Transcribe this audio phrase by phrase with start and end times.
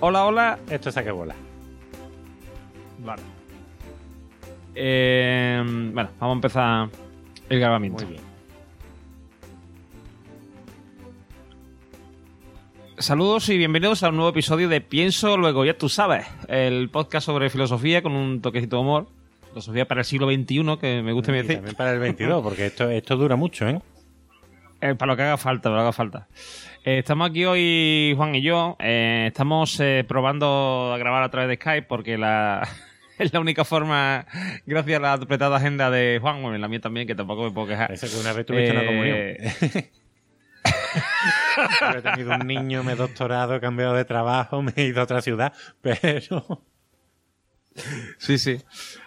[0.00, 0.58] Hola, hola.
[0.70, 1.34] Esto es a que bola.
[2.98, 3.22] Vale.
[4.74, 6.88] Eh, bueno, vamos a empezar
[7.48, 8.04] el grabamiento.
[8.04, 8.26] Muy bien.
[12.98, 17.26] Saludos y bienvenidos a un nuevo episodio de Pienso Luego, ya tú sabes, el podcast
[17.26, 19.06] sobre filosofía con un toquecito de humor.
[19.50, 21.54] Filosofía para el siglo XXI, que me gusta Y decir.
[21.56, 23.80] también para el 22, porque esto, esto dura mucho, ¿eh?
[24.80, 26.28] Eh, para lo que haga falta, para lo que haga falta.
[26.84, 28.76] Eh, estamos aquí hoy, Juan y yo.
[28.78, 32.66] eh, estamos probando a grabar a través de Skype porque la,
[33.18, 34.26] es la única forma,
[34.66, 37.68] gracias a la apretada agenda de Juan, bueno, la mía también, que tampoco me puedo
[37.68, 37.88] quejar.
[37.88, 39.16] Parece que una vez tuviste una comunión.
[41.80, 45.00] Yo he tenido un niño, me he doctorado, he cambiado de trabajo, me he ido
[45.00, 46.62] a otra ciudad, pero...
[48.16, 48.56] Sí, sí.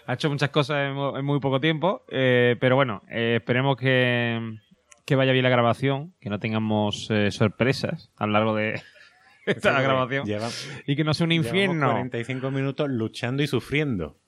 [0.05, 4.59] Ha hecho muchas cosas en, mu- en muy poco tiempo, pero bueno, esperemos que,
[5.09, 8.79] que vaya bien la grabación, que no tengamos eh, sorpresas a lo largo de
[9.47, 10.49] esta grabación Lleva,
[10.85, 11.89] y que no sea un infierno.
[11.89, 14.19] 45 minutos luchando y sufriendo.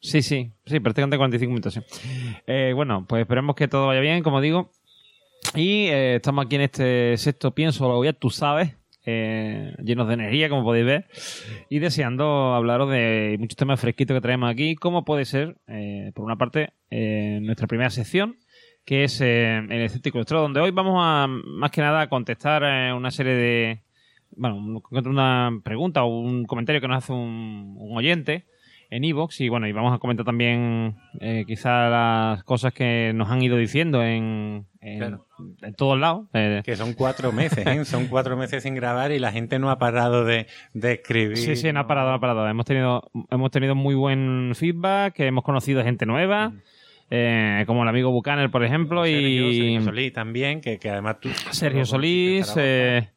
[0.00, 1.80] Sí, sí, sí, prácticamente 45 minutos, sí.
[2.48, 4.72] Eh, bueno, pues esperemos que todo vaya bien, como digo.
[5.54, 8.74] Y eh, estamos aquí en este sexto pienso, lo ya tú sabes,
[9.06, 11.06] eh, llenos de energía, como podéis ver,
[11.68, 15.56] y deseando hablaros de muchos temas fresquitos que traemos aquí, como puede ser,
[16.14, 18.38] por una parte, nuestra primera sección,
[18.88, 22.62] que es eh, el escéptico ilustrado, donde hoy vamos a, más que nada, a contestar
[22.64, 23.82] eh, una serie de,
[24.34, 28.46] bueno, un- una pregunta o un comentario que nos hace un, un oyente
[28.88, 33.28] en Evox y bueno, y vamos a comentar también eh, quizá las cosas que nos
[33.30, 35.26] han ido diciendo en, en, Claro.
[35.60, 36.26] en todos lados.
[36.32, 37.84] Eh, Que son cuatro meses, ¿eh?
[37.84, 41.36] Son cuatro meses sin grabar y la gente no ha parado de, de escribir.
[41.36, 42.48] sí, sí, no ha parado, no ha parado.
[42.48, 46.54] Hemos tenido, hemos tenido muy buen feedback, que hemos conocido gente nueva,
[47.10, 51.20] eh, como el amigo Buchaner, por ejemplo, Sergio, y Sergio Solís también, que, que además
[51.20, 51.30] tú...
[51.50, 53.10] Sergio Solís, eh,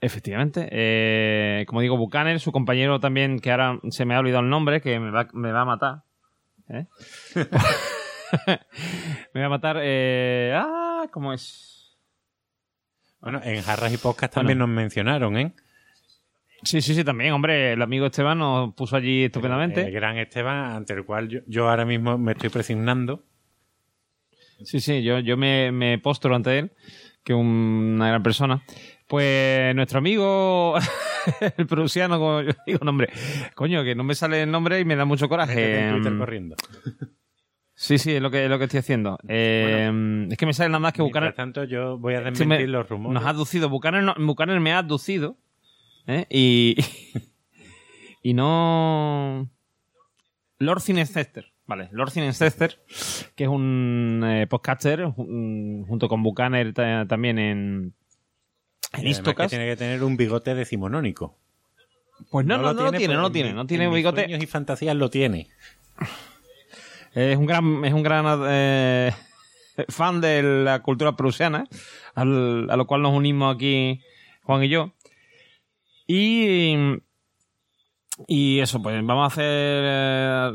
[0.00, 0.68] efectivamente.
[0.70, 4.80] eh, como digo, Buchaner, su compañero también, que ahora se me ha olvidado el nombre,
[4.80, 6.02] que me va, me va a matar.
[6.68, 6.86] ¿eh?
[9.34, 9.76] me va a matar.
[10.54, 11.96] ah, ¿cómo es?
[13.20, 15.54] Bueno, en Jarras y Podcast también nos mencionaron, ¿eh?
[16.62, 17.72] Sí, sí, sí, también, hombre.
[17.74, 19.82] El amigo Esteban nos puso allí estupendamente.
[19.82, 23.24] El gran Esteban, ante el cual yo, yo ahora mismo me estoy presignando.
[24.64, 26.72] Sí, sí, yo, yo me, me postro ante él,
[27.22, 28.62] que una gran persona.
[29.06, 30.74] Pues nuestro amigo,
[31.56, 33.08] el prusiano, como yo digo, nombre,
[33.54, 35.90] coño, que no me sale el nombre y me da mucho coraje.
[35.92, 36.56] Twitter Em, corriendo.
[37.74, 39.16] Sí, sí, es lo que, es lo que estoy haciendo.
[39.28, 41.32] Eh, es que me sale nada más que Buchanan.
[41.34, 43.14] tanto, yo voy a desmentir me- los rumores.
[43.14, 43.68] Nos ha aducido.
[43.68, 45.36] Buchanan me ha aducido.
[46.08, 46.26] ¿Eh?
[46.30, 46.76] Y.
[48.22, 49.48] y no.
[50.58, 51.52] Lord Cinecester.
[51.66, 52.82] Vale, Lord Cinecester,
[53.36, 57.94] que es un eh, podcaster, un- junto con Buchanan ta- también en.
[58.94, 59.50] En Istocast.
[59.50, 61.36] tiene que tener un bigote decimonónico.
[62.30, 63.52] Pues no, no, no, lo tiene, no lo en tiene.
[63.52, 64.22] No tiene en bigote.
[64.22, 65.46] sueños y fantasías lo tiene.
[67.14, 69.12] Es un gran, es un gran eh,
[69.88, 71.68] fan de la cultura prusiana,
[72.14, 74.00] al- a lo cual nos unimos aquí
[74.42, 74.94] Juan y yo.
[76.10, 76.74] Y,
[78.26, 80.50] y eso, pues vamos a hacer eh,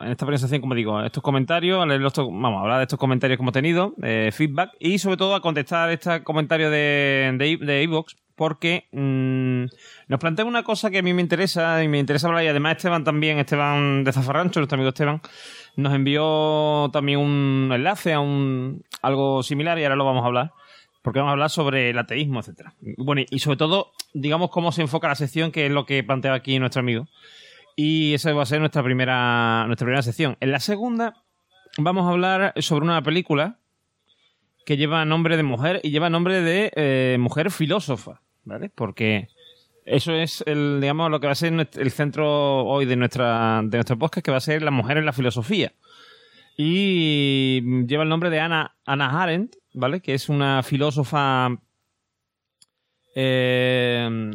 [0.00, 2.98] en esta presentación, como digo, estos comentarios, a leer los vamos a hablar de estos
[2.98, 7.82] comentarios que hemos tenido, eh, feedback, y sobre todo a contestar este comentario de, de,
[7.82, 9.66] iVoox, porque mm,
[10.08, 12.78] nos plantea una cosa que a mí me interesa, y me interesa hablar, y además
[12.78, 15.20] Esteban también, Esteban de Zafarrancho, nuestro amigo Esteban,
[15.76, 20.52] nos envió también un enlace a un algo similar y ahora lo vamos a hablar
[21.04, 22.72] porque vamos a hablar sobre el ateísmo, etcétera.
[22.96, 26.32] Bueno, y sobre todo, digamos cómo se enfoca la sección, que es lo que plantea
[26.32, 27.08] aquí nuestro amigo.
[27.76, 30.38] Y esa va a ser nuestra primera nuestra primera sección.
[30.40, 31.22] En la segunda
[31.76, 33.58] vamos a hablar sobre una película
[34.64, 38.70] que lleva nombre de mujer y lleva nombre de eh, mujer filósofa, ¿vale?
[38.74, 39.28] Porque
[39.84, 43.76] eso es el, digamos, lo que va a ser el centro hoy de nuestra de
[43.76, 45.74] nuestro podcast, que va a ser la mujer en la filosofía.
[46.56, 50.00] Y lleva el nombre de Anna, Anna Arendt, ¿vale?
[50.00, 51.50] Que es una filósofa
[53.14, 54.30] eh,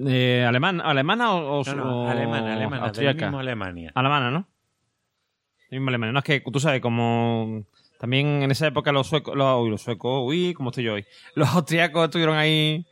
[0.00, 3.26] eh, alemán, alemana o, o- No, no, o alemana, alemana, del austríaca?
[3.26, 3.92] mismo Alemania.
[3.94, 4.48] Alemana, ¿no?
[5.70, 6.12] Del mismo Alemania.
[6.12, 7.64] No es que tú sabes, como
[7.98, 11.04] también en esa época los suecos, los, uy, los suecos, uy, ¿cómo estoy yo hoy?
[11.34, 12.86] Los austriacos estuvieron ahí,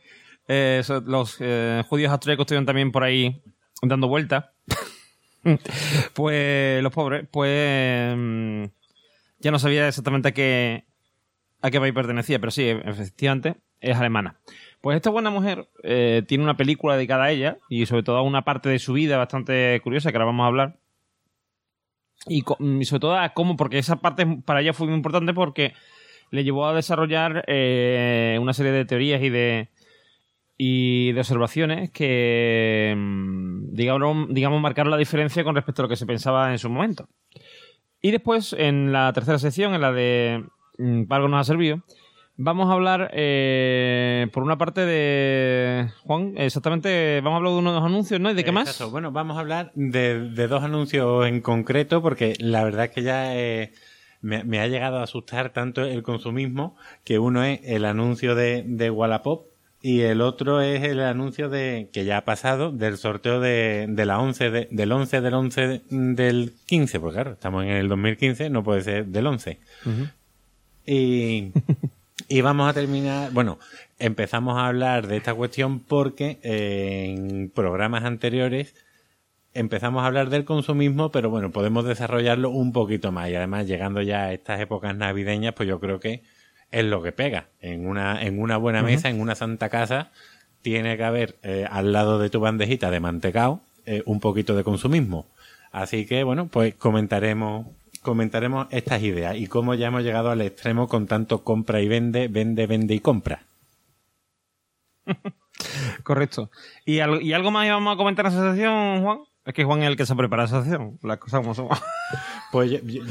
[0.49, 3.41] eh, los eh, judíos austriacos estuvieron también por ahí
[3.81, 4.45] dando vueltas.
[6.13, 8.63] pues los pobres, pues mm,
[9.39, 10.85] ya no sabía exactamente a qué,
[11.61, 14.39] a qué país pertenecía, pero sí, efectivamente, es alemana.
[14.81, 18.21] Pues esta buena mujer eh, tiene una película dedicada a ella y sobre todo a
[18.21, 20.77] una parte de su vida bastante curiosa que ahora vamos a hablar.
[22.27, 22.41] Y,
[22.85, 25.73] sobre todo a cómo, porque esa parte para ella fue muy importante porque
[26.31, 29.69] le llevó a desarrollar eh, una serie de teorías y de
[30.57, 35.95] y de observaciones que, mm, digamos, digamos, marcaron la diferencia con respecto a lo que
[35.95, 37.07] se pensaba en su momento.
[38.01, 40.45] Y después, en la tercera sección, en la de
[41.07, 41.81] para algo nos ha servido,
[42.35, 45.89] vamos a hablar, eh, por una parte de...
[46.03, 48.29] Juan, exactamente, vamos a hablar de unos anuncios, ¿no?
[48.31, 48.67] ¿Y de qué más?
[48.69, 48.91] Exacto.
[48.91, 53.01] Bueno, vamos a hablar de, de dos anuncios en concreto, porque la verdad es que
[53.03, 53.71] ya eh,
[54.21, 58.63] me, me ha llegado a asustar tanto el consumismo, que uno es el anuncio de,
[58.67, 59.47] de Wallapop,
[59.79, 64.05] y el otro es el anuncio de que ya ha pasado del sorteo de, de
[64.07, 68.49] la 11 de- del 11 del 11 del 15, porque claro, estamos en el 2015,
[68.49, 69.59] no puede ser del 11.
[70.87, 71.51] Y,
[72.27, 73.59] y vamos a terminar, bueno,
[73.99, 78.73] empezamos a hablar de esta cuestión porque en programas anteriores
[79.53, 84.01] empezamos a hablar del consumismo, pero bueno, podemos desarrollarlo un poquito más y además llegando
[84.01, 86.21] ya a estas épocas navideñas, pues yo creo que
[86.71, 87.47] es lo que pega.
[87.59, 90.11] En una, en una buena mesa, en una santa casa,
[90.61, 94.63] tiene que haber eh, al lado de tu bandejita de mantecao eh, un poquito de
[94.63, 95.25] consumismo.
[95.71, 97.67] Así que bueno, pues comentaremos
[98.07, 102.27] comentaremos estas ideas y cómo ya hemos llegado al extremo con tanto compra y vende,
[102.29, 103.43] vende, vende y compra.
[106.03, 106.49] Correcto.
[106.85, 109.19] ¿Y, al- ¿Y algo más íbamos a comentar en esa sección, Juan?
[109.45, 111.67] Es que Juan es el que se prepara esa sección, las cosas como son.
[112.51, 113.01] Pues yo- yo-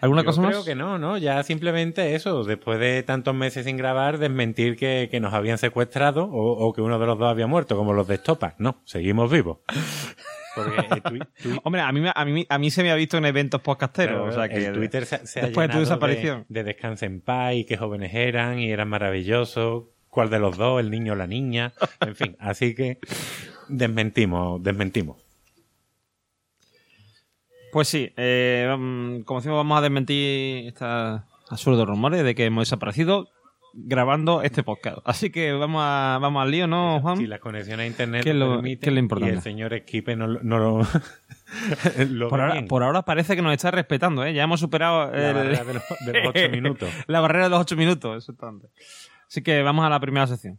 [0.00, 0.64] ¿Alguna yo cosa creo más?
[0.66, 1.18] que no, ¿no?
[1.18, 6.24] Ya simplemente eso, después de tantos meses sin grabar, desmentir que, que nos habían secuestrado
[6.24, 8.54] o, o que uno de los dos había muerto, como los de Estopa.
[8.58, 9.58] No, seguimos vivos.
[10.56, 11.20] Porque
[11.62, 14.16] Hombre, a mí, me- a, mí, a mí se me ha visto en eventos podcasteros.
[14.16, 16.44] Claro, o sea que el Twitter se, se ha después de tu desaparición.
[16.48, 19.84] De, de descanso en paz y qué jóvenes eran y eran maravillosos.
[20.08, 20.80] ¿Cuál de los dos?
[20.80, 21.74] ¿El niño o la niña?
[22.00, 22.98] En fin, así que
[23.68, 25.18] desmentimos, desmentimos.
[27.72, 31.20] Pues sí, eh, mm, como decimos, vamos a desmentir estos
[31.50, 33.28] absurdos rumores de que hemos desaparecido
[33.78, 34.98] grabando este podcast.
[35.04, 37.18] Así que vamos, a, vamos al lío, ¿no, Juan?
[37.18, 39.34] Si la conexión a internet ¿Qué es lo lo- permite qué es lo importante?
[39.34, 40.80] y el señor Esquipe no, lo- no lo,
[42.08, 42.66] lo por, ahora, bien.
[42.68, 44.32] por ahora parece que nos está respetando, ¿eh?
[44.34, 46.88] Ya hemos superado la el- barrera de los, de los ocho minutos.
[47.06, 48.68] la barrera de los ocho minutos, exactamente.
[49.28, 50.58] Así que vamos a la primera sección.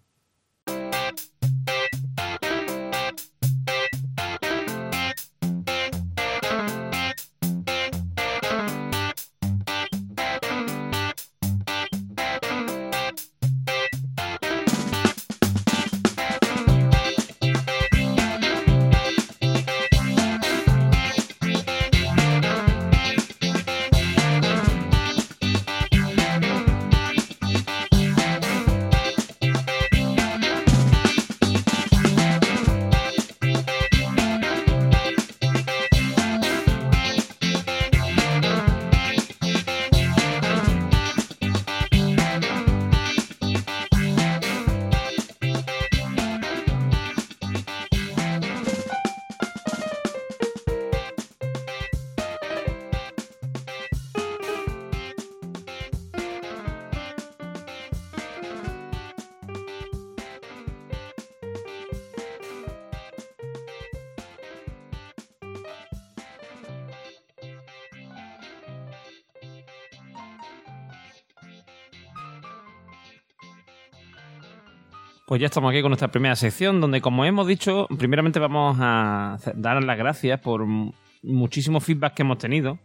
[75.38, 79.38] Pues ya estamos aquí con nuestra primera sección, donde, como hemos dicho, primeramente vamos a
[79.54, 82.80] dar las gracias por m- muchísimos feedback que hemos tenido.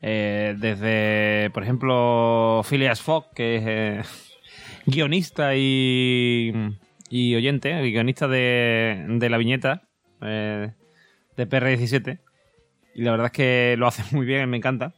[0.00, 4.02] Eh, desde, por ejemplo, Phileas Fogg, que es eh,
[4.86, 6.52] guionista y,
[7.12, 9.82] oyente, guionista de, la viñeta
[10.22, 10.72] eh,
[11.36, 12.18] de PR17.
[12.96, 14.92] Y la verdad es que lo hace muy bien, me encanta.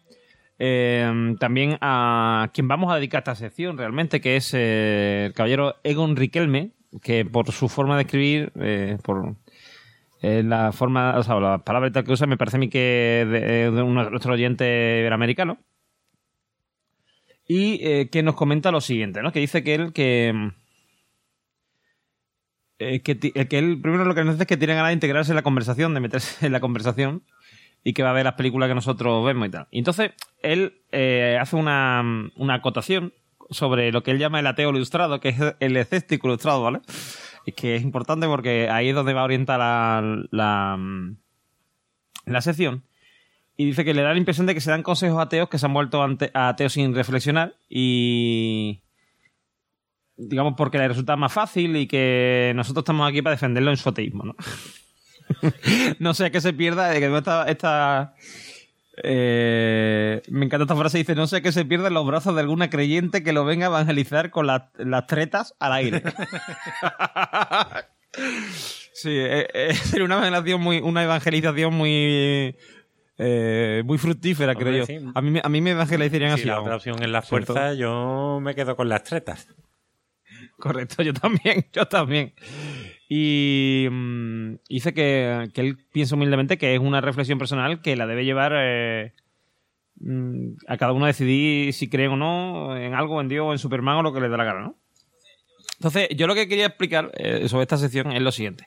[0.59, 6.17] Eh, también a quien vamos a dedicar esta sección realmente, que es el caballero Egon
[6.17, 6.71] Riquelme,
[7.03, 9.35] que por su forma de escribir, eh, por
[10.23, 12.69] eh, la forma, o sea, las palabras y tal que usa, me parece a mí
[12.69, 15.59] que es de, de un- nuestro oyente iberoamericano.
[17.47, 19.31] Y eh, que nos comenta lo siguiente, ¿no?
[19.33, 20.51] Que dice que él que.
[22.79, 24.95] eh, que, eh, que él primero lo que nos dice es que tiene ganas de
[24.95, 27.23] integrarse en la conversación, de meterse en la conversación
[27.83, 29.67] y que va a ver las películas que nosotros vemos y tal.
[29.71, 32.03] Y entonces él eh, hace una,
[32.37, 33.13] una acotación
[33.51, 36.81] sobre lo que él llama el ateo ilustrado, que es el escéptico ilustrado, ¿vale?
[37.57, 40.79] Que es importante porque ahí es donde va a orientar la, la,
[42.27, 42.85] la sección.
[43.57, 45.67] Y dice que le da la impresión de que se dan consejos ateos que se
[45.67, 48.83] han vuelto ateos sin reflexionar y
[50.17, 53.89] digamos porque le resulta más fácil y que nosotros estamos aquí para defenderlo en su
[53.89, 54.37] ateísmo, ¿no?
[55.99, 58.15] no sea que se pierda, de que esta
[59.03, 62.41] eh, me encanta esta frase, dice, no sea que se pierda en los brazos de
[62.43, 66.03] alguna creyente que lo venga a evangelizar con las- las tretas al aire.
[68.93, 72.57] Sí, eh, eh, sería una evangelización muy, una evangelización muy,
[73.19, 74.87] eh, muy fructífera, creo yo.
[74.87, 74.99] sí.
[75.15, 76.49] A mí, me- a mí me evangelizarían Si así.
[76.49, 79.49] la otra opción es la fuerza, yo me quedo con las tretas.
[80.59, 82.35] Correcto, yo también, yo también.
[83.09, 88.07] Y mm, dice que, que él piensa humildemente que es una reflexión personal que la
[88.07, 89.13] debe llevar eh,
[89.97, 93.53] mm, a cada uno a decidir si creen o no en algo, en Dios o
[93.53, 94.79] en Superman o lo que le dé la gana, ¿no?
[95.79, 98.67] Entonces, yo lo que quería explicar eh, sobre esta sección es lo siguiente.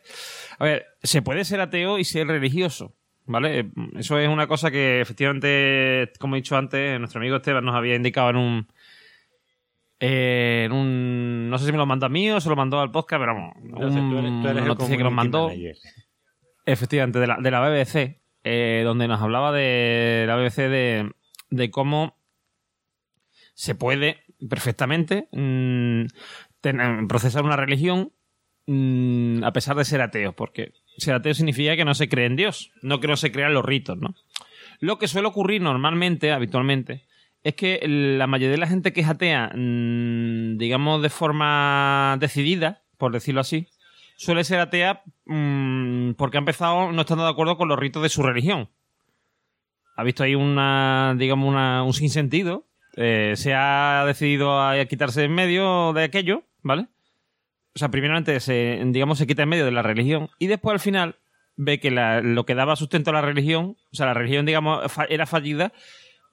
[0.60, 2.94] A ver, se puede ser ateo y ser religioso,
[3.26, 3.60] ¿vale?
[3.60, 7.76] Eh, Eso es una cosa que efectivamente, como he dicho antes, nuestro amigo Esteban nos
[7.76, 8.68] había indicado en un,
[10.00, 11.50] eh, en un.
[11.50, 13.34] No sé si me lo mandó a mí o se lo mandó al podcast, pero
[13.34, 13.54] vamos.
[13.64, 15.48] No sé, tú eres- tú eres una el noticia que nos mandó.
[15.48, 15.76] manager.
[16.66, 21.12] Efectivamente, de la, de la BBC, eh, donde nos hablaba de la BBC de,
[21.50, 22.18] de cómo
[23.54, 26.06] se puede perfectamente mm,
[26.62, 28.12] tener- procesar una religión
[28.68, 32.36] mm, a pesar de ser ateo, porque ser ateo significa que no se cree en
[32.36, 34.14] Dios, no que no se crean los ritos, ¿no?
[34.80, 37.06] Lo que suele ocurrir normalmente, habitualmente,
[37.44, 42.84] es que la mayoría de la gente que es atea, mm, digamos de forma decidida,
[42.98, 43.68] por decirlo así,
[44.18, 48.10] suele ser atea mm, porque ha empezado no estando de acuerdo con los ritos de
[48.10, 48.70] su religión.
[49.96, 52.66] Ha visto ahí una, digamos, una, un sinsentido.
[52.96, 56.88] eh, se ha decidido a quitarse en medio de aquello, ¿vale?
[57.76, 60.80] O sea, primeramente se, digamos, se quita en medio de la religión y después al
[60.80, 61.16] final
[61.58, 65.28] ve que lo que daba sustento a la religión, o sea, la religión, digamos, era
[65.28, 65.74] fallida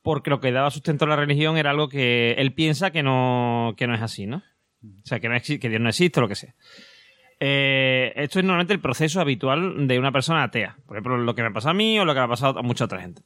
[0.04, 3.74] porque lo que daba sustento a la religión era algo que él piensa que no,
[3.76, 4.42] que no es así, ¿no?
[4.84, 6.54] O sea, que, no exi- que Dios no existe o lo que sea.
[7.40, 10.76] Eh, esto es normalmente el proceso habitual de una persona atea.
[10.86, 12.62] Por ejemplo, lo que me pasa a mí o lo que le ha pasado a
[12.62, 13.22] mucha otra gente.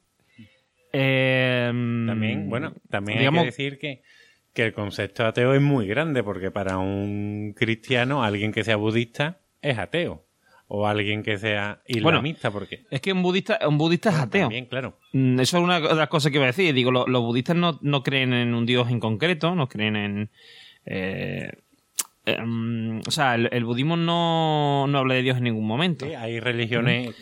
[0.93, 4.01] Eh, También, bueno, también digamos- hay que decir que,
[4.53, 9.39] que el concepto ateo es muy grande, porque para un cristiano, alguien que sea budista
[9.61, 10.25] es ateo.
[10.71, 12.83] O alguien que sea islamista, porque.
[12.91, 14.41] Es que un budista, un budista es ateo.
[14.43, 14.97] También, claro.
[15.13, 16.73] Mm, Eso es una de las cosas que iba a decir.
[16.75, 20.29] Digo, lo- los budistas no, no creen en un dios en concreto, no creen en.
[20.85, 21.51] eh,
[22.25, 26.05] eh, mm, o sea, el, el budismo no, no habla de Dios en ningún momento.
[26.05, 27.15] Sí, hay religiones,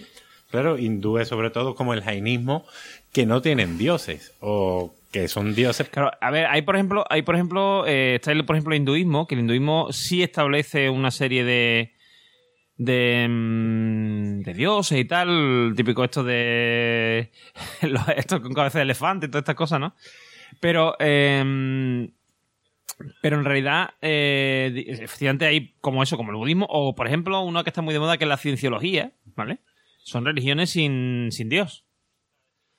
[0.51, 2.65] claro, hindúes sobre todo, como el jainismo,
[3.13, 4.33] que no tienen dioses.
[4.41, 5.87] O que son dioses.
[5.87, 8.81] Claro, a ver, hay por ejemplo, hay por ejemplo, eh, está el, por ejemplo el
[8.81, 11.93] hinduismo, que el hinduismo sí establece una serie de
[12.77, 17.31] de, mm, de dioses y tal, típico esto de
[18.15, 19.95] esto con cabeza de elefante y todas estas cosas, ¿no?
[20.59, 22.09] Pero eh,
[23.21, 27.63] pero en realidad, eh, efectivamente hay como eso, como el budismo, o por ejemplo, uno
[27.63, 29.59] que está muy de moda que es la cienciología, ¿vale?
[30.03, 31.85] Son religiones sin, sin Dios.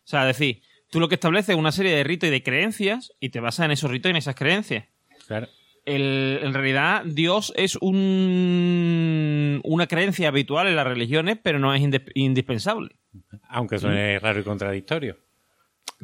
[0.05, 3.13] O sea, decir, tú lo que estableces es una serie de ritos y de creencias
[3.21, 4.87] y te basas en esos ritos y en esas creencias.
[5.27, 5.49] Claro.
[5.89, 11.81] El- en realidad, Dios es un, una creencia habitual en las religiones, pero no es
[11.83, 12.97] inde- indispensable.
[13.49, 15.17] Aunque suene raro y contradictorio.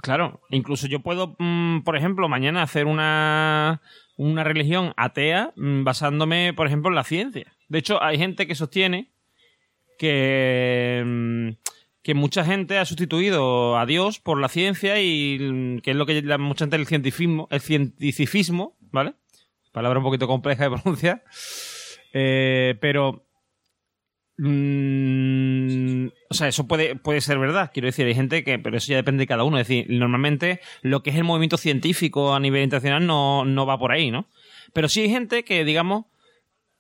[0.03, 3.81] Claro, incluso yo puedo, mm, por ejemplo, mañana hacer una,
[4.17, 7.53] una religión atea mm, basándome, por ejemplo, en la ciencia.
[7.69, 9.11] De hecho, hay gente que sostiene
[9.99, 11.49] que, mm,
[12.03, 16.23] que mucha gente ha sustituido a Dios por la ciencia y que es lo que
[16.23, 19.15] llama mucha gente el cientificismo, el cientificismo, ¿vale?
[19.75, 21.23] Palabra un poquito compleja de pronunciar.
[22.15, 23.27] Eh, pero
[24.37, 27.71] Mm, o sea, eso puede, puede ser verdad.
[27.73, 29.59] Quiero decir, hay gente que, pero eso ya depende de cada uno.
[29.59, 33.79] Es decir, normalmente lo que es el movimiento científico a nivel internacional no, no va
[33.79, 34.27] por ahí, ¿no?
[34.73, 36.07] Pero sí hay gente que, digamos,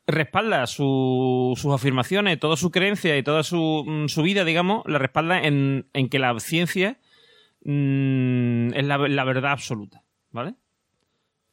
[0.06, 4.98] respalda su- sus afirmaciones, toda su creencia y toda su, mm, su vida, digamos, la
[4.98, 6.98] respalda en, en que la ciencia
[7.64, 10.54] mm, es la, la verdad absoluta, ¿vale?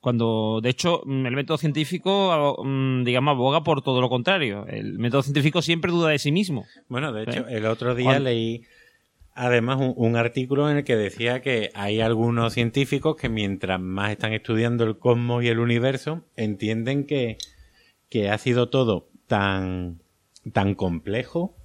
[0.02, 4.66] Cuando, de hecho, mm, el método científico, mm, digamos, aboga por todo lo contrario.
[4.68, 6.66] El método científico siempre duda de sí mismo.
[6.90, 7.58] Bueno, de hecho, ¿Eh?
[7.58, 8.64] el otro día leí
[9.34, 14.12] además un, un artículo en el que decía que hay algunos científicos que mientras más
[14.12, 17.38] están estudiando el cosmos y el universo, entienden que,
[18.10, 20.02] que ha sido todo tan,
[20.52, 21.56] tan complejo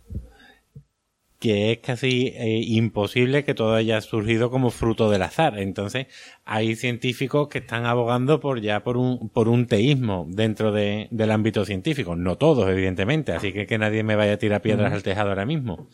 [1.39, 5.59] que es casi eh, imposible que todo haya surgido como fruto del azar.
[5.59, 6.07] Entonces,
[6.45, 11.31] hay científicos que están abogando por ya por un, por un teísmo dentro de- del
[11.31, 12.17] ámbito científico.
[12.17, 15.45] No todos, evidentemente, así que que nadie me vaya a tirar piedras al tejado ahora
[15.47, 15.89] mismo.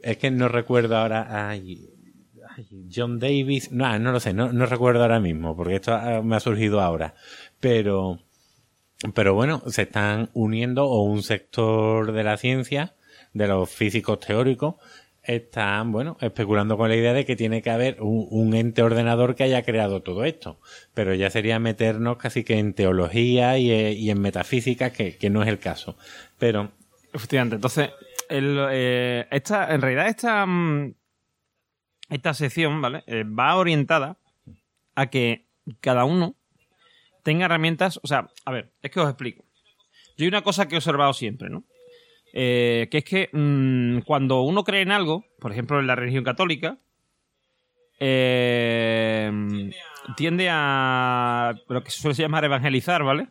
[0.00, 1.48] Es que no recuerdo ahora.
[1.50, 1.88] Ay,
[2.56, 3.72] ay, John Davis.
[3.72, 6.80] No, no lo sé, no, no recuerdo ahora mismo, porque esto ah, me ha surgido
[6.80, 7.14] ahora.
[7.58, 8.18] Pero.
[9.14, 12.94] Pero bueno, se están uniendo, o un sector de la ciencia,
[13.32, 14.76] de los físicos teóricos,
[15.22, 19.44] están, bueno, especulando con la idea de que tiene que haber un, ente ordenador que
[19.44, 20.58] haya creado todo esto.
[20.94, 25.48] Pero ya sería meternos casi que en teología y, eh, en metafísica, que, no es
[25.48, 25.96] el caso.
[26.38, 26.72] Pero
[27.12, 27.56] Efectivamente.
[27.56, 27.90] Entonces,
[28.28, 30.94] eh, esta, en realidad esta, mm,
[32.08, 33.02] esta sección, ¿vale?
[33.06, 34.16] Eh, va orientada
[34.94, 35.46] a que
[35.80, 36.36] cada uno
[37.22, 37.98] tenga herramientas.
[38.02, 39.44] O sea, a ver, es que os explico.
[40.16, 41.64] Yo hay una cosa que he observado siempre, ¿no?
[42.32, 46.22] Eh, que es que mm, cuando uno cree en algo, por ejemplo en la religión
[46.24, 46.78] católica,
[47.98, 49.70] eh,
[50.16, 53.28] tiende a lo que se suele llamar evangelizar, ¿vale?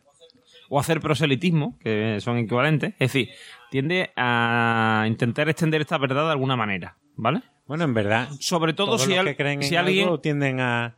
[0.68, 2.92] O hacer proselitismo, que son equivalentes.
[2.94, 3.30] Es decir,
[3.70, 7.42] tiende a intentar extender esta verdad de alguna manera, ¿vale?
[7.66, 8.28] Bueno, en verdad.
[8.38, 10.04] Sobre todo todos si, los al- que creen si en alguien...
[10.04, 10.96] algo tienden a.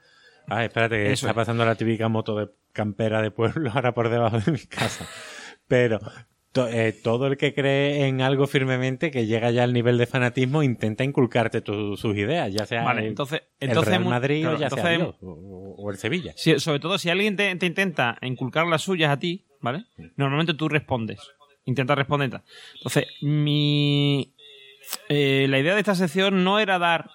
[0.49, 1.35] Ah, espérate, que Eso está es.
[1.37, 5.06] pasando la típica moto de campera de pueblo ahora por debajo de mi casa.
[5.68, 6.00] Pero
[6.52, 10.06] to- eh, todo el que cree en algo firmemente, que llega ya al nivel de
[10.06, 14.40] fanatismo, intenta inculcarte tu- sus ideas, ya sea Vale, el, entonces, el entonces Real Madrid
[14.42, 16.32] claro, o ya sea entonces- Dios, o, o el Sevilla.
[16.37, 19.85] Si- sobre todo si alguien te, te intenta inculcar las suyas a ti, ¿vale?
[20.16, 21.21] Normalmente tú respondes.
[21.64, 22.40] Intentas responder.
[22.75, 24.32] Entonces, mi.
[25.09, 27.09] eh, la idea de esta sección no era dar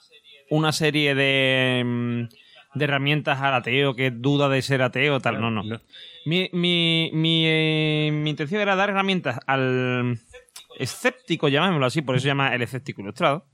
[0.49, 1.83] una serie de.
[1.85, 2.23] mm,
[2.77, 5.41] de herramientas al ateo que duda de ser ateo, tal.
[5.41, 5.63] No, no.
[5.63, 5.81] No.
[6.27, 10.19] Mi, mi, mi, eh, mi intención era dar herramientas al
[10.77, 13.45] escéptico, llamémoslo así, por eso se llama el escéptico ilustrado.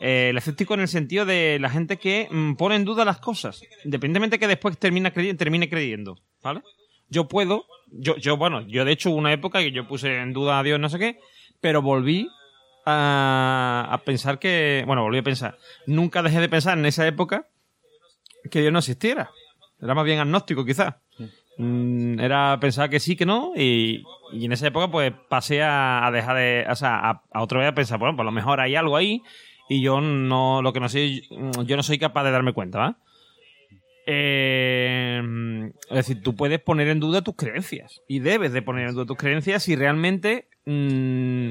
[0.00, 3.18] Eh, el escéptico en el sentido de la gente que mm, pone en duda las
[3.18, 6.62] cosas, independientemente que después termina crey- termine creyendo, ¿vale?
[7.08, 10.32] Yo puedo, yo, yo, bueno, yo de hecho hubo una época que yo puse en
[10.32, 11.20] duda a Dios, no sé qué,
[11.60, 12.26] pero volví
[12.84, 17.46] a, a pensar que, bueno, volví a pensar, nunca dejé de pensar en esa época
[18.50, 19.30] que Dios no existiera.
[19.80, 20.94] Era más bien agnóstico, quizás.
[21.58, 26.06] Mm, era pensar que sí, que no, y, y en esa época pues pasé a,
[26.06, 28.60] a dejar de, o sea, a, a otra vez a pensar, bueno, por lo mejor
[28.60, 29.22] hay algo ahí
[29.68, 31.22] y yo no, lo que no sé,
[31.64, 32.96] yo no soy capaz de darme cuenta, ¿va?
[34.06, 35.22] Eh,
[35.90, 39.06] es decir, tú puedes poner en duda tus creencias y debes de poner en duda
[39.06, 41.50] tus creencias si realmente, mm,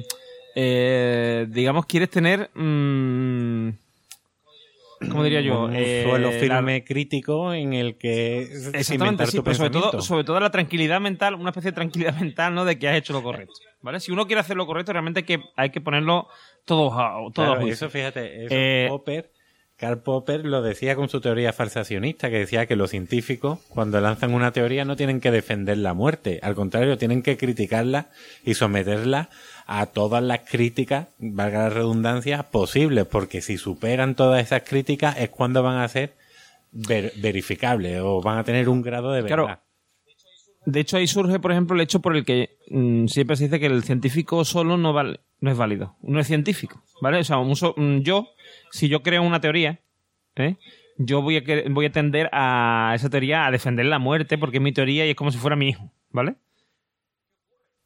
[0.56, 3.70] eh, digamos, quieres tener, mm,
[5.10, 5.66] ¿cómo diría yo?
[5.66, 10.02] Un Eh, suelo la- firme crítico en el que Exactamente, sí, tu pero sobre todo,
[10.02, 12.66] sobre todo la tranquilidad mental, una especie de tranquilidad mental, ¿no?
[12.66, 13.54] De que has hecho lo correcto.
[13.82, 14.00] ¿Vale?
[14.00, 16.28] Si uno quiere hacer lo correcto, realmente hay que, hay que ponerlo
[16.66, 19.32] todo a, todo Claro, eso fíjate, eso Eh, Popper,
[19.82, 24.34] Karl Popper lo decía con su teoría falsacionista, que decía que los científicos, cuando lanzan
[24.34, 28.10] una teoría, no tienen que defender la muerte, al contrario, tienen que criticarla
[28.46, 29.30] y someterla
[29.66, 35.30] a todas las críticas, valga la redundancia, posibles, porque si superan todas esas críticas es
[35.30, 36.14] cuando van a ser
[36.72, 39.36] ver- verificables o van a tener un grado de verdad.
[39.46, 39.60] Claro.
[40.64, 43.60] De hecho, ahí surge, por ejemplo, el hecho por el que mm, siempre se dice
[43.60, 45.96] que el científico solo no, vale, no es válido.
[46.04, 47.18] No es científico, ¿vale?
[47.18, 48.28] O sea, un so- mm, yo,
[48.72, 49.80] si yo creo una teoría,
[50.36, 50.56] ¿eh?
[50.98, 54.64] yo voy a, voy a tender a esa teoría a defender la muerte porque es
[54.64, 56.36] mi teoría y es como si fuera mi hijo, ¿vale?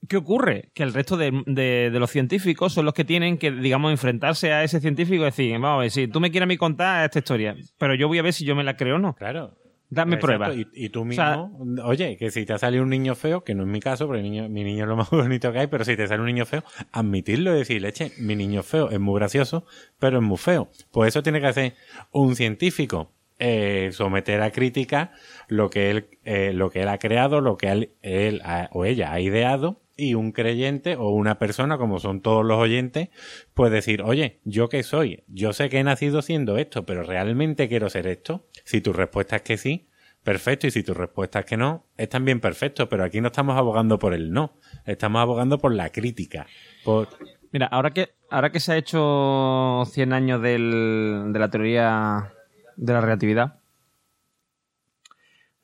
[0.08, 0.70] ¿Qué ocurre?
[0.76, 4.64] Que el resto de, de- los científicos son los que tienen que, digamos, enfrentarse a
[4.64, 7.96] ese científico y decir, vamos a ver, si tú me quieres contar esta historia, pero
[7.96, 9.16] yo voy a ver si yo me la creo o no.
[9.16, 9.58] Claro.
[9.90, 10.56] Dame pruebas.
[10.56, 13.54] Y, y tú sea- mismo, oye, que si te ha salido un niño feo, que
[13.56, 15.68] no es mi caso, porque mi niño, mi niño es lo más bonito que hay,
[15.68, 18.90] pero si te sale un niño feo, admitirlo y decir, leche, mi niño es feo,
[18.90, 19.66] es muy gracioso,
[20.00, 20.70] pero es muy feo.
[20.92, 21.74] Pues eso tiene que hacer
[22.12, 25.12] un científico, eh, someter a crítica
[25.50, 28.86] lo que él, eh, lo que él ha creado, lo que él, él ha- o
[28.86, 33.10] ella ha ideado, y un creyente o una persona, como son todos los oyentes,
[33.54, 35.24] pues decir, oye, ¿yo qué soy?
[35.28, 38.46] Yo sé que he nacido siendo esto, pero ¿realmente quiero ser esto?
[38.66, 39.88] Si tu respuesta es que sí,
[40.24, 43.56] perfecto, y si tu respuesta es que no, es también perfecto, pero aquí no estamos
[43.58, 46.46] abogando por el no, estamos abogando por la crítica.
[46.84, 47.08] Por...
[47.52, 52.34] Mira, ahora que, ahora que se ha hecho 100 años del- de la teoría
[52.76, 53.60] de la relatividad,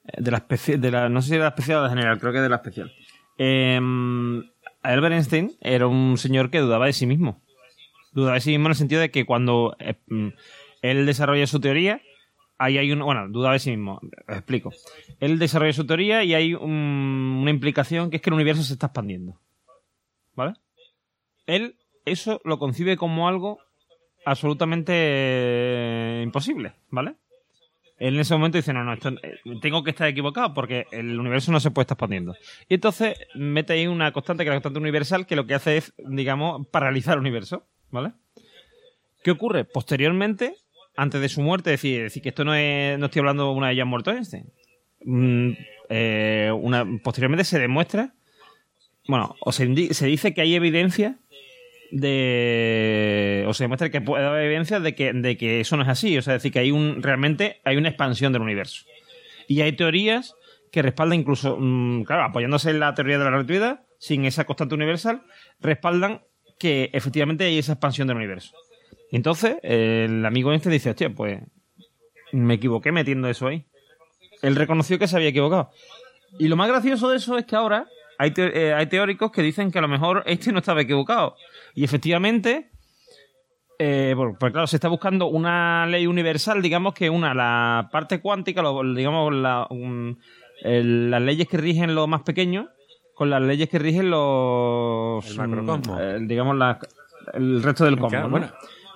[0.05, 1.93] eh, de la especie, de la, no sé si de la especial o de la
[1.95, 2.91] general, creo que de la especial.
[3.43, 3.80] Eh,
[4.84, 7.41] Albert Einstein era un señor que dudaba de sí mismo.
[8.13, 10.27] Dudaba de sí mismo en el sentido de que cuando eh, mm,
[10.84, 12.01] él desarrolla su teoría,
[12.60, 12.99] ahí hay un.
[12.99, 13.99] Bueno, dudaba de sí mismo.
[14.27, 14.71] Os explico.
[15.19, 18.73] Él desarrolla su teoría y hay un- una implicación que es que el universo se
[18.73, 19.39] está expandiendo.
[20.36, 20.54] ¿Vale?
[21.47, 21.75] Él
[22.06, 23.58] eso lo concibe como algo
[24.25, 27.15] absolutamente eh, imposible, ¿vale?
[28.01, 31.51] En ese momento dice, no, no, esto, eh, tengo que estar equivocado porque el universo
[31.51, 32.33] no se puede estar expandiendo.
[32.67, 35.77] Y entonces mete ahí una constante, que es la constante universal, que lo que hace
[35.77, 38.13] es, digamos, paralizar el universo, ¿vale?
[39.23, 39.65] ¿Qué ocurre?
[39.65, 40.55] Posteriormente,
[40.95, 43.67] antes de su muerte, decir, decir que esto no es, no estoy hablando de una
[43.67, 44.51] de ellas muerto Einstein.
[45.05, 45.51] Mm,
[45.89, 48.15] eh, una, posteriormente se demuestra,
[49.07, 51.19] bueno, o se, se dice que hay evidencia
[51.91, 55.89] de o se demuestra que puede haber evidencia de que, de que eso no es
[55.89, 58.86] así o sea es decir que hay un realmente hay una expansión del universo
[59.47, 60.36] y hay teorías
[60.71, 64.73] que respaldan incluso mm, claro apoyándose en la teoría de la relatividad sin esa constante
[64.73, 65.21] universal
[65.60, 66.21] respaldan
[66.62, 68.56] que efectivamente hay esa expansión del universo.
[69.12, 71.41] Y entonces el amigo este dice, hostia, pues
[72.32, 73.65] me equivoqué metiendo eso ahí.
[74.43, 75.71] Él reconoció que se había equivocado.
[76.38, 77.88] Y lo más gracioso de eso es que ahora
[78.21, 81.36] hay, eh, hay teóricos que dicen que a lo mejor este no estaba equivocado.
[81.73, 82.69] Y efectivamente,
[83.79, 88.62] eh, pues claro, se está buscando una ley universal, digamos que una, la parte cuántica,
[88.95, 92.69] digamos, las leyes que rigen lo más pequeño,
[93.15, 95.27] con las leyes que rigen los...
[95.27, 95.99] El macrocosmos.
[96.21, 96.77] digamos,
[97.34, 98.51] el resto del cosmos,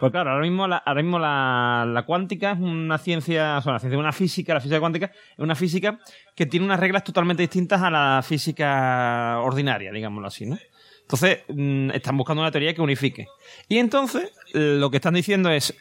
[0.06, 3.80] pues claro, ahora mismo, la, ahora mismo la, cuántica es una ciencia, o sea, una
[3.80, 6.00] ciencia, una física, la física cuántica es una física
[6.36, 10.60] que tiene unas reglas totalmente distintas a la física ordinaria, digámoslo así, ¿no?
[11.02, 13.26] Entonces, mm, están buscando una teoría que unifique.
[13.68, 15.76] Y entonces, lo que están diciendo es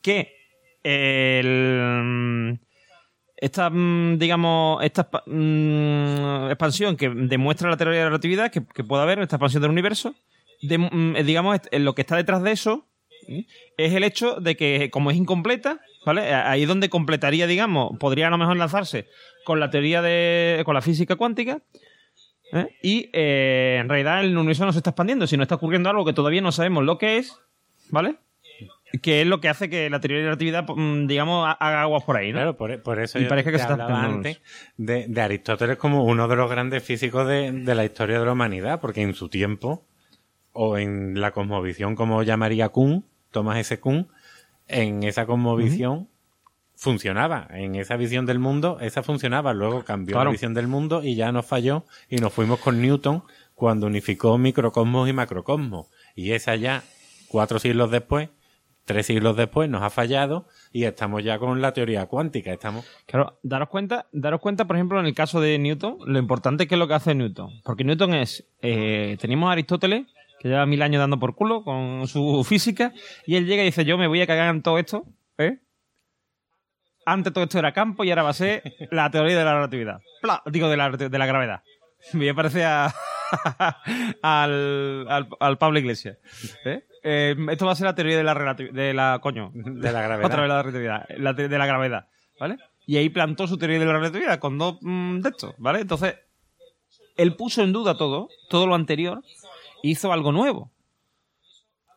[0.00, 0.34] que
[3.36, 8.84] esta, mm, digamos, esta mm, expansión que demuestra la teoría de la relatividad que, que
[8.84, 10.14] pueda haber, esta expansión del universo,
[10.62, 12.86] digamos, lo que está detrás de eso
[13.76, 16.32] es el hecho de que, como es incompleta, ¿vale?
[16.34, 19.06] Ahí es donde completaría, digamos, podría a lo mejor enlazarse
[19.44, 20.62] con la teoría de.
[20.64, 21.62] con la física cuántica.
[22.52, 22.76] ¿eh?
[22.82, 26.12] Y eh, en realidad el universo no se está expandiendo, sino está ocurriendo algo que
[26.12, 27.38] todavía no sabemos lo que es,
[27.90, 28.16] ¿vale?
[29.02, 32.04] Que es lo que hace que la teoría de la relatividad, mm, digamos, haga aguas
[32.04, 32.56] por ahí, ¿no?
[32.56, 34.40] Claro, por, eso y parece que se antes
[34.76, 38.32] de, de, Aristóteles como uno de los grandes físicos de, de la historia de la
[38.32, 39.84] humanidad, porque en su tiempo,
[40.52, 43.04] o en la cosmovisión como llamaría Kuhn,
[43.36, 43.78] Thomas S.
[43.80, 44.08] Kuhn,
[44.66, 46.08] en esa cosmovisión
[46.74, 47.46] funcionaba.
[47.50, 49.52] En esa visión del mundo, esa funcionaba.
[49.52, 53.24] Luego cambió la visión del mundo y ya nos falló y nos fuimos con Newton
[53.54, 55.88] cuando unificó microcosmos y macrocosmos.
[56.14, 56.82] Y esa ya,
[57.28, 58.30] cuatro siglos después,
[58.86, 62.54] tres siglos después, nos ha fallado y estamos ya con la teoría cuántica.
[62.54, 62.86] Estamos...
[63.04, 66.76] Claro, daros cuenta, daros cuenta, por ejemplo, en el caso de Newton, lo importante que
[66.76, 67.60] es lo que hace Newton.
[67.64, 70.06] Porque Newton es, eh, tenemos a Aristóteles,
[70.38, 72.92] que lleva mil años dando por culo con su física,
[73.26, 75.04] y él llega y dice, yo me voy a cagar en todo esto,
[75.38, 75.58] ¿eh?
[77.08, 80.00] Antes todo esto era campo y ahora va a ser la teoría de la relatividad.
[80.46, 81.62] Digo, de la, de la gravedad.
[82.12, 82.92] Me parece a,
[84.22, 85.06] al,
[85.38, 86.18] al, Pablo Iglesias.
[86.64, 86.84] ¿eh?
[87.02, 87.36] ¿eh?
[87.50, 88.74] esto va a ser la teoría de la relatividad.
[88.74, 89.18] De la.
[89.22, 89.52] Coño.
[89.54, 90.26] De la gravedad.
[90.26, 91.06] Otra vez la relatividad.
[91.16, 92.08] La de la gravedad.
[92.38, 92.56] ¿Vale?
[92.86, 95.54] Y ahí plantó su teoría de la relatividad con dos mm, de estos.
[95.58, 95.80] ¿Vale?
[95.80, 96.16] Entonces,
[97.16, 99.22] él puso en duda todo, todo lo anterior,
[99.82, 100.70] hizo algo nuevo.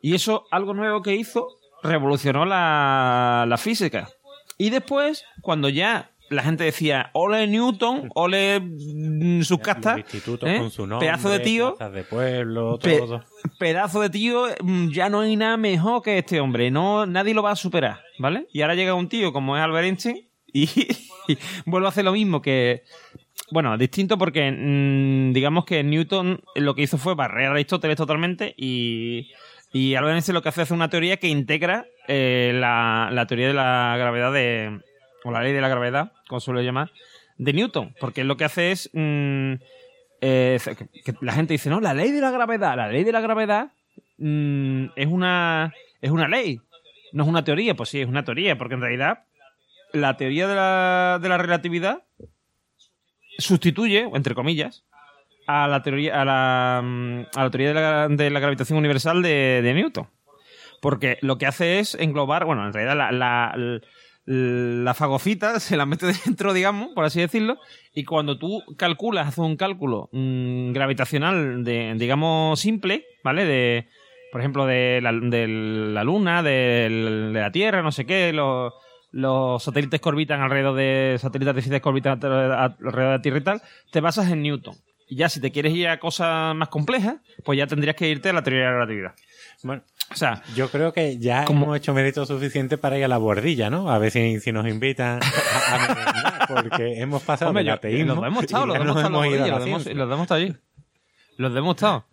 [0.01, 1.47] Y eso, algo nuevo que hizo,
[1.83, 4.09] revolucionó la, la física.
[4.57, 10.69] Y después, cuando ya la gente decía, ole Newton, ole mm, sus castas, ¿eh?
[10.99, 13.23] pedazo de tío, de pueblo, todo.
[13.57, 17.43] pedazo de tío, mm, ya no hay nada mejor que este hombre, no, nadie lo
[17.43, 18.47] va a superar, ¿vale?
[18.53, 20.67] Y ahora llega un tío como es Albert Einstein y
[21.65, 22.83] vuelve a hacer lo mismo que
[23.51, 28.53] bueno, distinto porque mm, digamos que Newton lo que hizo fue barrer a Aristóteles totalmente
[28.57, 29.31] y,
[29.71, 33.95] y Einstein lo que hace es una teoría que integra eh, la, teoría de la
[33.97, 34.79] gravedad de...
[35.23, 36.91] o la ley de la gravedad, como suele llamar,
[37.38, 37.93] de Newton.
[37.99, 38.89] Porque lo que hace es...
[38.93, 39.53] Mm,
[40.21, 40.59] eh,
[41.05, 43.71] que, la gente dice, no, la ley de la gravedad, la ley de la gravedad
[44.17, 46.59] mm, es, una, es una ley,
[47.13, 47.75] no es una teoría.
[47.75, 49.23] Pues sí, es una teoría, porque en realidad
[49.93, 52.03] la teoría de la, de la relatividad
[53.39, 54.86] sustituye, entre comillas,
[55.47, 59.21] a la teoría, a la, mm, a la teoría de la, de la, gravitación universal
[59.21, 60.08] de, Newton.
[60.82, 63.82] Porque lo que hace es englobar, bueno, en realidad la, la,
[64.25, 67.58] la, fagocita se la mete dentro, digamos, por así decirlo,
[67.93, 73.45] y cuando tú calculas, haces un cálculo mm, gravitacional, de, digamos, simple, ¿vale?
[73.45, 73.88] De,
[74.32, 78.73] por ejemplo, de la, de la Luna, de, de la Tierra, no sé qué, los
[79.11, 83.43] los satélites que orbitan alrededor de satélites artificiales que orbitan alrededor de la Tierra y
[83.43, 84.75] tal, te basas en Newton.
[85.07, 88.29] Y ya si te quieres ir a cosas más complejas, pues ya tendrías que irte
[88.29, 89.15] a la teoría de la relatividad.
[89.63, 93.17] Bueno, o sea, yo creo que ya hemos hecho mérito suficiente para ir a la
[93.17, 93.91] bordilla, ¿no?
[93.91, 98.75] A ver si, si nos invitan a, porque hemos pasado Hombre, Los hemos estado, los
[98.77, 99.23] hemos estado,
[99.95, 100.55] los hemos allí.
[101.37, 102.05] Los hemos estado.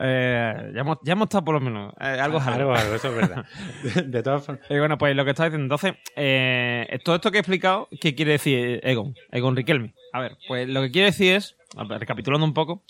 [0.00, 1.92] Eh, ya, hemos, ya hemos estado por lo menos.
[2.00, 2.74] Eh, algo es algo.
[2.74, 3.44] eso es verdad.
[4.06, 4.66] de, todas formas.
[4.68, 5.64] Bueno, pues lo que está diciendo.
[5.64, 9.14] Entonces, eh, todo esto que he explicado, ¿qué quiere decir Egon?
[9.30, 9.94] Egon Riquelme.
[10.12, 12.82] A ver, pues lo que quiere decir es, recapitulando un poco,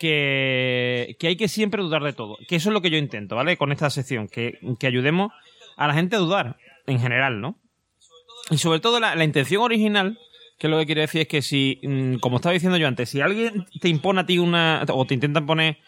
[0.00, 2.38] que, que hay que siempre dudar de todo.
[2.48, 3.56] Que eso es lo que yo intento, ¿vale?
[3.56, 4.28] Con esta sección.
[4.28, 5.32] Que, que ayudemos
[5.76, 7.58] a la gente a dudar, en general, ¿no?
[8.50, 10.18] Y sobre todo la, la intención original
[10.58, 13.20] que lo que quiere decir es que si, mm, como estaba diciendo yo antes, si
[13.20, 15.78] alguien te impone a ti una, o te intenta poner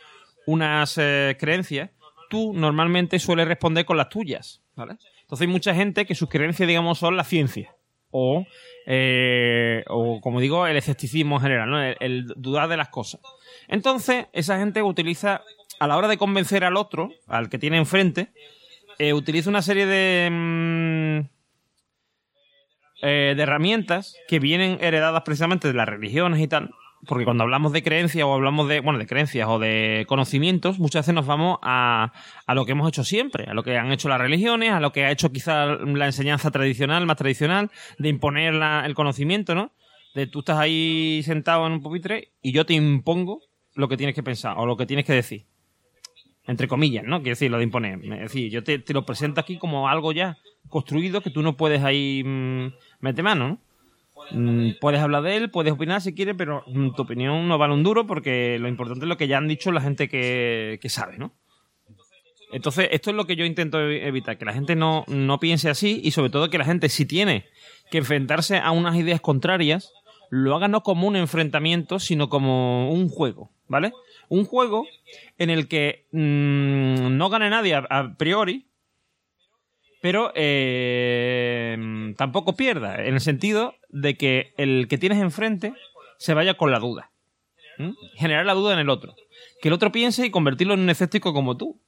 [0.47, 1.91] unas eh, creencias,
[2.31, 4.97] tú normalmente sueles responder con las tuyas, ¿vale?
[5.23, 7.75] Entonces hay mucha gente que sus creencias, digamos, son la ciencia.
[8.11, 8.47] O,
[8.87, 11.83] eh, o como digo, el escepticismo en general, ¿no?
[11.83, 13.21] El, dudar de las cosas.
[13.69, 15.43] Entonces, esa gente utiliza
[15.81, 18.29] a la hora de convencer al otro, al que tiene enfrente,
[18.99, 21.19] eh, utiliza una serie de, mm,
[23.03, 26.71] eh, de herramientas que vienen heredadas precisamente de las religiones y tal.
[27.07, 31.05] Porque cuando hablamos de creencias o hablamos de, bueno, de creencias o de conocimientos, muchas
[31.05, 32.13] veces nos vamos a,
[32.47, 34.93] a lo que hemos hecho siempre, a lo que han hecho las religiones, a lo
[34.93, 39.73] que ha hecho quizá la enseñanza tradicional, más tradicional, de imponer el conocimiento, ¿no?
[40.15, 43.43] De tú estás ahí sentado en un pupitre y yo te impongo
[43.75, 45.47] lo que tienes que pensar o lo que tienes que decir
[46.47, 47.19] entre comillas, ¿no?
[47.19, 47.99] Quiero decir, lo de imponer.
[48.05, 50.39] Es decir, yo te, te lo presento aquí como algo ya
[50.69, 53.59] construido que tú no puedes ahí mm, meter mano, ¿no?
[54.31, 57.75] Mm, puedes hablar de él, puedes opinar si quieres, pero mm, tu opinión no vale
[57.75, 60.89] un duro porque lo importante es lo que ya han dicho la gente que, que
[60.89, 61.33] sabe, ¿no?
[62.53, 65.69] Entonces, esto es lo que yo intento evi- evitar, que la gente no, no piense
[65.69, 67.47] así y sobre todo que la gente, si tiene
[67.91, 69.93] que enfrentarse a unas ideas contrarias,
[70.31, 73.93] lo haga no como un enfrentamiento, sino como un juego, ¿vale?
[74.29, 74.87] Un juego
[75.39, 78.66] en el que mm, no gane nadie a priori,
[80.07, 85.73] pero eh, tampoco pierda, en el sentido de que el que tienes enfrente
[86.19, 87.11] se vaya con la duda.
[87.79, 87.91] ¿Mm?
[88.15, 89.17] Generar la duda en el otro.
[89.61, 91.81] Que el otro piense y convertirlo en un escéptico como tú.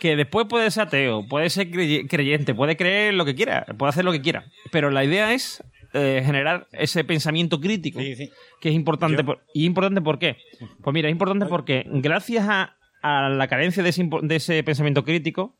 [0.00, 3.90] Que después puede ser ateo, puede ser crey- creyente, puede creer lo que quiera, puede
[3.90, 4.44] hacer lo que quiera.
[4.72, 5.62] Pero la idea es
[5.94, 8.30] eh, generar ese pensamiento crítico Sí, sí.
[8.60, 9.22] que es importante.
[9.22, 10.36] Por- ¿Y importante por qué?
[10.82, 14.62] Pues mira, es importante porque gracias a, a la carencia de ese, impo- de ese
[14.64, 15.54] pensamiento crítico,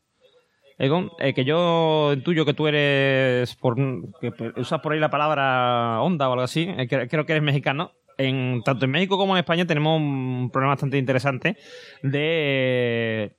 [0.77, 3.57] Egon, eh, que yo intuyo que tú eres,
[4.19, 7.91] que usas por ahí la palabra onda o algo así, eh, creo que eres mexicano.
[8.17, 11.57] En, tanto en México como en España tenemos un problema bastante interesante
[12.01, 13.35] de,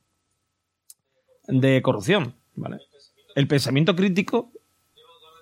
[1.49, 2.35] de corrupción.
[2.55, 2.79] ¿vale?
[3.35, 4.51] El pensamiento crítico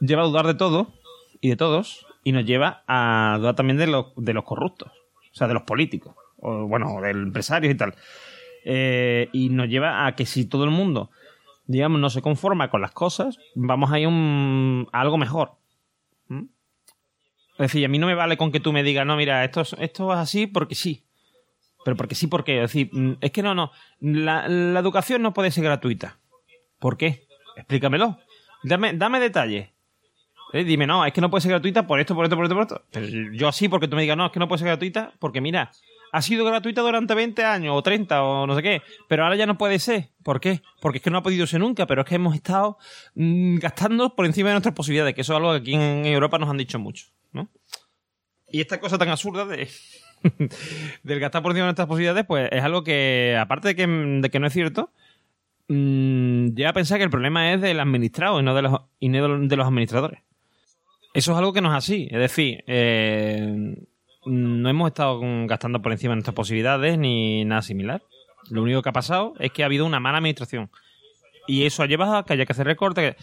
[0.00, 0.92] lleva a dudar de todo
[1.40, 4.90] y de todos y nos lleva a dudar también de los, de los corruptos,
[5.33, 7.94] o sea, de los políticos, o bueno, de empresarios y tal.
[8.64, 11.11] Eh, y nos lleva a que si todo el mundo,
[11.66, 15.53] digamos, no se conforma con las cosas, vamos a ir un- a algo mejor.
[16.29, 16.44] ¿Mm?
[17.53, 19.61] Es decir, a mí no me vale con que tú me digas, no, mira, esto
[19.61, 21.05] es, esto es así porque sí.
[21.85, 22.57] Pero porque sí, porque.
[22.64, 23.70] Es decir, mm, es que no, no.
[24.00, 26.18] La, la educación no puede ser gratuita.
[26.79, 27.27] ¿Por qué?
[27.57, 28.18] Explícamelo.
[28.62, 29.68] Dame, dame detalles.
[30.55, 32.55] Eh, Dime, no, es que no puede ser gratuita por esto, por esto, por esto,
[32.55, 32.83] por esto.
[32.90, 35.40] Pero yo así, porque tú me digas, no, es que no puede ser gratuita, porque
[35.40, 35.70] mira,
[36.14, 39.46] ha sido gratuita durante 20 años o 30 o no sé qué, pero ahora ya
[39.46, 40.11] no puede ser.
[40.22, 40.62] ¿Por qué?
[40.81, 42.79] Porque es que no ha podido ser nunca, pero es que hemos estado
[43.16, 46.38] mm, gastando por encima de nuestras posibilidades, que eso es algo que aquí en Europa
[46.38, 47.50] nos han dicho mucho, ¿no?
[48.48, 49.68] Y esta cosa tan absurda de
[51.03, 54.46] del gastar por encima de nuestras posibilidades, pues es algo que, aparte de que, no
[54.46, 54.92] es cierto,
[55.66, 59.09] mm, llega a pensar que el problema es del administrado y no de los, y
[59.09, 60.20] no de los administradores.
[61.12, 62.07] Eso es algo que no es así.
[62.09, 63.74] Es decir, eh,
[64.26, 68.02] no hemos estado gastando por encima de nuestras posibilidades ni nada similar.
[68.50, 70.70] Lo único que ha pasado es que ha habido una mala administración.
[71.46, 73.16] Y eso ha llevado a que haya que hacer recortes.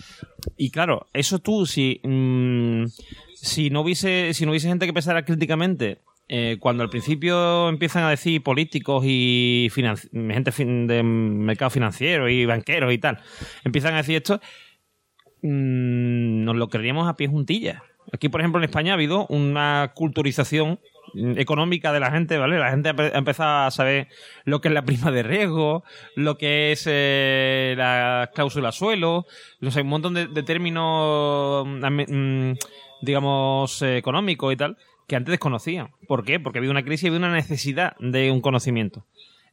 [0.58, 2.86] Y claro, eso tú, si, mm,
[3.34, 8.04] si, no hubiese, si no hubiese gente que pensara críticamente, eh, cuando al principio empiezan
[8.04, 13.20] a decir políticos y gente de mercado financiero y banqueros y tal,
[13.66, 14.40] empiezan a decir esto,
[15.42, 17.82] mm, nos lo creeríamos a pie juntillas.
[18.14, 20.91] Aquí, por ejemplo, en España ha habido una culturización mm,
[21.38, 22.58] económica de la gente, ¿vale?
[22.58, 24.08] La gente ha empe- ha empezado a saber
[24.46, 25.84] lo que es la prima de riesgo,
[26.16, 29.26] lo que es eh, la cláusula suelo,
[29.60, 31.86] no sé, un montón de, términos, mm,
[32.52, 32.58] mm,
[33.02, 35.90] digamos, eh, económicos y tal, que antes desconocían.
[36.08, 36.40] ¿Por qué?
[36.40, 39.06] Porque ha habido una crisis y ha habido una necesidad de un conocimiento.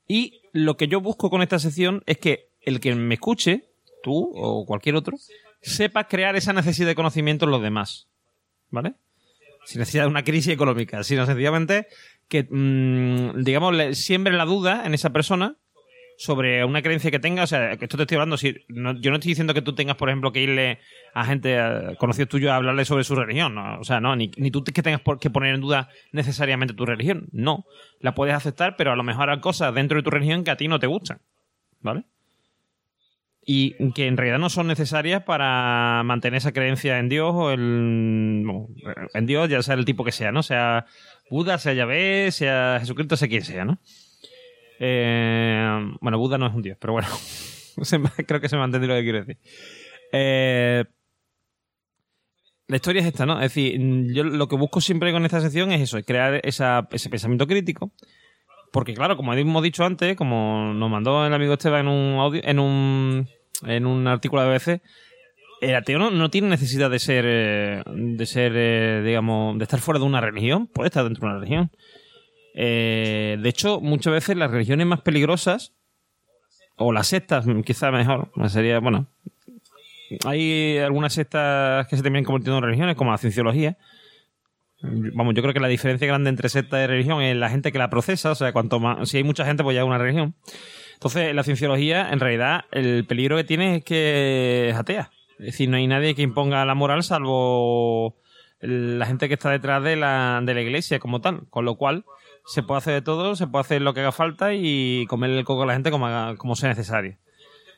[0.06, 3.64] Y lo que yo busco con esta sección es que el que me escuche,
[4.02, 5.16] tú o cualquier otro,
[5.61, 8.06] sepa crear esa necesidad de conocimiento en los demás.
[8.70, 8.94] ¿Vale?
[9.68, 11.88] Sin necesidad de una crisis económica, sino sencillamente
[12.26, 15.57] que, mm, digamos, le siembre la duda en esa persona
[16.16, 17.42] sobre una creencia que tenga.
[17.42, 18.38] O sea, que esto te estoy hablando.
[18.38, 20.78] Si, no- yo no estoy diciendo que tú tengas, por ejemplo, que irle
[21.12, 23.54] a gente a conocidos tuyos a hablarle sobre su religión.
[23.57, 23.78] ¿no?
[23.78, 26.87] O sea, no, ni, ni tú que tengas por, que poner en duda necesariamente tu
[26.87, 27.28] religión.
[27.33, 27.66] No.
[28.00, 30.57] La puedes aceptar, pero a lo mejor hay cosas dentro de tu religión que a
[30.57, 31.18] ti no te gustan.
[31.83, 32.04] ¿Vale?
[33.50, 38.44] Y que en realidad no son necesarias para mantener esa creencia en Dios o el,
[39.14, 40.42] en Dios, ya sea el tipo que sea, ¿no?
[40.42, 40.84] Sea
[41.30, 43.78] Buda, sea Yahvé, sea Jesucristo, sea quien sea, ¿no?
[44.80, 47.08] Eh, bueno, Buda no es un dios, pero bueno,
[48.26, 49.38] creo que se me ha entendido lo que quiero decir.
[50.12, 50.84] Eh,
[52.66, 53.40] la historia es esta, ¿no?
[53.40, 53.80] Es decir,
[54.12, 57.94] yo lo que busco siempre con esta sección es eso, es crear ese pensamiento crítico.
[58.72, 62.42] Porque claro, como hemos dicho antes, como nos mandó el amigo Esteban en un audio,
[62.44, 63.26] en un,
[63.66, 64.83] en un artículo de BBC,
[65.61, 69.81] el ateo no, no tiene necesidad de ser, eh, de ser, eh, digamos, de estar
[69.81, 71.71] fuera de una religión, puede estar dentro de una religión.
[72.55, 75.73] Eh, de hecho, muchas veces las religiones más peligrosas
[76.77, 79.09] o las sectas, quizá mejor, sería, bueno,
[80.25, 83.77] hay algunas sectas que se terminan convirtiendo en religiones, como la cienciología.
[84.81, 87.79] Vamos, yo creo que la diferencia grande entre secta y religión es la gente que
[87.79, 90.35] la procesa, o sea, cuanto más, si hay mucha gente, pues ya es una religión.
[90.98, 95.12] Entonces, la cienciología, en realidad, el peligro que tiene es que es atea.
[95.38, 98.16] Es decir, no hay nadie que imponga la moral salvo
[98.58, 101.46] la gente que está detrás de la, de la iglesia como tal.
[101.50, 102.04] Con lo cual,
[102.46, 105.44] se puede hacer de todo, se puede hacer lo que haga falta y comer el
[105.44, 107.16] coco a la gente como, como sea necesario.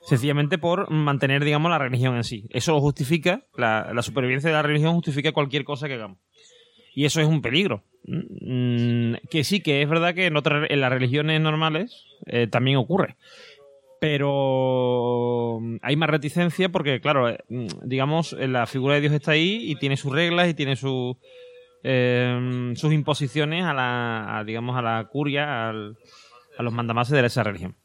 [0.01, 2.47] Sencillamente por mantener, digamos, la religión en sí.
[2.49, 6.17] Eso justifica, la, la supervivencia de la religión justifica cualquier cosa que hagamos.
[7.01, 7.83] Y eso es un peligro.
[8.05, 12.77] Mm, que sí, que es verdad que en, otras, en las religiones normales eh, también
[12.77, 13.17] ocurre.
[14.03, 17.39] Pero hay más reticencia porque, claro, eh,
[17.85, 21.17] digamos, la figura de Dios está ahí y tiene sus reglas y tiene su,
[21.85, 27.77] eh, sus imposiciones a la, digamos, a la curia, a los mandamases de esa religión.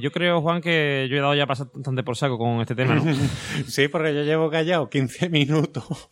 [0.00, 3.04] yo creo, Juan, que yo he dado ya bastante por saco con este tema, ¿no?
[3.66, 6.08] sí, porque yo llevo callado 15 minutos.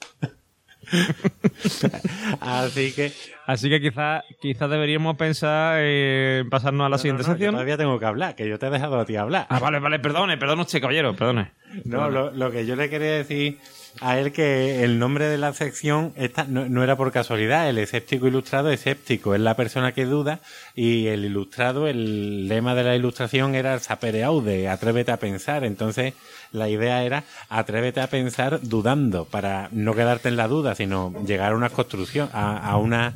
[2.41, 3.13] Así que
[3.47, 7.53] así que quizás quizá deberíamos pensar en pasarnos a la siguiente sección.
[7.53, 9.47] todavía tengo que hablar, que yo te he dejado a ti hablar.
[9.49, 11.53] Ah, vale, vale, perdone, perdone usted, caballero, perdone.
[11.85, 13.59] No, lo, lo, que yo le quería decir
[14.01, 17.69] a él que el nombre de la sección esta, no, era por casualidad.
[17.69, 20.41] El escéptico ilustrado escéptico, es la persona que duda
[20.75, 25.65] y el ilustrado, el lema de la ilustración era sapere aude, atrévete a pensar.
[25.65, 26.15] Entonces
[26.53, 31.53] la idea era atrévete a pensar dudando para no quedarte en la duda, sino llegar
[31.53, 33.15] a una construcción, a, a una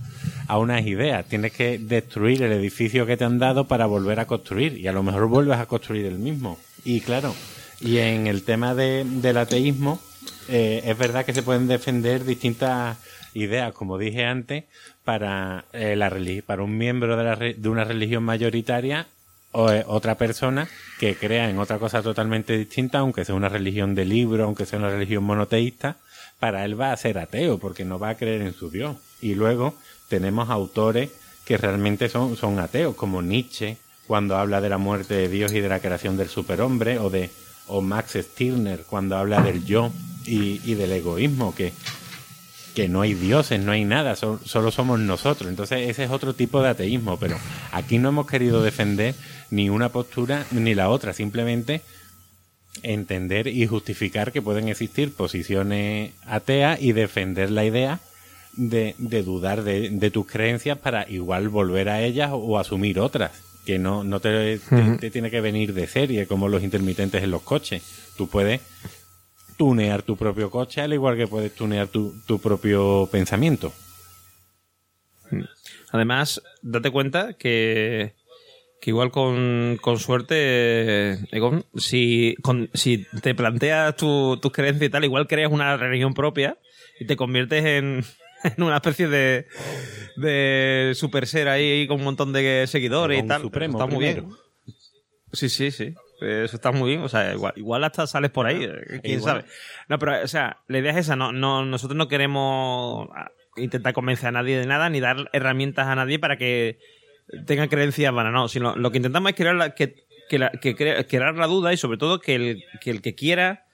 [0.48, 1.24] a unas ideas.
[1.26, 4.92] Tienes que destruir el edificio que te han dado para volver a construir y a
[4.92, 6.58] lo mejor vuelves a construir el mismo.
[6.84, 7.34] Y claro,
[7.80, 10.00] y en el tema de, del ateísmo,
[10.48, 12.98] eh, es verdad que se pueden defender distintas
[13.34, 14.64] ideas, como dije antes,
[15.04, 16.12] para, eh, la
[16.46, 19.06] para un miembro de, la, de una religión mayoritaria
[19.52, 23.94] o eh, otra persona que crea en otra cosa totalmente distinta, aunque sea una religión
[23.94, 25.96] de libro, aunque sea una religión monoteísta,
[26.40, 28.96] para él va a ser ateo, porque no va a creer en su Dios.
[29.20, 29.74] Y luego
[30.08, 31.10] tenemos autores
[31.44, 33.76] que realmente son, son ateos, como Nietzsche,
[34.06, 37.30] cuando habla de la muerte de Dios y de la creación del superhombre, o de
[37.66, 39.92] o Max Stirner cuando habla del yo
[40.26, 41.72] y, del egoísmo, que,
[42.74, 45.50] que no hay dioses, no hay nada, solo somos nosotros.
[45.50, 47.36] Entonces ese es otro tipo de ateísmo, pero
[47.72, 49.14] aquí no hemos querido defender
[49.50, 51.82] ni una postura ni la otra, simplemente
[52.82, 58.00] entender y justificar que pueden existir posiciones ateas y defender la idea
[58.56, 63.32] de, de dudar de, de, tus creencias para igual volver a ellas o asumir otras,
[63.64, 64.58] que no, no te,
[65.00, 67.82] te tiene que venir de serie como los intermitentes en los coches.
[68.16, 68.60] Tú puedes
[69.56, 73.72] tunear tu propio coche, al igual que puedes tunear tu, tu propio pensamiento.
[75.92, 78.14] Además, date cuenta que,
[78.80, 82.36] que igual con, con suerte, Egon, si,
[82.74, 86.58] si te planteas tus tu creencias y tal, igual creas una religión propia
[86.98, 88.04] y te conviertes en,
[88.56, 89.46] en una especie de,
[90.16, 93.42] de super ser ahí con un montón de seguidores y tal.
[93.42, 94.28] Supremo, Está muy bien.
[95.32, 95.94] Sí, sí, sí.
[96.20, 97.02] Eso está muy bien.
[97.02, 98.64] O sea, igual, hasta sales por ahí.
[98.64, 99.44] Eh, quién sabe.
[99.88, 101.16] No, pero, o sea, la idea es esa.
[101.16, 105.86] No, no, nosotros no queremos ah, intentar convencer a nadie de nada ni dar herramientas
[105.86, 106.78] a nadie para que
[107.46, 108.32] tenga creencias vanas.
[108.32, 111.72] No, sino lo que intentamos es crear la, que, que, la, que crear la duda
[111.72, 113.64] y sobre todo que el que, el que quiera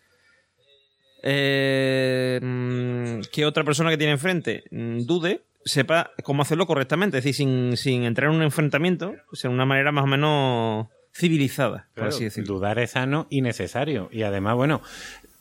[1.22, 7.18] eh, mm, que otra persona que tiene enfrente mm, dude, sepa cómo hacerlo correctamente.
[7.18, 10.08] Es decir, sin, sin entrar en un enfrentamiento, o sea, de una manera más o
[10.08, 12.54] menos civilizada, por así decirlo.
[12.54, 14.08] Dudar es sano y necesario.
[14.12, 14.80] Y además, bueno,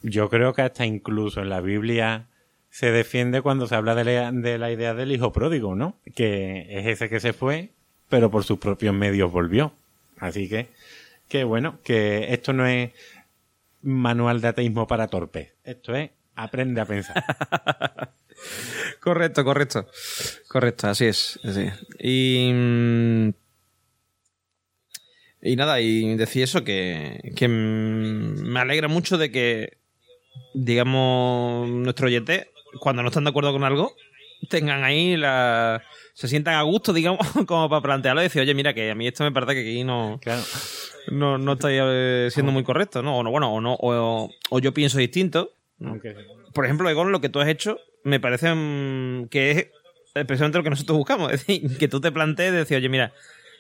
[0.02, 2.26] yo creo que hasta incluso en la Biblia
[2.70, 5.96] se defiende cuando se habla de la, de la idea del hijo pródigo, ¿no?
[6.16, 7.70] Que es ese que se fue,
[8.10, 9.74] pero por sus propios medios volvió.
[10.18, 10.68] Así que,
[11.28, 12.92] que bueno, que esto no es
[13.82, 15.54] manual de ateísmo para torpes.
[15.64, 17.24] Esto es aprende a pensar.
[19.02, 19.88] correcto, correcto.
[20.48, 21.40] Correcto, así es.
[22.00, 23.30] Y mm,
[25.42, 29.78] y nada, y decir eso, que, que me alegra mucho de que,
[30.54, 32.50] digamos, nuestro oyente,
[32.82, 33.96] cuando no están de acuerdo con algo,
[34.50, 35.82] tengan ahí la...
[36.20, 39.08] se sientan a gusto, digamos, como para plantearlo y decir, oye, mira, que a mí
[39.08, 40.20] esto me parece que aquí no...
[41.08, 43.18] No, no estoy eh, siendo muy correcto, ¿no?
[43.18, 45.54] O no, bueno, o no, o, yo pienso distinto.
[46.54, 49.52] Por ejemplo, Egon, lo que tú has hecho me parece mm, que
[50.14, 51.32] es precisamente lo que nosotros buscamos.
[51.34, 53.14] Es decir, que tú te plantees de decir, oye, mira,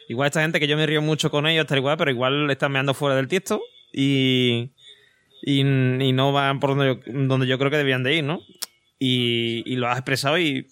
[0.10, 2.72] Igual esta gente que yo me río mucho con ellos, tal igual, pero igual están
[2.72, 3.62] meando fuera del tiesto
[3.93, 4.72] y,
[5.43, 8.41] y, no van por donde yo, donde yo creo que debían de ir, ¿no?
[8.97, 10.68] Y, y lo has expresado y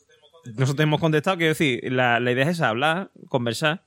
[0.55, 3.83] nosotros hemos contestado, quiero decir, la, la idea es esa, hablar, conversar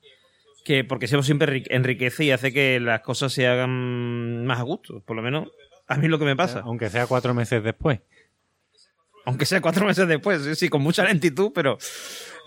[0.63, 5.01] que porque eso siempre enriquece y hace que las cosas se hagan más a gusto.
[5.01, 5.49] Por lo menos
[5.87, 6.61] a mí es lo que me pasa.
[6.63, 7.99] Aunque sea cuatro meses después.
[9.25, 11.77] Aunque sea cuatro meses después, sí, con mucha lentitud, pero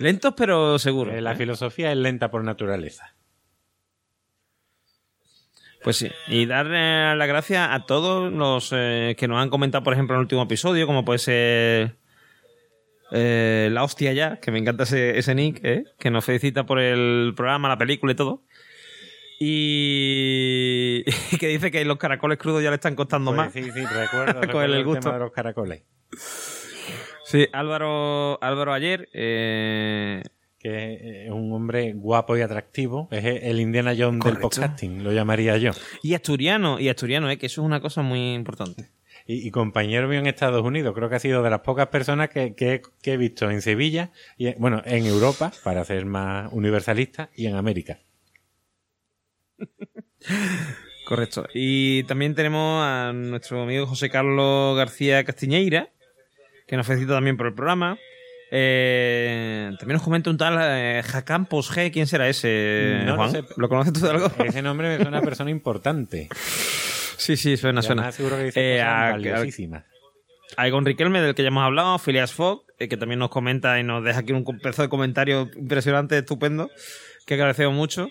[0.00, 1.14] lentos pero seguros.
[1.14, 3.14] Eh, la filosofía es lenta por naturaleza.
[5.84, 9.92] Pues sí, y dar las gracias a todos los eh, que nos han comentado, por
[9.92, 11.96] ejemplo, en el último episodio, como puede ser
[13.12, 15.84] eh, La Hostia Ya, que me encanta ese, nick, ¿eh?
[15.98, 18.42] que nos felicita por el programa, la película y todo.
[19.40, 21.02] Y,
[21.38, 23.52] que dice que los caracoles crudos ya le están costando pues más.
[23.52, 25.12] Sí, sí, recuerdo, el, gusto.
[25.12, 25.82] de los caracoles.
[27.24, 30.22] Sí, Álvaro, Álvaro ayer eh,
[30.64, 35.58] que es un hombre guapo y atractivo, es el Indiana Jones del podcasting, lo llamaría
[35.58, 35.72] yo.
[36.02, 37.36] Y asturiano, y asturiano, ¿eh?
[37.36, 38.88] que eso es una cosa muy importante.
[39.26, 42.82] Y, compañero mío en Estados Unidos, creo que ha sido de las pocas personas que,
[43.02, 48.00] he visto en Sevilla, y bueno, en Europa, para ser más universalista, y en América.
[51.06, 51.46] Correcto.
[51.54, 55.88] Y también tenemos a nuestro amigo José Carlos García Castiñeira,
[56.66, 57.96] que nos felicita también por el programa.
[58.50, 61.90] Eh, también nos comenta un tal eh, Jacampos G.
[61.92, 63.02] ¿Quién será ese?
[63.04, 63.42] No Lo, sé.
[63.56, 64.30] ¿Lo conoces tú de algo?
[64.44, 66.28] Ese nombre me suena a persona importante.
[67.16, 68.12] Sí, sí, suena, suena.
[68.12, 69.84] Seguro que eh, a, valiosísimas.
[70.56, 73.78] A Egon Riquelme, del que ya hemos hablado, Phileas Fogg, eh, que también nos comenta
[73.78, 76.70] y nos deja aquí un pedazo de comentario impresionante, estupendo,
[77.26, 78.08] que agradecemos mucho.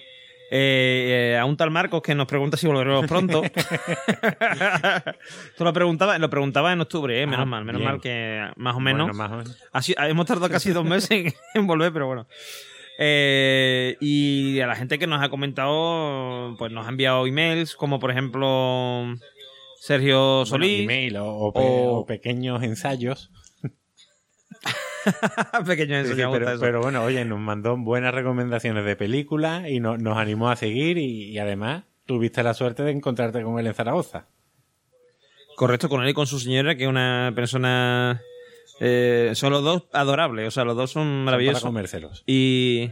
[0.56, 3.42] Eh, eh, a un tal Marcos que nos pregunta si volveremos pronto.
[5.58, 8.76] Tú lo preguntabas, lo preguntaba en octubre, eh, menos ah, mal, menos mal que más
[8.76, 9.18] o menos.
[9.72, 12.28] Así, hemos tardado casi dos meses en, volver, pero bueno.
[13.00, 18.12] Y a la gente que nos ha comentado, pues nos ha enviado emails, como por
[18.12, 19.16] ejemplo
[19.80, 21.14] Sergio Solís.
[21.20, 23.32] o pequeños ensayos.
[25.66, 26.04] Pequeño
[26.60, 31.38] pero, bueno, oye, nos mandó buenas recomendaciones de películas y nos animó a seguir y,
[31.40, 34.28] además tuviste la suerte de encontrarte con él en Zaragoza.
[35.56, 38.22] Correcto, con él y con su señora, que es una persona...
[38.80, 41.62] Eh, son los dos adorables, o sea, los dos son maravillosos.
[41.62, 42.24] para comérselos.
[42.26, 42.92] Y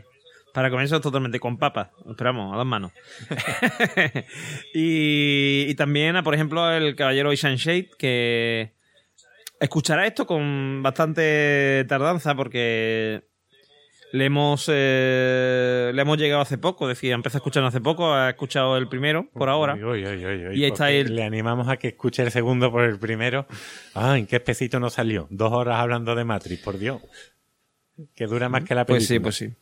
[0.54, 2.92] para comérselos totalmente con papas, esperamos, a dos manos.
[4.74, 8.74] y, también, por ejemplo, el caballero Ishan Shade, que
[9.62, 13.26] Escuchará esto con bastante tardanza porque
[14.14, 18.30] le hemos eh, le hemos llegado hace poco, decía, empezó a escuchar hace poco, ha
[18.30, 19.78] escuchado el primero por ahora.
[20.54, 23.48] y está Le animamos a que escuche el segundo por el primero.
[23.94, 25.28] Ah, ¿en qué especito nos salió?
[25.30, 27.02] Dos horas hablando de Matrix, por Dios.
[28.16, 29.22] Que dura más que la película.
[29.22, 29.62] Pues sí, pues sí.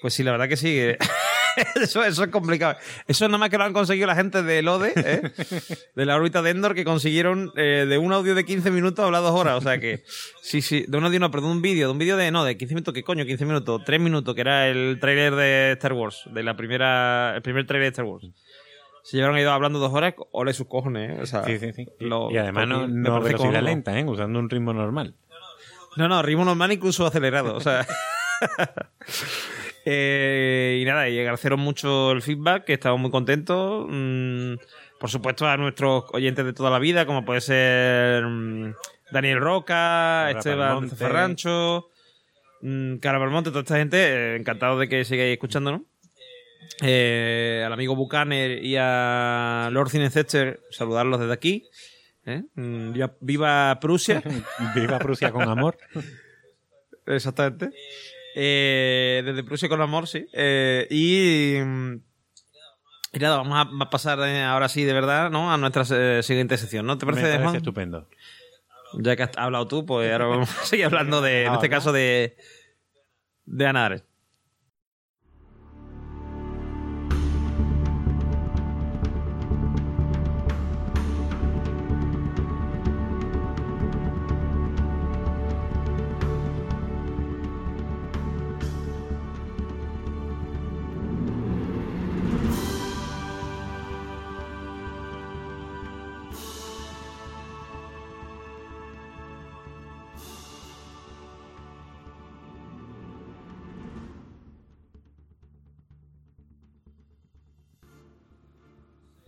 [0.00, 0.78] Pues sí, la verdad que sí.
[1.76, 2.76] eso, eso es complicado.
[3.06, 5.22] Eso nada más que lo han conseguido la gente de LODE, ¿eh?
[5.94, 9.22] de la órbita de Endor, que consiguieron eh, de un audio de 15 minutos hablar
[9.22, 9.56] dos horas.
[9.56, 10.02] O sea que,
[10.42, 12.44] sí, sí, de un audio no, pero de un vídeo, de un vídeo de, no,
[12.44, 13.24] de 15 minutos, ¿qué coño?
[13.24, 17.42] 15 minutos, 3 minutos, que era el tráiler de Star Wars, de la primera, el
[17.42, 18.26] primer tráiler de Star Wars.
[19.02, 21.22] Se llevaron ido hablando dos horas, ole sus cojones, ¿eh?
[21.22, 21.86] O sea, sí, sí, sí.
[21.98, 24.04] y además no, no velocidad lenta, ¿eh?
[24.04, 25.14] Usando un ritmo normal.
[25.96, 27.86] No, no, ritmo normal incluso acelerado, o sea...
[29.86, 33.86] Eh, y nada, y agradeceros mucho el feedback, que estamos muy contentos.
[33.88, 34.54] Mm,
[34.98, 38.74] por supuesto, a nuestros oyentes de toda la vida, como puede ser mm,
[39.12, 41.90] Daniel Roca, Esteban Ferrancho,
[42.62, 45.82] mm, Cara toda esta gente, eh, encantado de que sigáis escuchándonos.
[46.80, 51.68] Eh, al amigo Bucaner y a Lord Cinecester, saludarlos desde aquí.
[53.20, 54.22] Viva Prusia.
[54.74, 55.76] Viva Prusia con amor.
[57.06, 57.70] Exactamente.
[58.34, 60.26] Eh, desde Prusia con amor, sí.
[60.32, 65.52] Eh, y, y, nada, vamos a, pasar eh, ahora sí, de verdad, ¿no?
[65.52, 65.84] A nuestra
[66.22, 66.98] siguiente sección, ¿no?
[66.98, 68.08] ¿Te parece, Me parece estupendo.
[68.94, 71.92] Ya que has hablado tú, pues ahora vamos a seguir hablando de, en este caso,
[71.92, 72.36] de,
[73.46, 74.04] de Anares.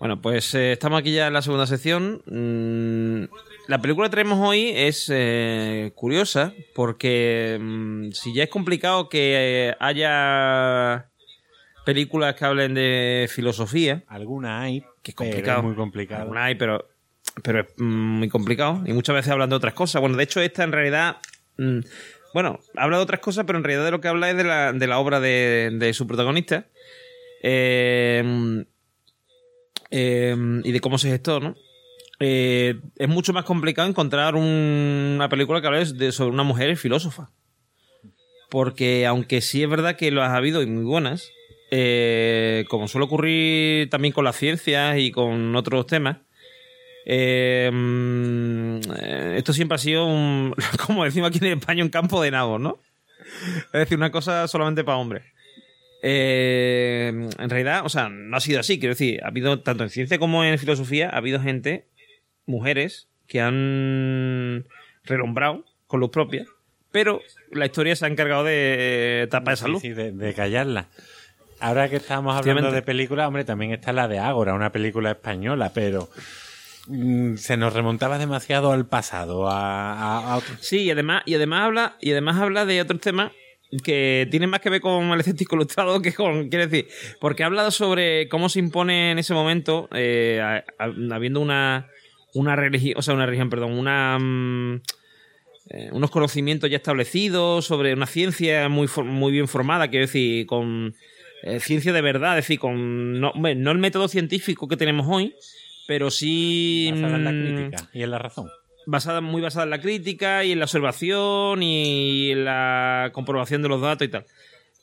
[0.07, 2.23] Bueno, pues eh, estamos aquí ya en la segunda sección.
[2.27, 3.25] Mm,
[3.67, 9.71] la película que tenemos hoy es eh, curiosa porque mm, si ya es complicado que
[9.71, 11.11] eh, haya
[11.85, 14.05] películas que hablen de filosofía.
[14.07, 15.65] Alguna hay, que es complicado.
[15.65, 16.23] muy complicado.
[16.23, 16.87] Alguna hay, pero,
[17.43, 18.85] pero es mm, muy complicado.
[18.87, 20.01] Y muchas veces hablan de otras cosas.
[20.01, 21.17] Bueno, de hecho, esta en realidad.
[21.59, 21.83] bueno,
[22.33, 24.73] bueno, habla de otras cosas, pero en realidad de lo que habla es de la,
[24.73, 26.67] de la obra de, de su protagonista.
[27.43, 28.65] Eh,
[29.91, 31.55] eh, y de cómo se gestó, ¿no?
[32.19, 36.75] Eh, es mucho más complicado encontrar un- una película que hable de, sobre una mujer
[36.77, 37.31] filósofa.
[38.51, 41.31] Porque aunque sí es verdad que lo ha habido y muy buenas,
[41.71, 46.19] eh, como suele ocurrir también con las ciencias y con otros temas,
[47.07, 50.55] mm, eh, esto siempre ha sido un,
[50.87, 52.79] como decimos aquí en España, un campo de nabos, ¿no?
[53.67, 55.25] Es decir, una cosa solamente para hombres.
[56.03, 58.79] Eh, en realidad, o sea, no ha sido así.
[58.79, 61.87] Quiero decir, ha habido, tanto en ciencia como en filosofía, ha habido gente,
[62.47, 64.67] mujeres, que han
[65.05, 66.45] relumbrado con luz propia,
[66.93, 67.21] pero
[67.51, 69.83] la historia se ha encargado de tapar esa luz.
[69.83, 70.89] sí, de, de callarla.
[71.59, 75.73] Ahora que estamos hablando de películas, hombre, también está la de Ágora, una película española,
[75.75, 76.11] pero
[76.87, 81.35] mm, se nos remontaba demasiado al pasado, a, a- a otro- Sí, y además, y
[81.35, 83.33] además habla, y además habla de otros temas
[83.85, 86.49] que tienen más que ver con el escéptico ilustrado que con.
[86.49, 86.89] Quiero decir,
[87.21, 91.89] porque habla sobre cómo se impone en ese momento, eh, a- a- habiendo una,
[92.35, 94.19] una religión, o sea, una religión, perdón, una.
[94.19, 94.83] mm,
[95.71, 100.95] eh, unos conocimientos ya establecidos sobre una ciencia muy, muy bien formada, quiero decir, con
[101.43, 105.35] eh, ciencia de verdad, es decir, con no, no el método científico que tenemos hoy,
[105.89, 108.49] pero sí basada en la mm, crítica y en la razón.
[108.87, 113.69] Basada, muy basada en la crítica y en la observación y en la comprobación de
[113.69, 114.25] los datos y tal.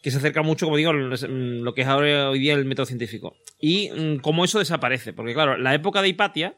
[0.02, 3.36] Que se acerca mucho, como digo, lo que es ahora hoy día el método científico.
[3.60, 5.14] Y mm, cómo eso desaparece.
[5.14, 6.58] Porque, claro, la época de Hipatia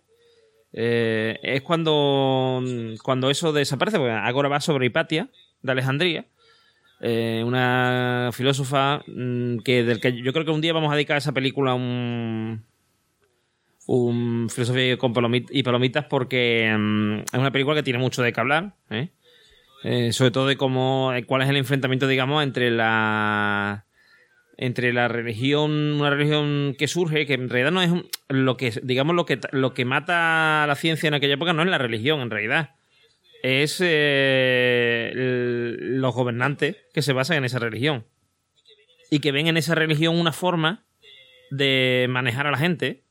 [0.73, 3.97] eh, es cuando, mm, cuando eso desaparece.
[3.97, 5.29] Porque ahora va sobre Hipatia,
[5.61, 6.25] de Alejandría.
[7.01, 11.15] eh, una filósofa mm, que del que yo creo que un día vamos a dedicar
[11.15, 12.63] a esa película un,
[13.87, 15.13] un filosofía con
[15.49, 19.09] y palomitas porque mm, es una película que tiene mucho de qué hablar, ¿eh?
[19.83, 23.85] Eh, sobre todo de cómo, eh, cuál es el enfrentamiento, digamos, entre la
[24.57, 27.91] entre la religión, una religión que surge, que en realidad no es
[28.29, 31.61] lo que, digamos, lo que lo que mata a la ciencia en aquella época no
[31.61, 32.71] es la religión, en realidad.
[33.43, 38.05] Es los gobernantes que se basan en esa religión.
[39.11, 40.85] Y que ven en esa religión una forma
[41.51, 43.04] de manejar a la gente.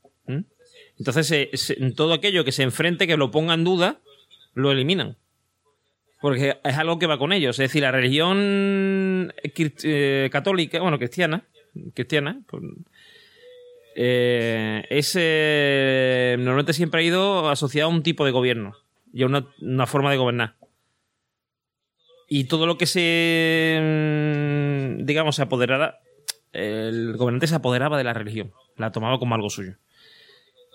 [0.98, 4.00] Entonces, se- se- todo aquello que se enfrente, que lo ponga en duda,
[4.54, 5.16] lo eliminan.
[6.20, 7.58] Porque es algo que va con ellos.
[7.58, 11.44] Es decir, la religión crist- eh, católica, bueno, cristiana,
[11.94, 12.62] cristiana, pues,
[13.96, 18.76] eh, es, eh, normalmente siempre ha ido asociado a un tipo de gobierno
[19.12, 20.54] y a una, una forma de gobernar.
[22.28, 26.00] Y todo lo que se, mm, digamos, se apoderara,
[26.52, 29.76] el gobernante se apoderaba de la religión, la tomaba como algo suyo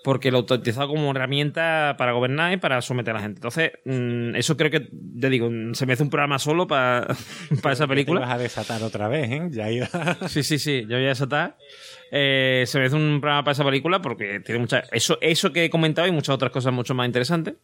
[0.04, 3.38] porque lo utilizaba como herramienta para gobernar y para someter a la gente.
[3.39, 4.89] Entonces, mm, eso creo que,
[5.20, 7.08] te digo, se me hace un programa solo para,
[7.62, 8.22] para esa Te película.
[8.22, 9.47] vas a desatar otra vez, ¿eh?
[9.52, 9.88] Ya iba.
[10.28, 11.58] Sí, sí, sí, yo voy a desatar.
[12.12, 14.84] Eh, se me hace un programa para esa película porque tiene mucha.
[14.91, 17.56] Eso, eso que he comentado y muchas otras cosas mucho más interesantes.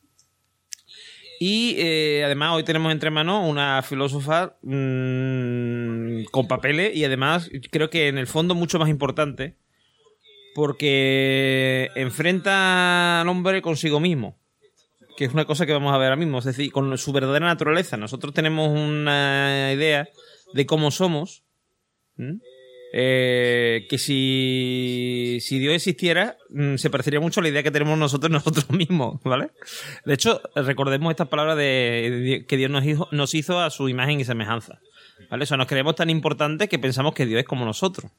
[1.40, 7.90] Y eh, además hoy tenemos entre manos una filósofa mm, con papeles y además creo
[7.90, 9.56] que en el fondo mucho más importante
[10.56, 14.40] porque enfrenta al hombre consigo mismo
[15.16, 17.46] que es una cosa que vamos a ver ahora mismo, es decir, con su verdadera
[17.46, 17.98] naturaleza.
[17.98, 20.10] Nosotros tenemos una idea
[20.54, 21.44] de cómo somos.
[22.98, 27.98] Eh, que si, si Dios existiera, mm, se parecería mucho a la idea que tenemos
[27.98, 29.52] nosotros nosotros mismos, ¿vale?
[30.06, 34.22] De hecho, recordemos estas palabras de que Dios nos hizo, nos hizo a su imagen
[34.22, 34.80] y semejanza,
[35.30, 35.44] ¿vale?
[35.44, 38.10] O sea, nos creemos tan importantes que pensamos que Dios es como nosotros.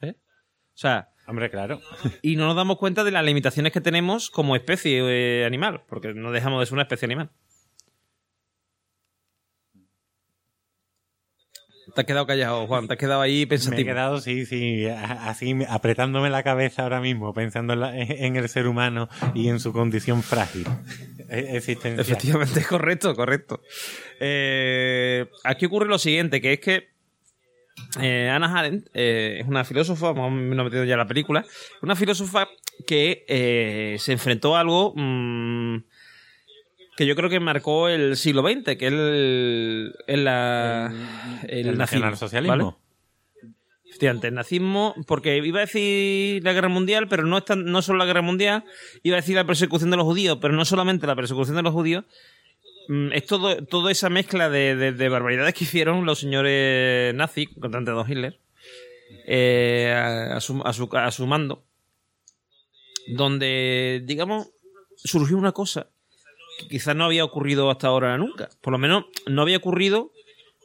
[0.00, 0.14] ¿eh?
[0.16, 1.80] O sea, Hombre, claro.
[2.22, 5.00] y no nos damos cuenta de las limitaciones que tenemos como especie
[5.40, 7.30] eh, animal, porque no dejamos de ser una especie animal.
[11.94, 13.86] Te has quedado callado, Juan, te has quedado ahí Me he pensativo.
[13.86, 18.66] quedado, sí, sí, así apretándome la cabeza ahora mismo, pensando en, la- en el ser
[18.66, 20.66] humano y en su condición frágil
[21.28, 22.00] e- existencial.
[22.00, 23.60] Efectivamente, correcto, correcto.
[24.18, 26.93] Eh, aquí ocurre lo siguiente, que es que
[28.00, 30.28] eh, Anna Arendt eh, es una filósofa, vamos
[30.58, 31.44] a metido ya en la película,
[31.82, 32.48] una filósofa
[32.86, 35.78] que eh, se enfrentó a algo mm,
[36.96, 40.92] que yo creo que marcó el siglo XX, que es el, el, la-
[41.48, 42.56] el el nazismo, nacionalsocialismo.
[42.56, 42.76] ¿vale?
[43.86, 47.80] Efectivamente, el nazismo, porque iba a decir la guerra mundial, pero no, es tan- no
[47.82, 48.64] solo la guerra mundial,
[49.04, 51.72] iba a decir la persecución de los judíos, pero no solamente la persecución de los
[51.72, 52.04] judíos,
[53.12, 57.80] es todo, toda esa mezcla de, de- de barbaridades que hicieron los señores nazis, contra
[57.80, 58.38] Adolf Hitler,
[59.26, 61.64] eh, a, a su, a, su, a su mando,
[63.08, 64.48] donde, digamos,
[64.96, 65.88] surgió una cosa
[66.58, 68.48] que quizás no había ocurrido hasta ahora nunca.
[68.60, 70.12] Por lo menos no había ocurrido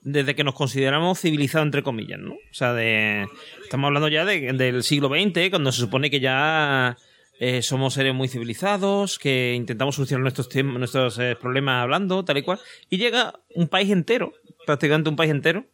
[0.01, 2.33] desde que nos consideramos civilizados, entre comillas, ¿no?
[2.33, 3.27] O sea, de,
[3.63, 6.97] estamos hablando ya de- del siglo XX, cuando se supone que ya
[7.39, 12.41] eh, somos seres muy civilizados, que intentamos solucionar nuestros, nuestros eh, problemas hablando, tal y
[12.43, 12.59] cual.
[12.89, 14.33] Y llega un país entero,
[14.65, 15.65] prácticamente un país entero,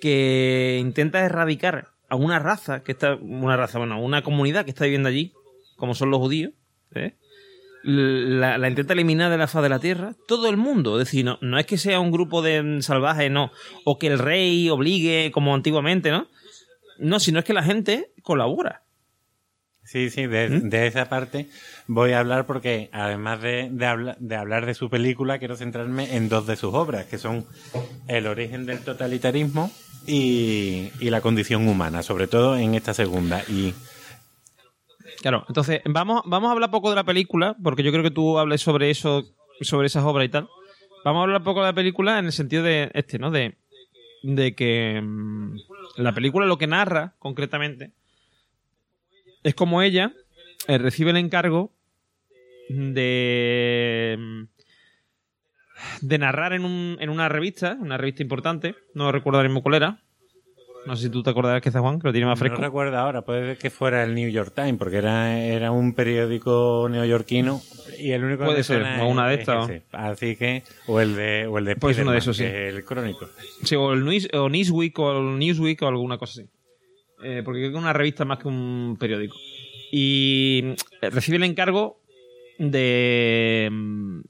[0.00, 4.84] que intenta erradicar a una raza que está, una raza, bueno, una comunidad que está
[4.84, 5.32] viviendo allí,
[5.76, 6.52] como son los judíos,
[6.94, 7.16] ¿eh?
[7.82, 11.00] la, la intenta eliminar de la faz de la tierra todo el mundo.
[11.00, 13.50] Es decir, no, no es que sea un grupo de mm, salvajes, no.
[13.84, 16.28] O que el rey obligue, como antiguamente, ¿no?
[16.98, 18.84] No, sino es que la gente colabora.
[19.90, 20.68] Sí, sí, de, ¿Mm?
[20.68, 21.48] de esa parte
[21.88, 26.14] voy a hablar porque además de, de, habla- de hablar de su película, quiero centrarme
[26.14, 27.44] en dos de sus obras, que son
[28.06, 29.68] El origen del totalitarismo
[30.06, 33.42] y, y La condición humana, sobre todo en esta segunda.
[33.48, 33.74] Y
[35.22, 38.38] Claro, entonces vamos, vamos a hablar poco de la película, porque yo creo que tú
[38.38, 39.24] hables sobre eso,
[39.60, 40.48] sobre esas obras y tal.
[41.04, 43.32] Vamos a hablar poco de la película en el sentido de este, ¿no?
[43.32, 43.56] De,
[44.22, 45.56] de que mm,
[45.96, 47.90] la película lo que narra, concretamente,
[49.42, 50.12] es como ella
[50.68, 51.72] eh, recibe el encargo
[52.68, 54.42] de mm,
[56.02, 59.76] de narrar en, un, en una revista, una revista importante, no recuerdo ahora mismo cuál
[59.76, 59.98] era.
[60.86, 62.56] No sé si tú te acordarás que es Juan, que lo tiene más fresco.
[62.56, 66.88] no recuerdo ahora, puede que fuera el New York Times, porque era, era un periódico
[66.90, 67.60] neoyorquino
[67.98, 69.70] y el único Puede ser, o una de es estas.
[69.92, 72.44] Así que, o el de, o el de Pues uno de esos, sí.
[72.44, 73.28] el crónico.
[73.62, 76.50] Sí, o el News, o Newsweek o el Newsweek o alguna cosa así.
[77.22, 79.36] Eh, porque creo que es una revista más que un periódico.
[79.92, 82.00] Y mm, recibe el encargo
[82.58, 84.20] de, mm,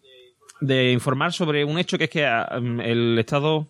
[0.61, 3.67] de informar sobre un hecho que es que ah, mm, el Estado.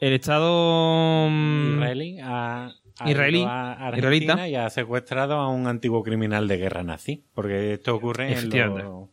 [0.00, 1.28] El Estado.
[1.30, 2.72] mm, Israelí ha
[3.06, 7.94] Israelí, a Argentina y ha secuestrado a un antiguo criminal de guerra nazi, porque esto
[7.94, 9.08] ocurre en los,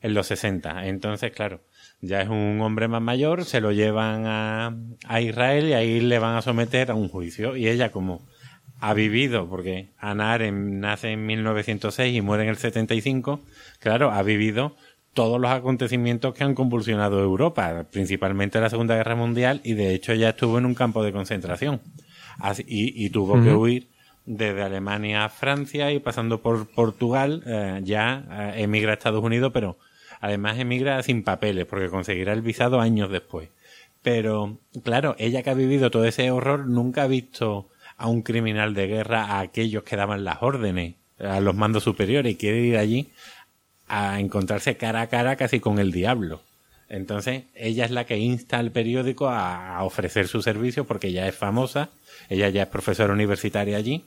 [0.00, 0.86] en los 60.
[0.86, 1.62] Entonces, claro,
[2.06, 4.76] ya es un hombre más mayor, se lo llevan a,
[5.06, 7.56] a Israel y ahí le van a someter a un juicio.
[7.56, 8.26] Y ella, como
[8.80, 13.40] ha vivido, porque Ana Arendt nace en 1906 y muere en el 75,
[13.78, 14.76] claro, ha vivido
[15.14, 20.12] todos los acontecimientos que han convulsionado Europa, principalmente la Segunda Guerra Mundial, y de hecho
[20.14, 21.80] ya estuvo en un campo de concentración.
[22.38, 23.88] Así- y, y tuvo que huir
[24.26, 28.24] desde Alemania a Francia y pasando por Portugal, eh, ya
[28.56, 29.78] eh, emigra a Estados Unidos, pero
[30.24, 33.50] además emigra sin papeles, porque conseguirá el visado años después.
[34.02, 37.68] Pero, claro, ella que ha vivido todo ese horror nunca ha visto
[37.98, 42.32] a un criminal de guerra, a aquellos que daban las órdenes, a los mandos superiores,
[42.32, 43.10] y quiere ir allí
[43.86, 46.40] a encontrarse cara a cara casi con el diablo.
[46.88, 51.34] Entonces, ella es la que insta al periódico a, ofrecer su servicio porque ya es
[51.34, 51.90] famosa,
[52.30, 54.06] ella ya es profesora universitaria allí,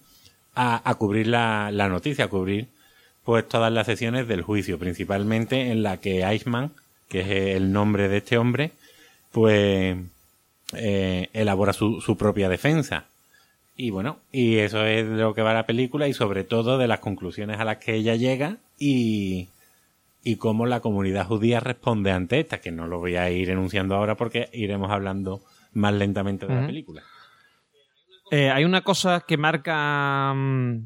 [0.55, 2.70] a, cubrir la noticia, a cubrir
[3.28, 6.71] pues todas las sesiones del juicio, principalmente en la que Eichmann,
[7.09, 8.71] que es el nombre de este hombre,
[9.34, 9.97] pues
[10.71, 13.03] eh, elabora su, su propia defensa.
[13.75, 16.88] Y bueno, y eso es de lo que va la película y sobre todo de
[16.88, 19.49] las conclusiones a las que ella llega y,
[20.23, 23.95] y cómo la comunidad judía responde ante esta, que no lo voy a ir enunciando
[23.95, 25.41] ahora porque iremos hablando
[25.73, 27.03] más lentamente de la película.
[28.32, 30.86] Eh, hay una cosa que marca mm,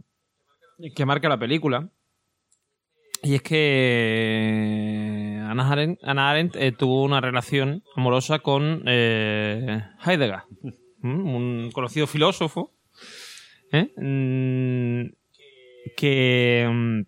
[0.95, 1.87] que marca la película
[3.23, 5.11] y es que
[5.47, 10.41] Arendt, Hannah Arendt, eh, tuvo una relación amorosa con eh, Heidegger,
[11.03, 12.73] un conocido filósofo
[13.71, 13.91] ¿eh?
[13.97, 15.13] Mm,
[15.95, 17.01] que mm,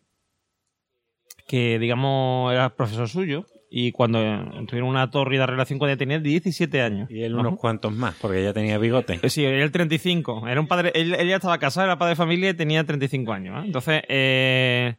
[1.47, 4.19] que digamos era profesor suyo y cuando
[4.67, 7.09] tuvieron una tórrida relación cuando ella tenía 17 años.
[7.09, 9.19] Y él unos cuantos más, porque ella tenía bigote.
[9.23, 10.47] Eh, Sí, era el 35.
[10.47, 13.33] Era un padre, él, él ya estaba casado, era padre de familia y tenía 35
[13.33, 13.57] años.
[13.57, 13.65] ¿eh?
[13.65, 14.95] Entonces, eh,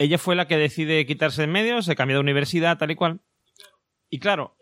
[0.00, 3.20] ella fue la que decide quitarse de medio, se cambió de universidad, tal y cual.
[4.08, 4.56] Y claro,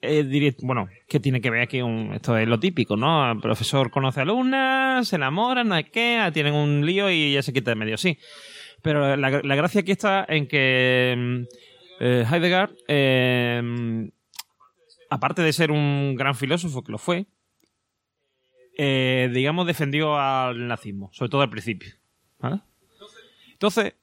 [0.00, 1.82] eh, bueno, ¿qué tiene que ver aquí?
[1.82, 3.32] Un, esto es lo típico, ¿no?
[3.32, 7.52] El profesor conoce alumnas, se enamoran, no hay qué, tienen un lío y ella se
[7.52, 8.18] quita de medio, sí.
[8.80, 11.42] Pero la, gracia aquí está en que mm,
[11.98, 14.10] eh, Heidegger, eh,
[15.10, 17.26] aparte de ser un gran filósofo, que lo fue,
[18.76, 21.94] eh, digamos, defendió al nazismo, sobre todo al principio.
[23.50, 23.94] Entonces,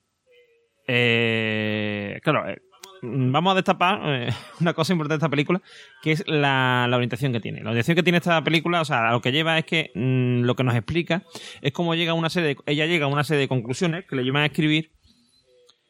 [0.87, 2.61] eh, claro, eh,
[3.01, 4.29] vamos a destapar eh,
[4.61, 5.61] una cosa importante de esta película,
[6.01, 7.59] que es la, la orientación que tiene.
[7.59, 10.55] La orientación que tiene esta película, o sea, lo que lleva es que mm, lo
[10.55, 11.23] que nos explica
[11.61, 14.23] es cómo llega una serie de, ella llega a una serie de conclusiones que le
[14.23, 14.91] llevan a escribir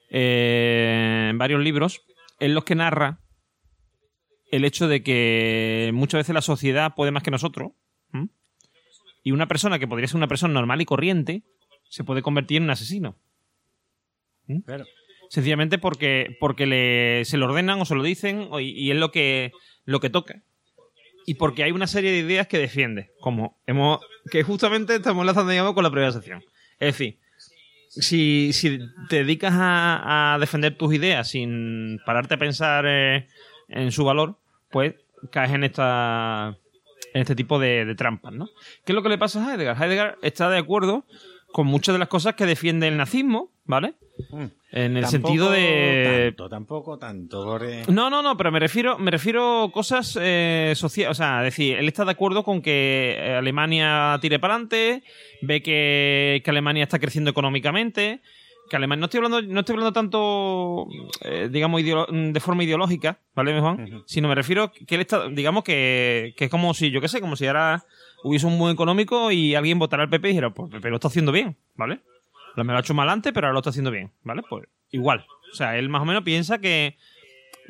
[0.09, 2.05] eh, varios libros
[2.39, 3.19] en los que narra
[4.51, 7.71] el hecho de que muchas veces la sociedad puede más que nosotros.
[9.23, 11.41] Y una persona que podría ser una persona normal y corriente
[11.89, 13.15] se puede convertir en un asesino.
[14.65, 14.85] Claro.
[15.29, 18.97] Sencillamente porque, porque le, se lo ordenan o se lo dicen o- y, y es
[18.97, 19.51] lo que,
[19.85, 20.41] lo que toca.
[21.25, 23.99] y porque hay una serie de ideas que defiende, como hemos
[24.31, 26.43] que justamente estamos enlazando digamos, con la primera sección.
[26.79, 27.17] Es decir,
[27.89, 28.79] si, si
[29.09, 33.27] te dedicas a, a defender tus ideas sin pararte a pensar eh,
[33.69, 34.37] en su valor,
[34.69, 34.93] pues
[35.31, 36.55] caes en esta
[37.13, 38.47] en este tipo de, de trampas, ¿no?
[38.85, 39.75] ¿Qué es lo que le pasa a Heidegger?
[39.81, 41.05] Heidegger está de acuerdo
[41.55, 43.93] con muchas de las cosas que defiende el nazismo, ¿vale?
[44.29, 44.43] Mm.
[44.73, 47.45] En el Tampoco sentido de Tanto, tampoco tanto.
[47.45, 51.11] porque- no, no, no, pero me refiero, me refiero cosas eh, sociales.
[51.11, 55.01] O sea, es decir, él está de acuerdo con que eh, Alemania tire para adelante,
[55.43, 58.19] ve que, que Alemania está creciendo económicamente.
[58.69, 60.87] Que Alemania, no estoy hablando, no estoy hablando tanto,
[61.21, 64.03] eh, digamos, de forma ideológica, ¿vale, Juan?
[64.07, 67.21] Sino me refiero que él está, digamos, que, que es como si, yo qué sé,
[67.21, 67.85] como si ahora
[68.27, 71.09] hubiese un boom económico y alguien votara al PP y dijera, pues PP lo está
[71.09, 71.99] haciendo bien, ¿vale?
[72.55, 74.41] Lo me lo ha hecho mal antes, pero ahora lo está haciendo bien, ¿vale?
[74.49, 75.25] Pues igual.
[75.51, 76.97] O sea, él más o menos piensa que,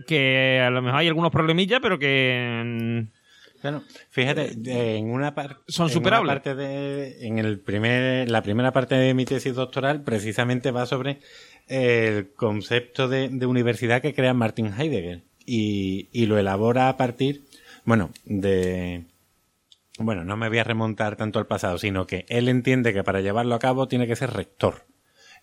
[0.08, 2.62] que a lo mejor hay algunos problemillas, pero que
[3.10, 3.16] mm,
[3.62, 3.82] Claro,
[4.12, 6.32] fíjate, eh, en una parte Son en superables.
[6.32, 11.20] parte de, en el primer, la primera parte de mi tesis doctoral precisamente va sobre
[11.68, 17.44] el concepto de, de universidad que crea Martin Heidegger y, y lo elabora a partir,
[17.86, 19.04] bueno, de,
[19.98, 23.22] bueno, no me voy a remontar tanto al pasado, sino que él entiende que para
[23.22, 24.86] llevarlo a cabo tiene que ser rector.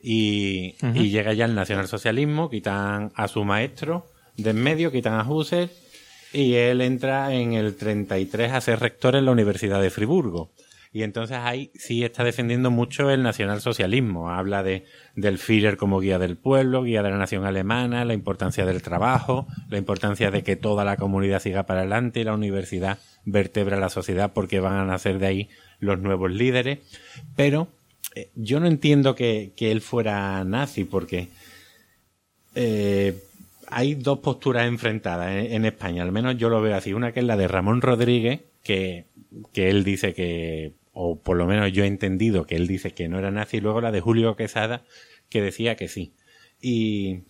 [0.01, 5.29] Y, y llega ya el nacionalsocialismo, quitan a su maestro de en medio, quitan a
[5.29, 5.71] Husserl,
[6.33, 10.51] y él entra en el 33 a ser rector en la Universidad de Friburgo.
[10.95, 14.31] Y entonces ahí sí está defendiendo mucho el nacionalsocialismo.
[14.31, 14.85] Habla de,
[15.17, 19.47] del Führer como guía del pueblo, guía de la nación alemana, la importancia del trabajo,
[19.71, 23.89] la importancia de que toda la comunidad siga para adelante y la universidad vertebra la
[23.89, 26.81] sociedad porque van a nacer de ahí los nuevos líderes.
[27.37, 27.69] Pero
[28.15, 31.29] eh, yo no entiendo que, que él fuera nazi porque
[32.55, 33.19] eh,
[33.67, 36.93] hay dos posturas enfrentadas en, en España, al menos yo lo veo así.
[36.93, 39.07] Una que es la de Ramón Rodríguez, que,
[39.55, 43.09] que él dice que, o por lo menos yo he entendido que él dice que
[43.09, 44.85] no era nazi, y luego la de Julio Quesada,
[45.29, 46.15] que decía que sí.
[46.61, 47.25] Y,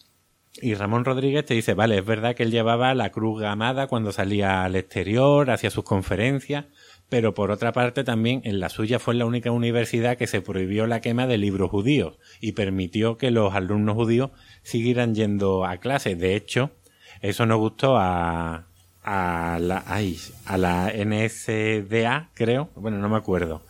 [0.61, 4.13] y Ramón Rodríguez te dice, vale, es verdad que él llevaba la cruz gamada cuando
[4.13, 6.67] salía al exterior, hacía sus conferencias,
[7.09, 10.87] pero por otra parte también en la suya fue la única universidad que se prohibió
[10.87, 14.31] la quema de libros judíos y permitió que los alumnos judíos
[14.63, 16.17] siguieran yendo a clase.
[16.17, 16.73] De hecho,
[17.21, 18.72] eso no gustó a,
[19.03, 23.63] a la, ay, a la NSDA, creo, bueno, no me acuerdo,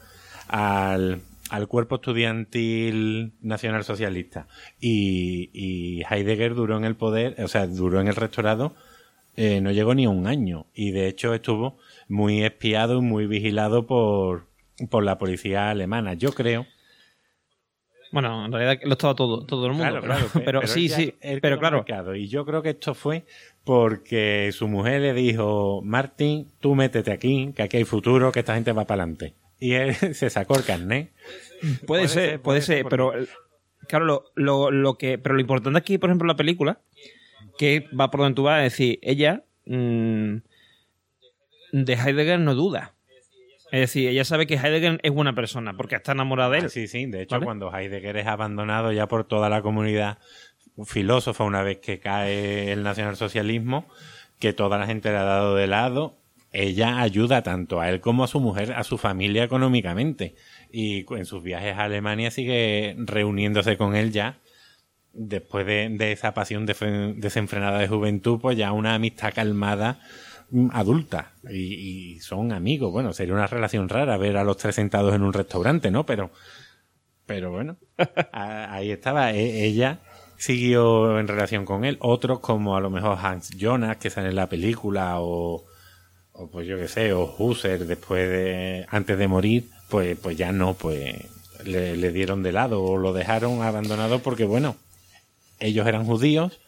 [0.48, 4.46] al, al cuerpo estudiantil nacional socialista.
[4.80, 8.74] Y, y Heidegger duró en el poder, o sea, duró en el rectorado,
[9.36, 10.66] eh, no llegó ni un año.
[10.74, 11.78] Y de hecho estuvo
[12.08, 14.46] muy espiado y muy vigilado por,
[14.90, 16.14] por la policía alemana.
[16.14, 16.66] Yo creo.
[18.12, 19.84] Bueno, en realidad lo estaba todo, todo el mundo.
[19.84, 22.14] Claro, pero, claro, pero sí, sí, pero claro.
[22.14, 23.24] Y yo creo que esto fue
[23.64, 28.54] porque su mujer le dijo, Martín, tú métete aquí, que aquí hay futuro, que esta
[28.54, 29.34] gente va para adelante.
[29.58, 31.10] Y él se sacó el carnet.
[31.60, 33.12] Puede, Puede ser, ser, puede ser, ser, pero
[33.88, 36.80] claro, lo, lo, lo que, pero lo importante aquí, por ejemplo, en la película,
[37.58, 40.36] que va por donde tú vas, es decir, ella mm,
[41.72, 42.94] de Heidegger no duda.
[43.72, 46.64] Es decir, ella sabe que Heidegger es buena persona porque está enamorada de él.
[46.66, 47.06] Ah, sí, sí.
[47.06, 47.46] De hecho, ¿Vale?
[47.46, 50.18] cuando Heidegger es abandonado ya por toda la comunidad
[50.84, 53.88] filósofa, una vez que cae el nacionalsocialismo,
[54.38, 56.18] que toda la gente le ha dado de lado,
[56.52, 60.34] ella ayuda tanto a él como a su mujer, a su familia económicamente.
[60.70, 64.38] Y en sus viajes a Alemania sigue reuniéndose con él ya.
[65.14, 69.98] Después de, de esa pasión desenfrenada de juventud, pues ya una amistad calmada
[70.72, 71.32] adulta.
[71.50, 72.92] Y, y son amigos.
[72.92, 76.04] Bueno, sería una relación rara ver a los tres sentados en un restaurante, ¿no?
[76.06, 76.30] Pero,
[77.26, 77.76] pero bueno,
[78.32, 79.32] a- ahí estaba.
[79.32, 80.00] E- ella
[80.36, 81.96] siguió en relación con él.
[82.00, 85.64] Otros como a lo mejor Hans Jonas, que sale en la película, o,
[86.32, 90.52] o pues yo qué sé, o Husserl después de, antes de morir, pues, pues ya
[90.52, 91.14] no, pues
[91.64, 94.76] le, le dieron de lado o lo dejaron abandonado porque bueno,
[95.60, 96.60] ellos eran judíos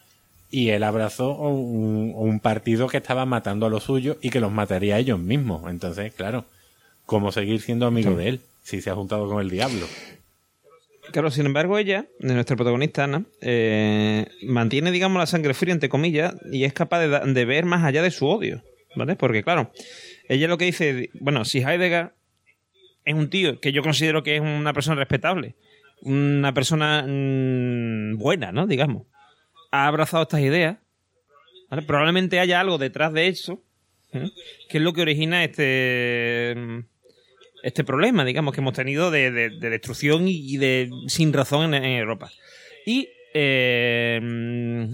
[0.49, 4.51] y él abrazó un, un partido que estaba matando a los suyos y que los
[4.51, 5.69] mataría a ellos mismos.
[5.69, 6.45] Entonces, claro,
[7.05, 9.85] ¿cómo seguir siendo amigo de él si se ha juntado con el diablo?
[11.11, 15.89] Claro, sin embargo, ella, de nuestra protagonista Ana, eh, mantiene, digamos, la sangre fría, entre
[15.89, 18.63] comillas, y es capaz de, de ver más allá de su odio,
[18.95, 19.15] ¿vale?
[19.15, 19.71] Porque, claro,
[20.27, 22.13] ella lo que dice, bueno, si Heidegger
[23.03, 25.55] es un tío que yo considero que es una persona respetable,
[26.01, 28.67] una persona mm, buena, ¿no?
[28.67, 29.03] Digamos,
[29.83, 30.77] ha abrazado estas ideas.
[31.87, 33.61] Probablemente haya algo detrás de eso,
[34.13, 34.29] ¿eh?
[34.69, 36.55] que es lo que origina este
[37.63, 41.83] este problema, digamos, que hemos tenido de, de- de destrucción y de sin razón en,
[41.83, 42.29] Europa.
[42.85, 44.91] Y eh,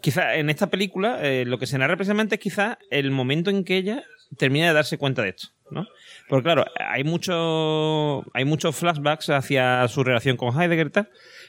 [0.00, 3.62] quizá en esta película eh, lo que se narra precisamente es quizá el momento en
[3.62, 4.04] que ella
[4.38, 5.86] termina de darse cuenta de esto, ¿no?
[6.28, 10.90] Porque claro, hay mucho, hay muchos flashbacks hacia su relación con Heidegger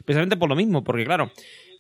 [0.04, 1.32] precisamente por lo mismo, porque claro,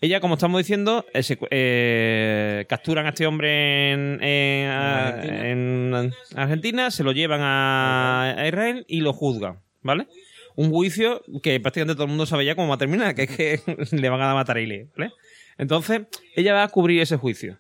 [0.02, 5.50] ella, como estamos diciendo, eh, se- eh, capturan a este hombre en, en- Argentina.
[5.50, 10.08] en Argentina, se lo llevan a, a Israel y lo juzgan, ¿vale?
[10.56, 13.30] Un juicio que prácticamente todo el mundo sabe ya cómo va a terminar, que es
[13.30, 13.60] que
[13.98, 15.12] le van a matar a Ile, ¿vale?
[15.58, 16.02] Entonces,
[16.36, 17.58] ella va a cubrir ese juicio.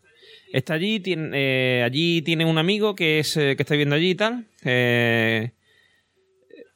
[0.54, 4.12] Está allí, tiene, eh, allí tiene un amigo que es eh, que está viviendo allí
[4.12, 4.46] y tal.
[4.64, 5.52] eh,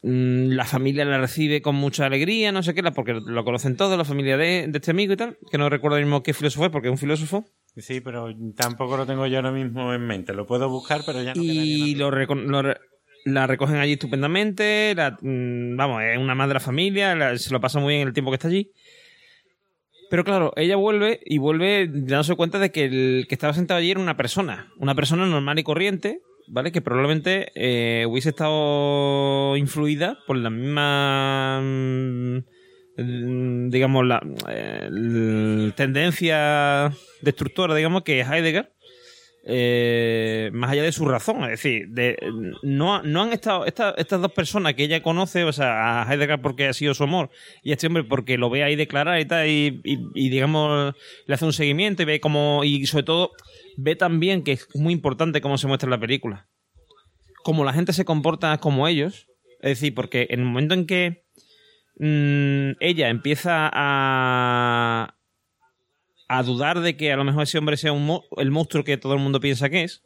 [0.02, 4.06] la familia la recibe con mucha alegría, no sé qué, porque lo conocen todos, la
[4.06, 5.38] familia de, de este amigo y tal.
[5.52, 7.46] Que no recuerdo mismo qué filósofo es, porque es un filósofo.
[7.76, 10.34] Sí, pero tampoco lo tengo yo ahora mismo en mente.
[10.34, 12.78] Lo puedo buscar, pero ya no y lo, reco- lo re-
[13.26, 14.94] la recogen allí estupendamente.
[14.96, 18.08] la- mm, vamos, es una madre de la familia, la- se lo pasa muy bien
[18.08, 18.72] el tiempo que está allí.
[20.10, 23.92] Pero claro, ella vuelve y vuelve dándose cuenta de que el que estaba sentado allí
[23.92, 26.72] era una persona, una persona normal y corriente, ¿vale?
[26.72, 32.40] Que probablemente eh, hubiese estado influida por la misma, mm,
[33.70, 36.92] digamos, la eh, tendencia
[37.22, 38.72] destructora, digamos, que Heidegger,
[39.52, 41.44] eh, más allá de su razón.
[41.46, 42.18] Es decir, de,
[42.62, 43.66] no, no han estado.
[43.66, 47.04] esta- estas dos personas que ella conoce, o sea, a Heidegger porque ha sido su
[47.04, 47.30] amor,
[47.64, 49.82] y a este hombre porque lo ve ahí declarar y tal, y,
[50.30, 50.94] digamos,
[51.26, 52.64] le hace un seguimiento y ve como.
[52.66, 53.32] Y sobre todo,
[53.82, 56.48] ve también que es muy importante cómo se muestra la película.
[57.44, 59.28] Como la gente se comporta como ellos.
[59.62, 61.26] Es decir, porque en el momento en que
[61.98, 65.16] mm, ella empieza a,
[66.28, 67.94] a dudar de que a lo mejor ese hombre sea
[68.38, 70.04] el monstruo que todo el mundo piensa que es,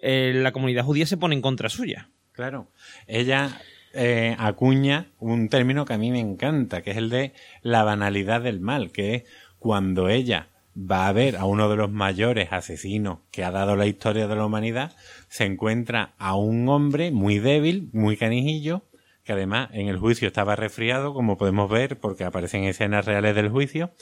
[0.00, 2.10] eh, la comunidad judía se pone en contra suya.
[2.32, 2.68] Claro.
[3.06, 3.60] Ella
[3.92, 7.32] eh, acuña un término que a mí me encanta, que es el de
[7.62, 9.24] la banalidad del mal, que es
[9.58, 13.86] cuando ella va a ver a uno de los mayores asesinos que ha dado la
[13.86, 14.92] historia de la humanidad,
[15.28, 18.84] se encuentra a un hombre muy débil, muy canijillo,
[19.24, 23.50] que además en el juicio estaba resfriado, como podemos ver, porque aparecen escenas reales del
[23.50, 23.92] juicio,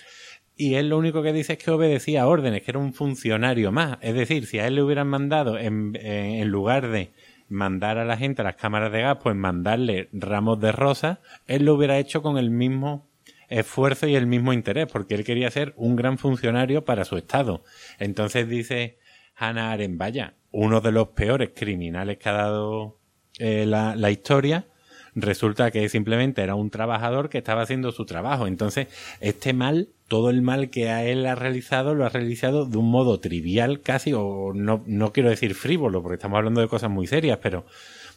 [0.57, 3.99] y él lo único que dice es que obedecía órdenes, que era un funcionario más.
[4.01, 7.13] Es decir, si a él le hubieran mandado, en, en- lugar de
[7.49, 11.65] mandar a la gente a las cámaras de gas, pues mandarle ramos de rosas, él
[11.65, 13.08] lo hubiera hecho con el mismo
[13.49, 17.65] esfuerzo y el mismo interés, porque él quería ser un gran funcionario para su estado.
[17.99, 18.99] Entonces dice
[19.37, 22.99] Hannah Arendt, vaya, uno de los peores criminales que ha dado
[23.39, 24.67] eh, la, la historia,
[25.15, 28.47] resulta que simplemente era un trabajador que estaba haciendo su trabajo.
[28.47, 28.89] Entonces,
[29.21, 32.91] este mal, todo el mal que a él ha realizado, lo ha realizado de un
[32.91, 37.07] modo trivial casi, o no, no quiero decir frívolo, porque estamos hablando de cosas muy
[37.07, 37.67] serias, pero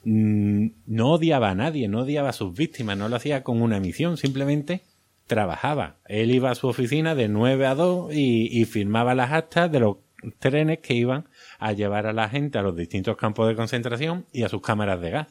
[0.03, 3.79] mm, no odiaba a nadie, no odiaba a sus víctimas, no lo hacía con una
[3.79, 4.81] misión, simplemente
[5.35, 5.95] trabajaba.
[6.07, 9.79] Él iba a su oficina de 9 a 2 y, y firmaba las actas de
[9.79, 9.95] los
[10.39, 11.23] trenes que iban
[11.57, 14.99] a llevar a la gente a los distintos campos de concentración y a sus cámaras
[14.99, 15.27] de gas.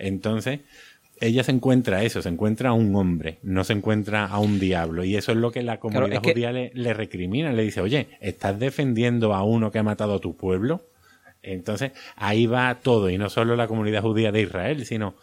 [0.00, 0.58] Entonces,
[1.20, 5.04] ella se encuentra eso, se encuentra a un hombre, no se encuentra a un diablo.
[5.04, 7.52] Y eso es lo que la comunidad es que- judía le, le recrimina.
[7.52, 10.82] Le dice, oye, ¿estás defendiendo a uno que ha matado a tu pueblo?
[11.42, 15.14] Entonces, ahí va todo, y no solo la comunidad judía de Israel, sino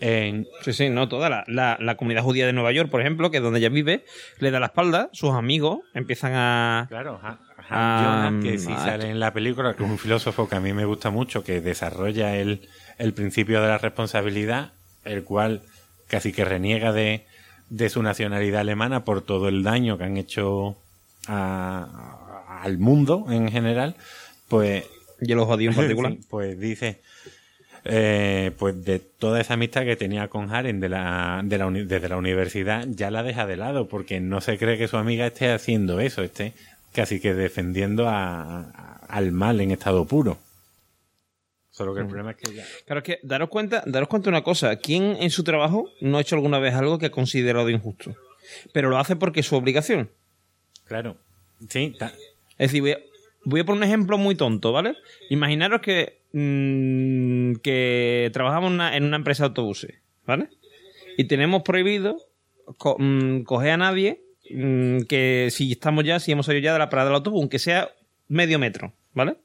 [0.00, 3.30] en, Sí, sí, no, toda la, la- la comunidad judía de Nueva York, por ejemplo,
[3.30, 4.04] que es donde ella vive,
[4.38, 6.86] le da la espalda, sus amigos empiezan a...
[6.88, 7.20] Claro,
[7.68, 10.84] Jonas, que sí sale en la película, que es un filósofo que a mí me
[10.84, 14.72] gusta mucho, que desarrolla el, el principio de la responsabilidad,
[15.04, 15.62] el cual
[16.08, 17.24] casi que reniega de,
[17.68, 20.76] de su nacionalidad alemana por todo el daño que han hecho
[21.28, 21.86] a-
[22.48, 23.94] a- al mundo en general,
[24.48, 24.84] pues
[25.20, 26.14] Y los judíos en particular.
[26.28, 27.00] Pues dice,
[27.84, 32.08] eh, pues de toda esa amistad que tenía con Haren de la, de la desde
[32.08, 35.50] la universidad, ya la deja de lado, porque no se cree que su amiga esté
[35.50, 36.52] haciendo eso, esté
[36.92, 40.38] casi que defendiendo a- a- al mal en estado puro.
[41.70, 42.64] Solo que el problema es que ya...
[42.84, 44.76] Claro, es que daros cuenta, daros cuenta una cosa.
[44.76, 48.14] ¿Quién en su trabajo no ha hecho alguna vez algo que ha considerado injusto?
[48.72, 50.10] Pero lo hace porque es su obligación.
[50.84, 51.16] Claro.
[51.68, 52.12] Sí, ta-
[52.58, 52.98] Es decir,
[53.44, 54.96] voy a, poner un ejemplo muy tonto, ¿vale?
[55.28, 59.94] Imaginaros que, mm, que trabajamos en una empresa de autobuses,
[60.26, 60.48] ¿vale?
[61.16, 62.16] Y tenemos prohibido
[62.98, 66.90] mm, coger a nadie mm, que si estamos ya, si hemos salido ya de la
[66.90, 67.90] parada del autobús, aunque sea
[68.28, 69.36] medio metro, ¿vale?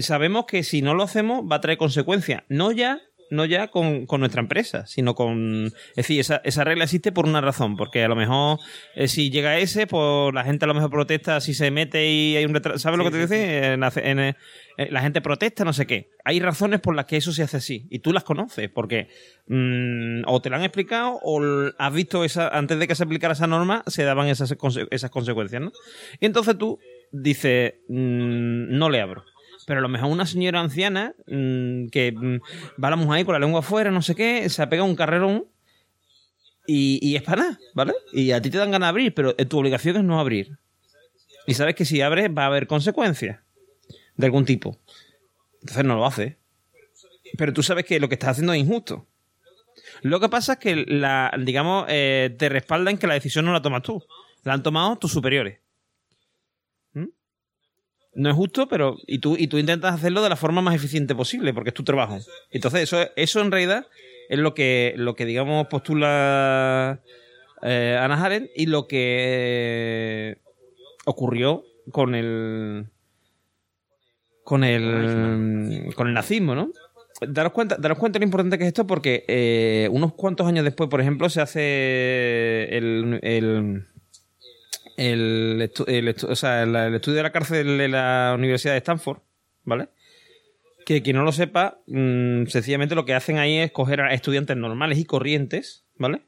[0.00, 2.42] Sabemos que si no lo hacemos va a traer consecuencias.
[2.48, 5.66] No ya, no ya con, con nuestra empresa, sino con.
[5.66, 8.58] Es decir, esa, esa regla existe por una razón, porque a lo mejor
[8.94, 12.36] eh, si llega ese, pues la gente a lo mejor protesta si se mete y
[12.36, 12.78] hay un retraso.
[12.78, 13.72] ¿Sabes lo que te sí, dice?
[13.74, 14.36] En la- en, eh,
[14.76, 16.10] eh, la gente protesta, no sé qué.
[16.24, 17.86] Hay razones por las que eso se hace así.
[17.90, 19.08] Y tú las conoces, porque
[19.46, 21.40] mm, o te lo han explicado o
[21.78, 22.48] has visto esa.
[22.48, 24.54] Antes de que se aplicara esa norma, se daban esas,
[24.90, 25.72] esas consecuencias, ¿no?
[26.20, 26.78] Y entonces tú
[27.12, 29.24] dices, mm, no le abro.
[29.66, 32.40] Pero a lo mejor una señora anciana mm, que mm,
[32.82, 34.88] va a la mujer ahí con la lengua afuera, no sé qué, se ha pegado
[34.88, 35.46] un carrerón
[36.66, 37.92] y, y es para nada, ¿vale?
[38.12, 40.58] Y a ti te dan ganas de abrir, pero tu obligación es no abrir.
[41.46, 43.40] Y sabes que si abres va a haber consecuencias
[44.16, 44.78] de algún tipo.
[45.60, 46.36] Entonces no lo haces.
[47.36, 49.06] Pero tú sabes que lo que estás haciendo es injusto.
[50.02, 53.52] Lo que pasa es que, la, digamos, eh, te respalda en que la decisión no
[53.52, 54.02] la tomas tú.
[54.44, 55.58] La han tomado tus superiores.
[58.20, 58.98] No es justo, pero.
[59.06, 61.84] Y tú, y tú intentas hacerlo de la forma más eficiente posible, porque es tu
[61.84, 62.18] trabajo.
[62.50, 63.86] Entonces, eso, eso en realidad
[64.28, 67.00] es lo que, lo que digamos, postula
[67.62, 70.36] eh, Ana Arendt y lo que
[71.06, 72.88] ocurrió con el.
[74.44, 75.90] con el.
[75.96, 76.70] con el nazismo, ¿no?
[77.26, 80.88] daros cuenta, daros cuenta lo importante que es esto porque eh, unos cuantos años después,
[80.88, 83.86] por ejemplo, se hace el,
[85.00, 85.70] el,
[86.28, 89.20] o sea, el, estudio de la cárcel de la Universidad de Stanford,
[89.64, 89.88] ¿vale?
[90.86, 94.56] Que quien no lo sepa, mm, sencillamente lo que hacen ahí es coger a estudiantes
[94.56, 96.22] normales y corrientes, ¿vale?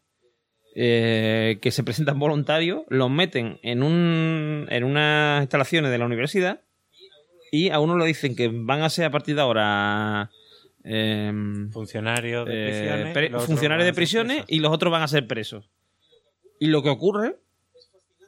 [0.74, 6.62] Eh, que se presentan voluntarios, los meten en, un, en unas instalaciones de la universidad
[7.50, 10.30] y a uno le dicen que van a ser a partir de ahora
[10.84, 15.70] Em, funcionarios de eh, prisiones, funcionarios de prisiones y los otros van a ser presos.
[16.58, 17.36] Y lo que ocurre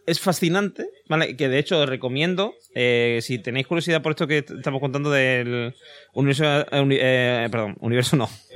[0.06, 1.36] es fascinante, ¿vale?
[1.36, 5.74] Que de hecho recomiendo, eh, si tenéis curiosidad por esto que estamos contando del
[6.12, 8.28] universo, eh, perdón, universo no,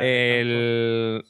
[0.00, 1.24] el,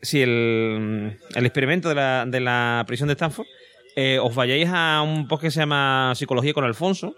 [0.00, 3.46] sí, el, el experimento de la, de la prisión de Stanford,
[4.22, 7.14] os vayáis a un post que se llama Psicología con Alfonso,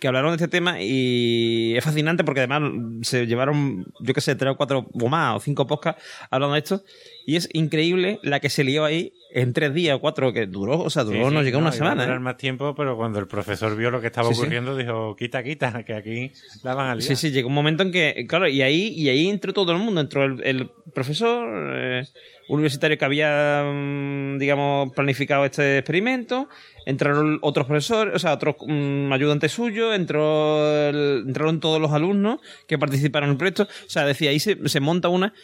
[0.00, 2.62] que hablaron de este tema y es fascinante porque además
[3.02, 6.60] se llevaron, yo qué sé, tres o cuatro o más o cinco podcasts hablando de
[6.60, 6.82] esto
[7.26, 10.78] y es increíble la que se lió ahí en tres días o cuatro que duró,
[10.78, 12.04] o sea, duró, no llegó una semana.
[12.04, 12.18] A ¿eh?
[12.20, 15.94] más tiempo, pero cuando el profesor vio lo que estaba ocurriendo dijo, quita, quita, que
[15.94, 17.02] aquí la van a liar.
[17.02, 19.78] Sí, sí, llegó un momento en que, claro, y ahí, y ahí entró todo el
[19.78, 21.74] mundo, entró el, profesor...
[21.76, 22.04] Eh,
[22.48, 26.48] universitario que había, mm, digamos, planificado este experimento,
[26.84, 32.78] entraron otros profesores, o sea, otros mm, ayudantes suyos, entró entraron todos los alumnos que
[32.78, 35.34] participaron en el proyecto, o sea, decía, ahí se, se monta una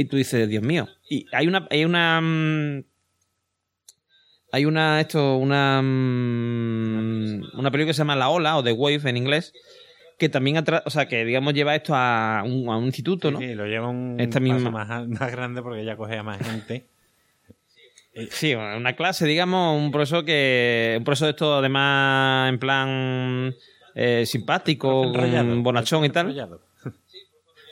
[0.00, 2.84] y tú dices, Dios mío, y hay una, hay una, mm,
[4.52, 9.18] hay una, esto, una, una película que se llama La Ola, o The Wave en
[9.18, 9.52] inglés,
[10.18, 13.38] que también, o sea, que digamos lleva esto a un, a un instituto, ¿no?
[13.38, 16.86] Sí, lo lleva un paso más, más, grande porque ya coge a más gente.
[18.30, 20.96] Sí, una clase, digamos, un profesor que.
[20.98, 23.54] Un profesor de esto, además, en plan
[23.94, 25.12] eh, simpático,
[25.62, 26.34] bonachón y tal.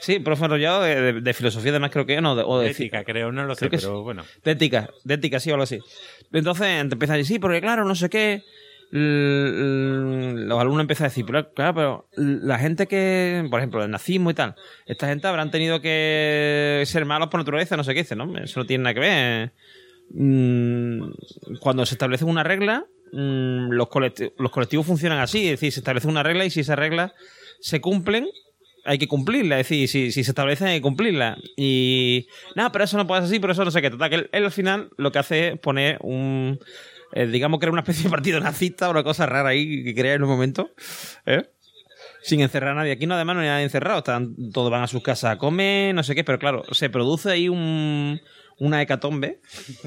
[0.00, 2.36] Sí, profe enrollado de, de, filosofía, además creo que no.
[2.36, 4.24] De, o de ética, creo, no lo sé, pero bueno.
[4.44, 5.78] De ética, de ética, sí, o algo así.
[6.32, 8.42] Entonces te a decir, sí, porque claro, no sé qué
[8.90, 14.30] los alumnos empiezan a decir, pero claro, pero la gente que, por ejemplo, el nazismo
[14.30, 14.54] y tal,
[14.86, 18.36] esta gente habrán tenido que ser malos por naturaleza, no sé qué dice, ¿no?
[18.38, 19.52] Eso no tiene nada que ver.
[20.10, 21.10] Mm,
[21.60, 25.80] cuando se establece una regla, mm, los, colectivos, los colectivos funcionan así, es decir, se
[25.80, 27.12] establece una regla y si esas reglas
[27.60, 28.28] se cumplen,
[28.88, 31.36] hay que cumplirla, es decir, si, se establece hay que cumplirla.
[31.56, 32.26] Y
[32.56, 33.90] nada, pero eso no puede ser así, pero eso no sé qué.
[33.90, 36.58] Total, que él, él al final lo que hace es poner un
[37.12, 40.14] eh, digamos que era una especie de partido nazista, una cosa rara ahí que crea
[40.14, 40.70] en un momento,
[41.26, 41.48] ¿eh?
[42.22, 42.92] sin encerrar a nadie.
[42.92, 45.94] Aquí no, además no hay nadie encerrado, están, todos van a sus casas a comer,
[45.94, 48.20] no sé qué, pero claro, se produce ahí un,
[48.58, 49.40] una hecatombe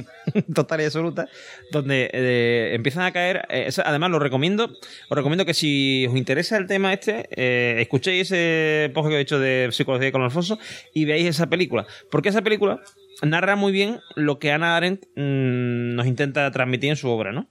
[0.56, 1.28] total y absoluta,
[1.72, 3.46] donde eh, empiezan a caer.
[3.84, 4.66] además, lo recomiendo.
[5.10, 9.40] Os recomiendo que si os interesa el tema este, escuchéis ese podcast que he hecho
[9.40, 10.60] de psicología con Alfonso
[10.94, 11.86] y veáis esa película.
[12.10, 12.82] Porque esa película
[13.22, 17.50] narra muy bien lo que Ana Arendt mm, nos intenta transmitir en su obra, ¿no?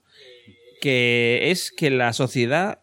[0.81, 2.79] Que es que la sociedad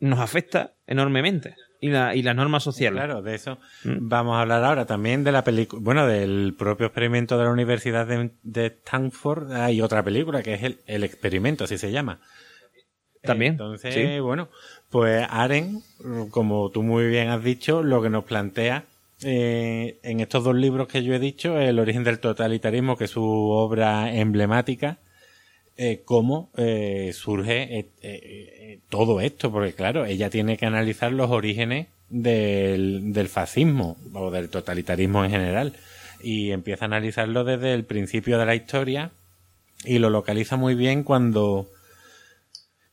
[0.00, 1.56] nos afecta enormemente.
[1.80, 2.98] Y, la, y las normas sociales.
[2.98, 4.08] Claro, de eso mm.
[4.08, 8.06] vamos a hablar ahora también de la película, bueno, del propio experimento de la Universidad
[8.06, 9.52] de, Stanford.
[9.52, 12.20] Hay otra película que es el, el experimento, así se llama.
[13.22, 13.52] También.
[13.52, 14.48] Entonces, bueno,
[14.90, 15.82] pues Aren,
[16.30, 18.84] como tú muy bien has dicho, lo que nos plantea
[19.22, 23.10] eh, en estos dos libros que yo he dicho, El origen del totalitarismo, que es
[23.10, 24.98] su obra emblemática,
[25.76, 27.90] eh, cómo eh, surge
[28.88, 34.48] todo esto, porque claro, ella tiene que analizar los orígenes del, del fascismo o del
[34.48, 35.72] totalitarismo en general.
[36.22, 39.12] Y empieza a analizarlo desde el principio de la historia
[39.84, 41.70] y lo localiza muy bien cuando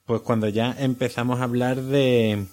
[0.05, 2.45] pues cuando ya empezamos a hablar de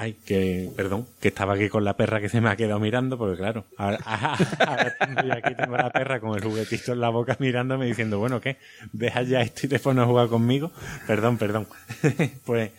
[0.00, 3.18] Ay, que, perdón, que estaba aquí con la perra que se me ha quedado mirando,
[3.18, 3.98] porque claro, ahora,
[4.36, 8.58] aquí tengo la perra con el juguetito en la boca mirándome diciendo, bueno, ¿qué?
[8.92, 10.70] ¿Deja ya esto y te a jugar conmigo?
[11.08, 11.66] Perdón, perdón.
[12.46, 12.70] pues,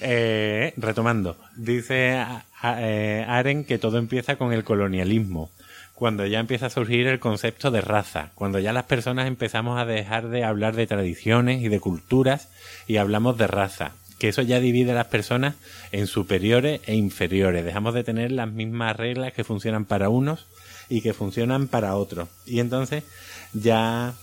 [0.00, 2.24] Eh, retomando, dice
[2.64, 5.50] eh, Aren que todo empieza con el colonialismo,
[5.94, 9.84] cuando ya empieza a surgir el concepto de raza, cuando ya las personas empezamos a
[9.84, 12.48] dejar de hablar de tradiciones y de culturas
[12.86, 15.54] y hablamos de raza, que eso ya divide a las personas
[15.92, 20.46] en superiores e inferiores, dejamos de tener las mismas reglas que funcionan para unos
[20.88, 22.28] y que funcionan para otros.
[22.46, 23.04] Y entonces
[23.52, 24.14] ya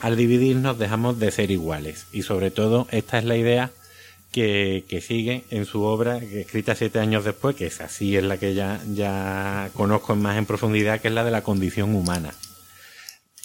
[0.00, 2.06] al dividirnos dejamos de ser iguales.
[2.12, 3.70] Y sobre todo esta es la idea
[4.32, 8.54] que, sigue en su obra, escrita siete años después, que es así, es la que
[8.54, 12.34] ya, ya conozco más en profundidad, que es la de la condición humana.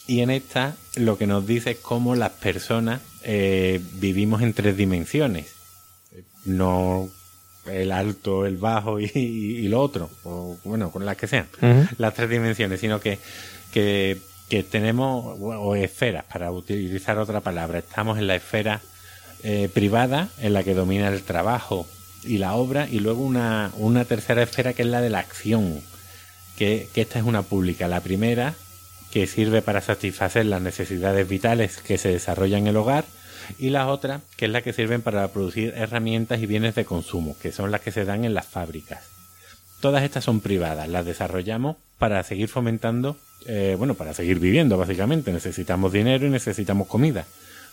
[0.08, 4.78] Y en esta lo que nos dice es cómo las personas eh, vivimos en tres
[4.78, 5.57] dimensiones.
[6.48, 7.10] No
[7.72, 11.48] el alto, el bajo y, lo otro, o bueno, con las que sean,
[11.98, 13.20] las tres dimensiones, sino que,
[13.72, 14.18] que,
[14.50, 18.82] que tenemos, o esferas, para utilizar otra palabra, estamos en la esfera
[19.44, 21.88] eh, privada en la que domina el trabajo
[22.24, 25.82] y la obra y luego una, una tercera esfera que es la de la acción,
[26.58, 27.88] que, que esta es una pública.
[27.88, 28.56] La primera
[29.12, 33.06] que sirve para satisfacer las necesidades vitales que se desarrollan en el hogar
[33.58, 37.36] y la otra que es la que sirven para producir herramientas y bienes de consumo,
[37.42, 39.06] que son las que se dan en las fábricas.
[39.80, 45.32] Todas estas son privadas, las desarrollamos para seguir fomentando, eh, bueno, para seguir viviendo básicamente.
[45.32, 47.26] Necesitamos dinero y necesitamos comida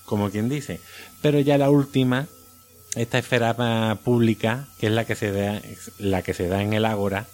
[0.05, 0.81] como quien dice.
[1.23, 2.27] Pero ya la última,
[2.95, 5.61] esta esfera pública, que es la que se da,
[5.99, 7.27] la que se da en el Ágora,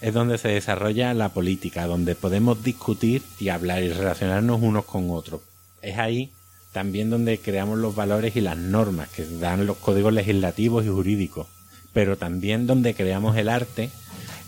[0.00, 5.10] es donde se desarrolla la política, donde podemos discutir y hablar y relacionarnos unos con
[5.10, 5.42] otros.
[5.80, 6.32] Es ahí
[6.72, 11.46] también donde creamos los valores y las normas que dan los códigos legislativos y jurídicos,
[11.92, 13.90] pero también donde creamos el arte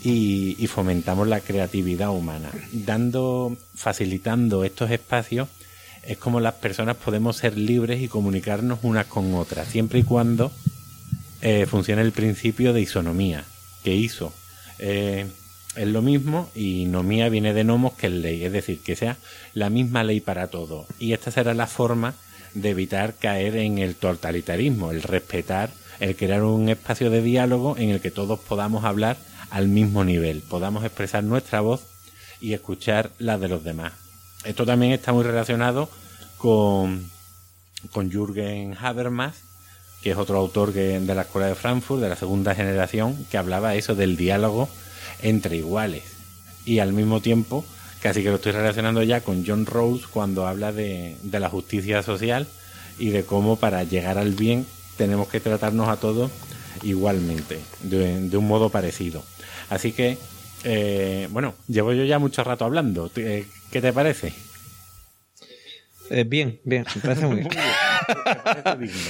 [0.03, 5.47] y, fomentamos la creatividad humana, dando, facilitando estos espacios
[6.03, 10.51] es como las personas podemos ser libres y comunicarnos unas con otras, siempre y cuando
[11.41, 13.43] eh, funcione el principio de isonomía,
[13.83, 14.31] que hizo.
[14.77, 15.25] Eh,
[15.75, 19.17] es lo mismo y nomía viene de nomos que es ley, es decir, que sea
[19.53, 20.87] la misma ley para todos.
[20.99, 22.13] Y esta será la forma
[22.53, 25.69] de evitar caer en el totalitarismo, el respetar,
[25.99, 29.17] el crear un espacio de diálogo en el que todos podamos hablar
[29.49, 31.83] al mismo nivel, podamos expresar nuestra voz
[32.41, 33.93] y escuchar la de los demás.
[34.43, 35.89] Esto también está muy relacionado
[36.37, 37.09] con,
[37.91, 39.35] con Jürgen Habermas,
[40.01, 43.75] que es otro autor de la Escuela de Frankfurt, de la segunda generación, que hablaba
[43.75, 44.69] eso del diálogo
[45.25, 46.03] entre iguales.
[46.65, 47.65] Y al mismo tiempo,
[48.01, 52.47] casi que lo estoy relacionando ya con John Rawls cuando habla de, la justicia social
[52.99, 54.65] y de cómo para llegar al bien
[54.97, 56.31] tenemos que tratarnos a todos
[56.83, 59.23] igualmente, de, un modo parecido.
[59.69, 60.19] Así que,
[60.63, 63.09] eh, bueno, llevo yo ya mucho rato hablando.
[63.15, 64.31] Eh, ¿Qué te parece?
[66.11, 67.49] Eh, bien, bien, me parece muy bien.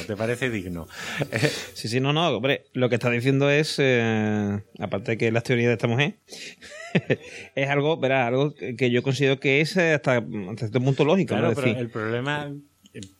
[0.07, 0.87] ¿Te parece digno?
[1.73, 5.43] sí, sí, no, no, hombre, lo que está diciendo es, eh, aparte de que las
[5.43, 6.15] teorías de esta mujer,
[7.55, 11.35] es algo, verá, algo que yo considero que es hasta, hasta cierto punto lógico.
[11.35, 12.51] Claro, pero el problema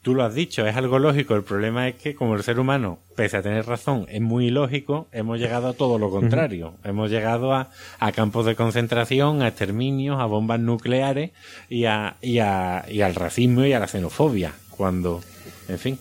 [0.01, 1.35] tú lo has dicho, es algo lógico.
[1.35, 5.07] El problema es que como el ser humano, pese a tener razón, es muy ilógico,
[5.11, 6.75] hemos llegado a todo lo contrario.
[6.83, 7.69] Hemos llegado a,
[8.13, 11.31] campos de concentración, a exterminios, a bombas nucleares
[11.69, 14.53] y, a, y, a, y al racismo y a la xenofobia.
[14.69, 15.21] Cuando,
[15.67, 15.99] en fin.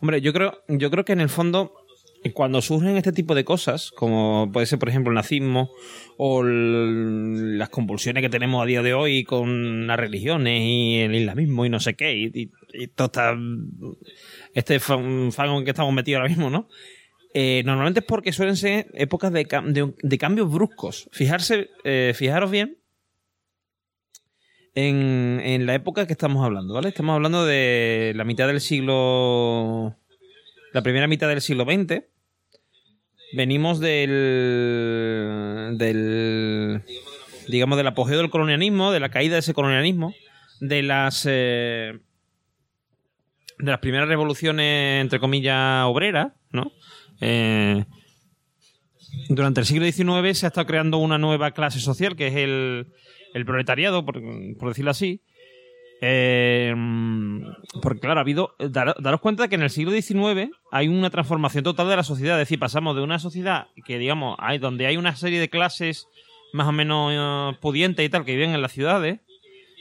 [0.00, 1.72] Hombre, yo creo, yo creo que en el fondo
[2.34, 5.70] cuando surgen este tipo de cosas, como puede ser, por ejemplo, el nazismo
[6.16, 11.64] o las convulsiones que tenemos a día de hoy con las religiones y el islamismo
[11.64, 12.50] y no sé qué, y,
[12.94, 13.10] todo
[14.54, 16.68] este fango en que estamos metidos ahora mismo, ¿no?
[17.34, 21.08] Eh, normalmente es porque suelen ser épocas de, cambios bruscos.
[21.12, 22.78] Fijarse, eh, fijaros bien
[24.74, 26.88] en, la época que estamos hablando, ¿vale?
[26.88, 29.96] Estamos hablando de la mitad del siglo
[30.72, 32.02] la primera mitad del siglo XX.
[33.32, 36.82] Venimos del, del
[37.48, 40.14] digamos, del apogeo del colonialismo, de la caída de ese colonialismo,
[40.60, 41.98] de las eh,
[43.58, 46.72] de las primeras revoluciones, entre comillas, obreras, ¿no?
[47.20, 47.84] Eh,
[49.28, 52.92] durante el siglo XIX se ha estado creando una nueva clase social, que es el,
[53.38, 54.20] el proletariado, por,
[54.68, 55.22] decirlo así,
[56.00, 56.74] eh,
[57.82, 58.54] porque claro, ha habido.
[58.58, 62.36] daros cuenta que en el siglo XIX hay una transformación total de la sociedad.
[62.36, 66.06] Es decir, pasamos de una sociedad que, digamos, hay, donde hay una serie de clases
[66.52, 69.20] más o menos eh, pudientes y tal, que viven en las ciudades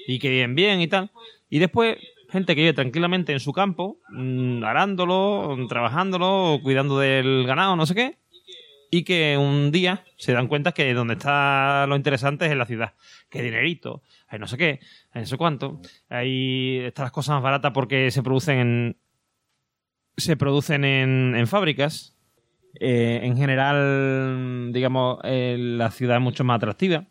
[0.08, 1.12] y que viven bien y tal.
[1.50, 1.98] Y después,
[2.30, 7.96] gente que vive tranquilamente en su campo, mm, arándolo, trabajándolo, cuidando del ganado, no sé
[7.96, 8.18] qué.
[8.90, 12.66] Y que un día se dan cuenta que donde está lo interesante es en la
[12.66, 12.94] ciudad.
[13.30, 14.80] Que dinerito, hay no sé qué,
[15.12, 18.98] hay no sé cuánto, hay estas cosas más baratas porque se producen en,
[20.16, 22.14] se producen en, en fábricas.
[22.80, 27.08] Eh, en general, digamos, eh, la ciudad es mucho más atractiva.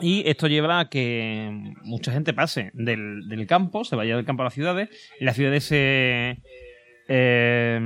[0.00, 4.42] Y esto lleva a que mucha gente pase del, del campo, se vaya del campo
[4.42, 4.90] a las ciudades,
[5.20, 6.42] las ciudades se,
[7.08, 7.78] eh,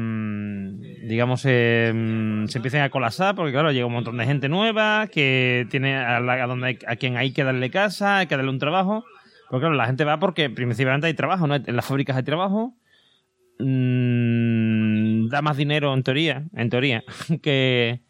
[1.04, 5.66] digamos, eh, se empiezan a colapsar porque, claro, llega un montón de gente nueva que
[5.70, 8.58] tiene a, la- a donde a quien hay que darle casa, hay que darle un
[8.58, 9.04] trabajo.
[9.50, 11.54] Porque, claro, la gente va porque principalmente hay trabajo, ¿no?
[11.56, 12.74] En las fábricas hay trabajo.
[13.58, 17.04] Mm, da más dinero, en teoría, en teoría,
[17.42, 18.00] que,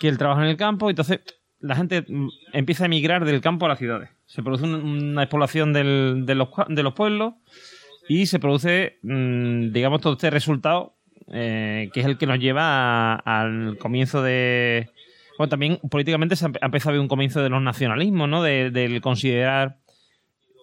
[0.00, 0.90] que el trabajo en el campo.
[0.90, 1.20] Entonces,
[1.60, 2.04] la gente
[2.52, 4.10] empieza a emigrar del campo a las ciudades.
[4.26, 4.74] Se produce un-
[5.10, 5.84] una despoblación de,
[6.34, 7.34] los, de los pueblos
[8.08, 10.94] y se produce, mm, digamos, todo este resultado
[11.30, 14.88] eh, que es el que nos lleva a- al comienzo de...
[15.36, 18.28] Bueno, también políticamente se ha empe- ha empezado a haber un comienzo de los nacionalismos,
[18.28, 18.42] ¿no?
[18.42, 19.76] De- del considerar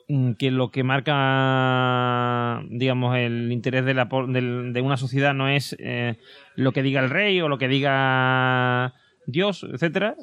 [0.10, 5.48] mm, que lo que marca, digamos, el interés de, la, del- de una sociedad no
[5.48, 6.18] es eh,
[6.56, 8.94] lo que diga el rey o lo que diga
[9.28, 10.16] Dios, etcétera,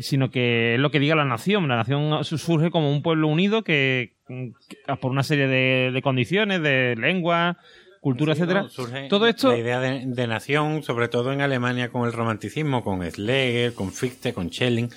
[0.00, 1.68] sino que es lo que diga la nación.
[1.68, 4.52] La nación su- surge como un pueblo unido que, que-
[5.00, 7.58] por una serie de, de condiciones, de lengua,
[8.00, 8.62] cultura, Sí, etcétera.
[8.62, 8.68] ¿no?
[8.68, 12.82] Surge Todo esto La idea de, de nación, sobre todo en Alemania con el romanticismo,
[12.82, 14.88] con Schlegel, con Fichte, con Schelling.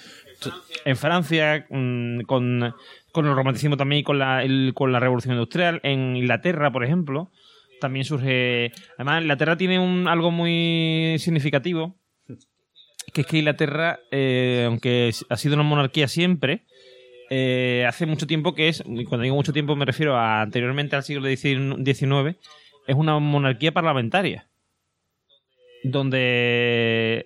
[0.85, 2.73] En Francia mm, con,
[3.11, 5.79] con el romanticismo también y con la, el- con la revolución industrial.
[5.83, 7.31] En Inglaterra, por ejemplo,
[7.79, 8.71] también surge...
[8.97, 11.95] Además, Inglaterra tiene un, algo muy significativo,
[13.13, 16.65] que es que Inglaterra, eh, aunque ha sido una monarquía siempre,
[17.29, 20.95] eh, hace mucho tiempo que es, y cuando digo mucho tiempo me refiero a anteriormente
[20.95, 22.37] al siglo XIX,
[22.87, 24.47] es una monarquía parlamentaria.
[25.83, 27.25] Donde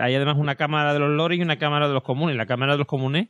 [0.00, 2.36] hay además una Cámara de los Lores y una Cámara de los Comunes.
[2.36, 3.28] La Cámara de los Comunes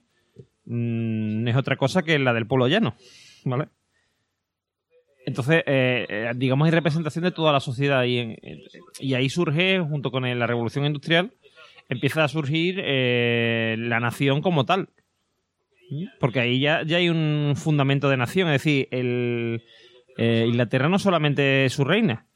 [0.66, 2.96] mm, es otra cosa que la del pueblo llano.
[3.44, 3.68] ¿Vale?
[5.26, 10.38] Entonces, eh, eh, digamos, hay representación de toda la sociedad y, ahí surge, junto con
[10.38, 11.32] la revolución industrial,
[11.88, 14.88] empieza a surgir eh, la nación como tal.
[16.18, 19.62] Porque ahí ya, ya hay un fundamento de nación, es decir, el,
[20.16, 22.26] eh, Inglaterra no solamente es su reina,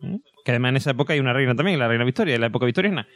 [0.00, 0.16] ¿Mm?
[0.44, 2.66] que además en esa época hay una reina también, la reina Victoria, en la época
[2.66, 3.08] victoriana.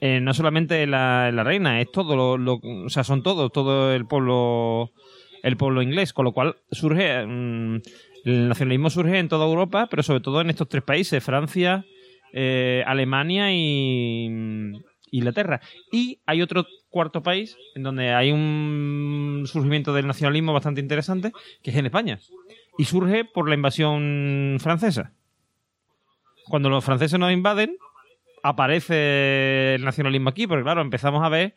[0.00, 4.06] No solamente la, la reina, es todo lo, lo- o sea, son todos, todo el
[4.06, 4.92] pueblo,
[5.42, 7.80] el pueblo inglés, con lo cual surge, mm,
[8.24, 11.84] el nacionalismo surge en toda Europa, pero sobre todo en estos tres países, Francia,
[12.32, 14.76] eh, Alemania y mm,
[15.10, 15.60] Inglaterra.
[15.90, 21.32] Y hay otro cuarto país en donde hay un surgimiento del nacionalismo bastante interesante,
[21.62, 22.18] que es en España.
[22.76, 25.12] Y surge por la invasión francesa.
[26.46, 27.76] Cuando los franceses nos invaden,
[28.42, 31.54] aparece el nacionalismo aquí, porque claro, empezamos a ver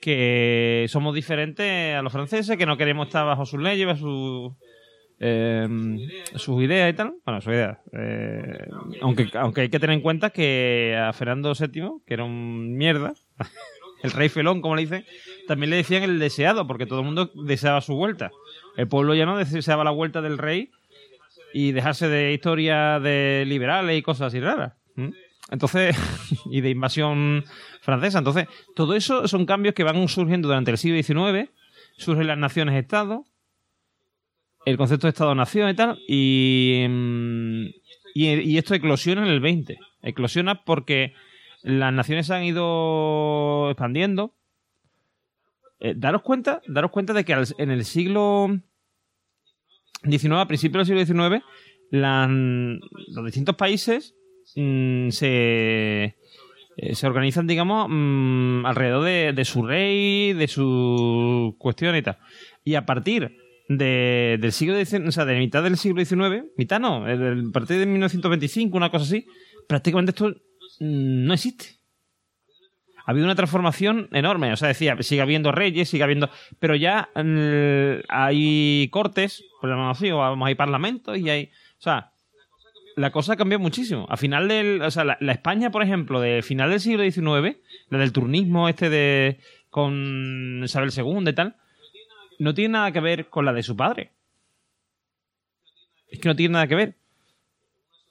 [0.00, 4.56] que somos diferentes a los franceses, que no queremos estar bajo sus leyes, bajo
[5.20, 5.68] eh,
[6.36, 7.14] sus ideas y tal.
[7.24, 7.78] Bueno, sus ideas.
[7.92, 8.68] Eh,
[9.00, 13.14] aunque, aunque hay que tener en cuenta que a Fernando VII, que era un mierda,
[14.02, 15.04] el rey felón, como le dicen,
[15.46, 18.30] también le decían el deseado, porque todo el mundo deseaba su vuelta.
[18.76, 20.70] El pueblo ya no deseaba la vuelta del rey
[21.52, 24.74] y dejarse de historias de liberales y cosas así raras.
[25.50, 25.96] Entonces,
[26.50, 27.44] y de invasión
[27.88, 28.18] francesa.
[28.18, 31.50] Entonces, todo eso son cambios que van surgiendo durante el siglo XIX.
[31.96, 33.24] Surgen las naciones-estado,
[34.66, 37.64] el concepto de Estado-nación y tal, y, mm,
[38.14, 39.78] y, esto eclosiona en el 20.
[40.02, 41.14] Eclosiona porque
[41.62, 44.34] las naciones se han ido expandiendo.
[45.80, 48.48] Eh, daros cuenta, daros cuenta de que en el siglo
[50.04, 51.42] XIX, a principios del siglo XIX,
[51.90, 54.14] los distintos países
[54.56, 56.17] mm, se,
[56.80, 62.18] eh, se organizan, digamos, mm, alrededor de, su rey, de su cuestión y tal.
[62.62, 63.36] Y a partir
[63.68, 67.52] de, del siglo XIX, o sea, de mitad del siglo XIX, mitad no, eh, a
[67.52, 69.26] partir de 1925, una cosa así,
[69.66, 70.32] prácticamente esto
[70.78, 71.66] no existe.
[73.04, 76.30] Ha habido una transformación enorme, o sea, decía, sigue habiendo reyes, sigue habiendo,
[76.60, 81.82] pero ya mm, hay cortes, por llamarlo así, o vamos, hay parlamentos y hay, o
[81.82, 82.12] sea,
[82.98, 84.06] la cosa cambió muchísimo.
[84.08, 87.56] A final del, o sea, la, España, por ejemplo, de final del siglo XIX,
[87.90, 89.38] la del turnismo este de
[89.70, 91.56] con Isabel II y tal,
[92.38, 94.10] no tiene nada que ver con la de su padre.
[96.08, 96.94] Es que no tiene nada que ver.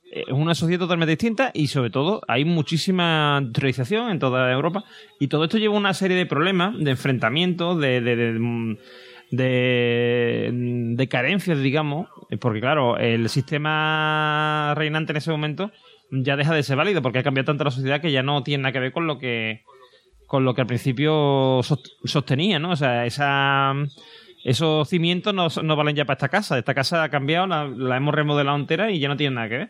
[0.10, 4.86] Es una sociedad totalmente distinta y sobre todo hay muchísima industrialización en toda Europa
[5.20, 8.78] y todo esto lleva una serie de problemas, de enfrentamientos, de, de,
[9.32, 12.08] de- de carencias, digamos,
[12.40, 15.72] porque claro, el sistema reinante en ese momento
[16.12, 18.64] ya deja de ser válido porque ha cambiado tanto la sociedad que ya no tiene
[18.64, 19.64] nada que ver con lo que
[20.26, 22.72] con lo que al principio sost- sostenía, ¿no?
[22.72, 23.74] O sea, esa
[24.44, 26.58] esos cimientos no, no valen ya para esta casa.
[26.58, 29.58] Esta casa ha cambiado, la, la hemos remodelado entera y ya no tiene nada que
[29.58, 29.70] ver.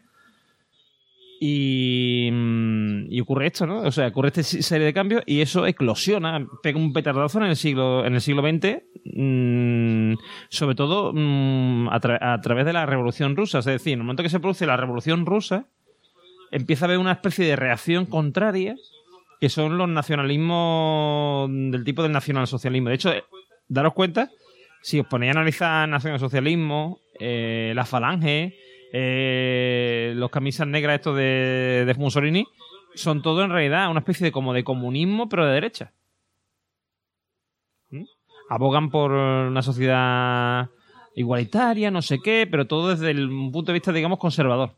[1.40, 3.82] Y, mm, y ocurre esto, ¿no?
[3.82, 7.56] O sea, ocurre esta serie de cambios y eso eclosiona, pega un petardazo en el
[7.56, 10.14] siglo, en el siglo XX, mm,
[10.50, 13.60] sobre todo mm, a, tra- a través de la Revolución Rusa.
[13.60, 15.68] Es decir, en el momento que se produce la Revolución Rusa,
[16.52, 18.76] empieza a haber una especie de reacción contraria
[19.40, 22.90] que son los nacionalismos del tipo del nacionalsocialismo.
[22.90, 23.24] De hecho, eh,
[23.68, 24.32] daros cuenta,
[24.82, 28.56] si os ponéis a analizar nacionalsocialismo, eh, la falange,
[28.94, 32.46] eh, los camisas negras estos de, de Mussolini,
[32.96, 35.94] son todo en realidad una especie de como de comunismo, pero de derecha.
[37.90, 38.04] ¿Mm?
[38.50, 40.70] Abogan por una sociedad
[41.16, 44.76] igualitaria, no sé qué, pero todo desde el punto de vista, digamos, conservador.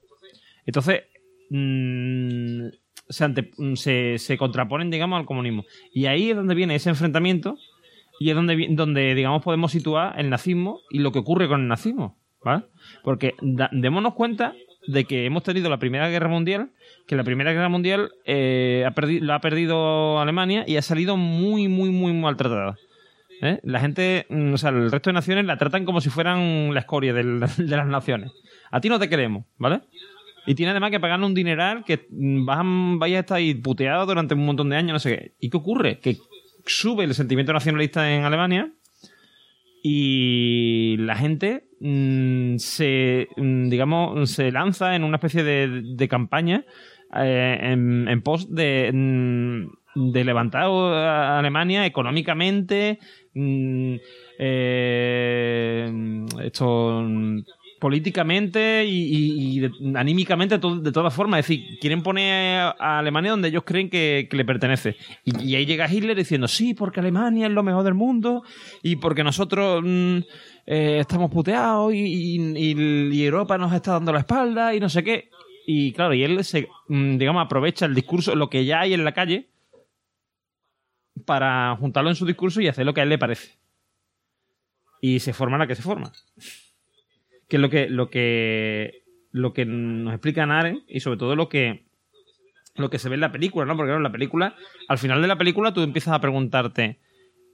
[0.65, 1.03] Entonces,
[1.49, 2.67] mm,
[3.09, 5.65] se, ante- se, se contraponen, digamos, al comunismo.
[5.93, 7.57] Y ahí es donde viene ese enfrentamiento
[8.19, 11.67] y es donde, donde digamos, podemos situar el nazismo y lo que ocurre con el
[11.67, 12.17] nazismo.
[12.43, 12.63] ¿Vale?
[13.03, 14.53] Porque da- démonos cuenta
[14.87, 16.71] de que hemos tenido la Primera Guerra Mundial,
[17.07, 21.67] que la Primera Guerra Mundial eh, ha la ha perdido Alemania y ha salido muy,
[21.67, 22.77] muy, muy maltratada.
[23.41, 23.59] ¿eh?
[23.63, 26.79] La gente, mm, o sea, el resto de naciones la tratan como si fueran la
[26.79, 28.31] escoria de las naciones.
[28.71, 29.81] A ti no te queremos, ¿vale?
[30.45, 32.59] Y tiene además que pagar un dineral que mm, vas,
[32.97, 35.31] vayas a estar ahí puteado durante un montón de años, no sé qué.
[35.39, 35.99] ¿Y qué ocurre?
[35.99, 36.17] Que
[36.65, 38.71] sube el sentimiento nacionalista en Alemania
[39.83, 46.65] y la gente mm, se, mm, digamos, se lanza en una especie de, de campaña
[47.15, 52.99] eh, en, en pos de, mm, de levantar a Alemania económicamente,
[53.33, 53.95] mm,
[54.39, 55.91] eh,
[56.43, 57.03] esto
[57.79, 59.61] políticamente y,
[59.95, 61.39] anímicamente de todas formas.
[61.39, 64.95] Es decir, quieren poner a- Alemania donde ellos creen que, le pertenece.
[65.23, 68.43] Y, ahí llega Hitler diciendo, sí, porque Alemania es lo mejor del mundo
[68.83, 70.17] y porque nosotros mm,
[70.67, 75.29] eh, estamos puteados y Europa nos está dando la espalda y no sé qué.
[75.71, 79.05] Y claro, y él se, mm, digamos, aprovecha el discurso, lo que ya hay en
[79.05, 79.49] la calle,
[81.27, 83.59] para juntarlo en su discurso y hacer lo que a él le parece.
[84.99, 86.11] Y se forma la que se forma.
[87.49, 91.49] Que es lo que, lo que, lo que nos explica Naren y sobre todo lo
[91.49, 91.83] que,
[92.75, 93.75] lo que se ve en la película, ¿no?
[93.75, 94.55] Porque en la película,
[94.87, 96.99] al final de la película tú empiezas a preguntarte,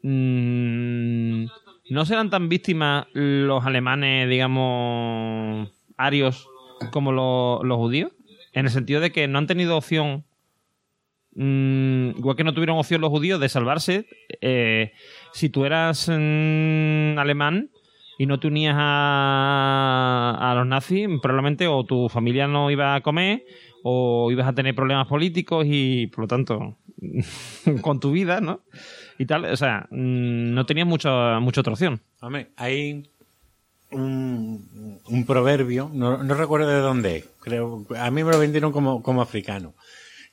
[0.03, 1.45] mm,
[1.89, 6.47] ¿no serán tan víctimas los alemanes, digamos, arios
[6.91, 8.11] como lo- los judíos?
[8.53, 10.23] En el sentido de que no han tenido opción
[11.37, 14.07] Mm, igual que no tuvieron opción los judíos de salvarse,
[14.39, 14.93] eh,
[15.33, 17.71] si tú eras mm, alemán
[18.17, 23.01] y no te unías a, a los nazis, probablemente o tu familia no iba a
[23.01, 23.45] comer
[23.83, 26.77] o ibas a tener problemas políticos y por lo tanto
[27.81, 28.61] con tu vida, ¿no?
[29.17, 32.01] Y tal, o sea, mm, no tenías mucha, mucha otra opción.
[32.21, 33.09] Hombre, hay
[33.91, 38.71] un, un proverbio, no, no recuerdo de dónde es, creo, a mí me lo vendieron
[38.71, 39.73] como, como africano,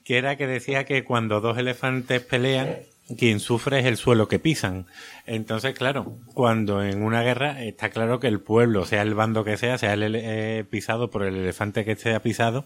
[0.04, 2.76] que era que decía que cuando dos elefantes pelean,
[3.16, 4.86] quien sufre es el suelo que pisan.
[5.26, 9.56] Entonces, claro, cuando en una guerra está claro que el pueblo, sea el bando que
[9.56, 12.64] sea, sea el eh, pisado por el elefante que esté pisado,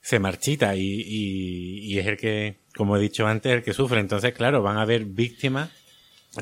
[0.00, 4.00] se marchita y, y, y es el que, como he dicho antes, el que sufre.
[4.00, 5.70] Entonces, claro, van a haber víctimas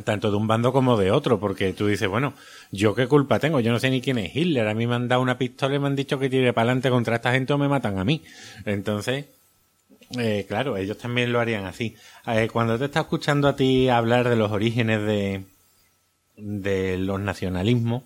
[0.02, 2.34] tanto de un bando como de otro, porque tú dices, bueno,
[2.72, 3.60] ¿yo qué culpa tengo?
[3.60, 4.66] Yo no sé ni quién es Hitler.
[4.66, 6.90] A mí me han dado una pistola y me han dicho que tire para adelante
[6.90, 8.22] contra esta gente o me matan a mí.
[8.64, 9.26] Entonces,
[10.18, 11.96] eh, claro, ellos también lo harían así.
[12.26, 15.44] Eh, cuando te está escuchando a ti hablar de los orígenes de,
[16.36, 18.02] de los nacionalismos,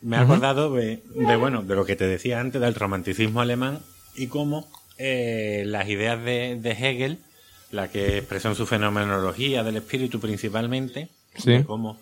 [0.00, 3.80] me he acordado de, de, bueno, de lo que te decía antes, del romanticismo alemán
[4.14, 7.18] y cómo eh, las ideas de, de Hegel,
[7.72, 11.50] la que expresó en su fenomenología del espíritu principalmente, Sí.
[11.52, 12.00] de cómo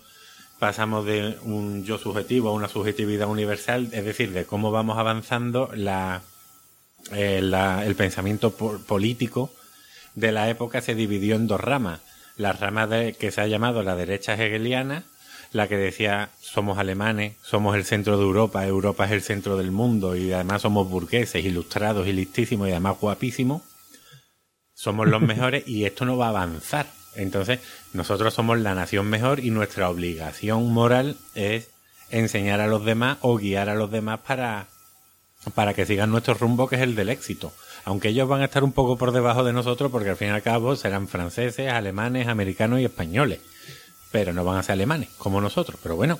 [0.59, 5.69] pasamos de un yo subjetivo a una subjetividad universal, es decir, de cómo vamos avanzando
[5.75, 6.23] la,
[7.13, 9.53] eh, la- el pensamiento po- político
[10.15, 12.01] de la época se dividió en dos ramas.
[12.37, 15.05] La rama de, que se ha llamado la derecha hegeliana,
[15.53, 19.71] la que decía somos alemanes, somos el centro de Europa, Europa es el centro del
[19.71, 23.63] mundo y además somos burgueses, ilustrados y listísimos y además guapísimos.
[24.75, 26.87] Somos los mejores y esto no va a avanzar.
[27.15, 27.61] Entonces,
[27.95, 31.71] nosotros somos la nación mejor y nuestra obligación moral es
[32.11, 34.69] enseñar a los demás o guiar a los demás para,
[35.55, 37.53] para que sigan nuestro rumbo, que es el del éxito.
[37.85, 40.31] Aunque ellos van a estar un poco por debajo de nosotros, porque al fin y
[40.31, 43.41] al cabo serán franceses, alemanes, americanos y españoles.
[44.11, 45.79] Pero no van a ser alemanes, como nosotros.
[45.83, 46.19] Pero bueno,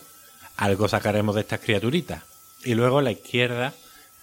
[0.57, 2.23] algo sacaremos de estas criaturitas.
[2.65, 3.75] Y luego la izquierda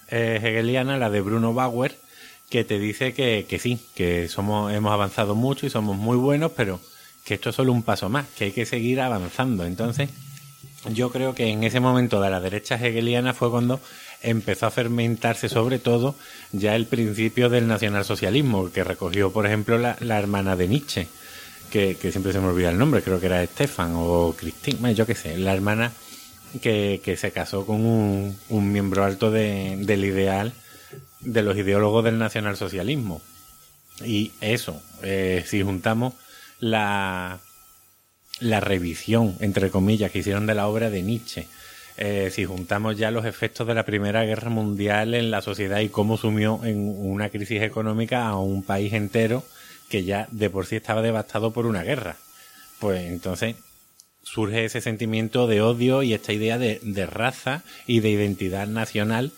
[0.08, 1.98] eh, hegeliana, la de Bruno Bauer,
[2.50, 6.52] que te dice que, que sí, que somos, hemos avanzado mucho y somos muy buenos,
[6.52, 6.80] pero
[7.24, 9.64] que esto es solo un paso más, que hay que seguir avanzando.
[9.64, 10.10] Entonces,
[10.92, 13.80] yo creo que en ese momento de la derecha hegeliana fue cuando
[14.24, 16.16] empezó a fermentarse sobre todo
[16.52, 21.08] ya el principio del nacionalsocialismo, que recogió, por ejemplo, la, hermana de Nietzsche,
[21.70, 25.14] que, siempre se me olvida el nombre, creo que era Estefan o Cristina, yo qué
[25.14, 25.92] sé, la hermana
[26.60, 30.52] que, se casó con un, miembro alto del ideal
[31.20, 33.22] de los ideólogos del nacionalsocialismo.
[34.04, 36.14] Y eso, eh, si juntamos
[36.60, 37.40] la,
[38.40, 41.46] la revisión, entre comillas, que hicieron de la obra de Nietzsche,
[41.96, 45.88] eh, si juntamos ya los efectos de la Primera Guerra Mundial en la sociedad y
[45.88, 49.44] cómo sumió en una crisis económica a un país entero
[49.88, 52.16] que ya de por sí estaba devastado por una guerra.
[52.80, 53.56] Pues entonces
[54.22, 59.32] surge ese sentimiento de odio y esta idea de, raza y de identidad nacional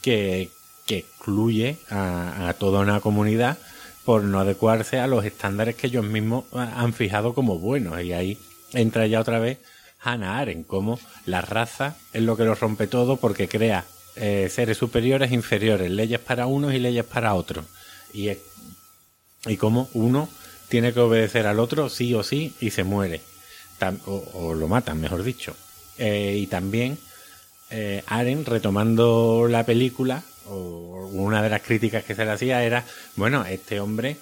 [0.00, 0.50] que,
[0.88, 3.58] excluye a, a toda una comunidad
[4.06, 8.00] por no adecuarse a los estándares que ellos mismos han fijado como buenos.
[8.02, 8.38] Y ahí
[8.72, 9.58] entra ya otra vez
[10.00, 13.84] Hannah Arendt, como la raza es lo que lo rompe todo porque crea
[14.16, 17.64] eh, seres superiores e inferiores, leyes para unos y leyes para otros.
[18.12, 18.30] Y,
[19.46, 20.28] y como uno
[20.68, 23.20] tiene que obedecer al otro sí o sí y se muere.
[24.06, 25.54] o, lo matan, mejor dicho.
[25.98, 26.98] Eh, y también
[27.70, 32.84] eh, Arendt, retomando la película, o una de las críticas que se le hacía era,
[33.16, 34.16] bueno, este hombre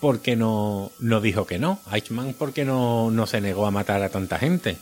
[0.00, 1.80] ¿por qué no, no dijo que no?
[1.92, 4.78] Eichmann, ¿por qué no, no se negó a matar a tanta gente?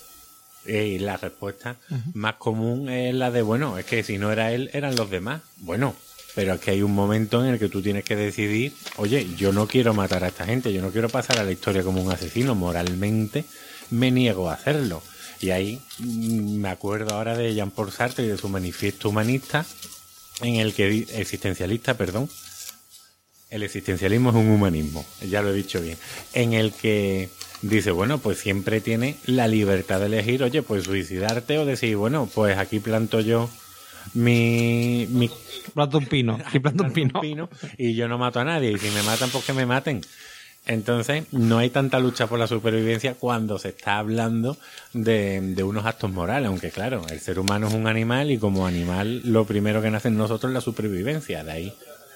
[0.67, 1.77] Y la respuesta
[2.15, 5.43] más común es la de, bueno, es que si no era él, eran los demás.
[5.57, 5.97] Bueno,
[6.35, 9.53] pero es que hay un momento en el que tú tienes que decidir, oye, yo
[9.53, 12.13] no quiero matar a esta gente, yo no quiero pasar a la historia como un
[12.13, 13.45] asesino, moralmente
[13.91, 15.03] me niego a hacerlo.
[15.41, 19.67] Y ahí mm, me acuerdo ahora de Jean-Paul Sartre y de su manifiesto humanista,
[20.41, 22.31] en el que, existencialista, perdón,
[23.51, 25.99] el existencialismo es un humanismo, ya lo he dicho bien,
[26.33, 27.29] en el que
[27.63, 32.29] dice, bueno, pues siempre tiene la libertad de elegir, oye, pues suicidarte o decir, bueno,
[32.33, 33.49] pues aquí planto yo
[34.15, 35.07] mi...
[35.11, 35.31] mi
[35.73, 37.49] planto un pino, aquí planto un pino.
[37.79, 40.03] y yo no mato a nadie, y si me matan, pues que me maten.
[40.65, 44.57] Entonces, no hay tanta lucha por la supervivencia cuando se está hablando
[44.93, 48.65] de, de, unos actos morales, aunque claro, el ser humano es un animal y como
[48.65, 51.75] animal lo primero que nace en nosotros es la supervivencia, de ahí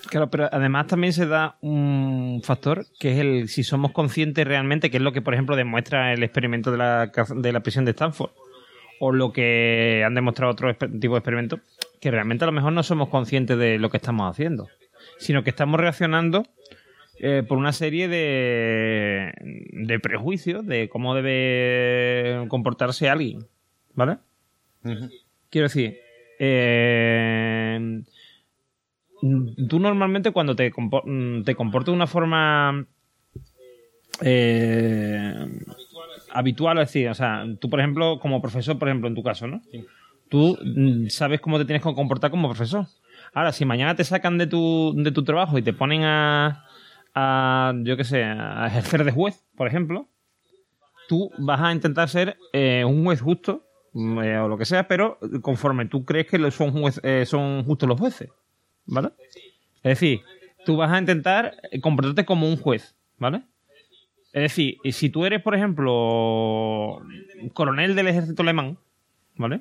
[0.09, 4.91] Claro, pero además también se da un factor que es el si somos conscientes realmente,
[4.91, 7.91] que es lo que, por ejemplo, demuestra el experimento de la, de la prisión de
[7.91, 8.31] Stanford,
[9.01, 11.61] o lo que han demostrado otros tipos de experimentos,
[12.01, 14.69] que realmente a lo mejor no somos conscientes de lo que estamos haciendo,
[15.19, 16.45] sino que estamos reaccionando
[17.19, 19.33] eh, por una serie de,
[19.73, 23.47] de prejuicios de cómo debe comportarse alguien,
[23.95, 24.19] ¿vale?
[25.51, 25.99] Quiero decir,
[26.39, 28.03] eh,
[29.69, 32.87] tú normalmente cuando te, mm, te comportas de una forma
[34.21, 35.35] eh,
[36.33, 39.47] habitual, es decir, o sea, tú por ejemplo, como profesor, por ejemplo, en tu caso,
[39.47, 39.63] ¿no?
[40.29, 42.87] Tú mm, sabes cómo te tienes que comportar como profesor.
[43.33, 46.65] Ahora, si mañana te sacan de tu, de tu trabajo y te ponen a,
[47.15, 50.09] a yo qué sé, a ejercer de juez, por ejemplo,
[51.09, 54.89] tú vas a intentar ser eh, un juez justo, mm, eh, o lo que sea,
[54.89, 58.31] pero conforme tú crees que son, juez, son justos los jueces.
[58.87, 59.11] ¿Vale?
[59.83, 60.23] Es decir,
[60.65, 63.43] tú vas a intentar comportarte como un juez, ¿vale?
[64.33, 67.01] Es decir, si tú eres, por ejemplo,
[67.55, 68.79] coronel del ejército alemán,
[69.37, 69.61] ¿vale?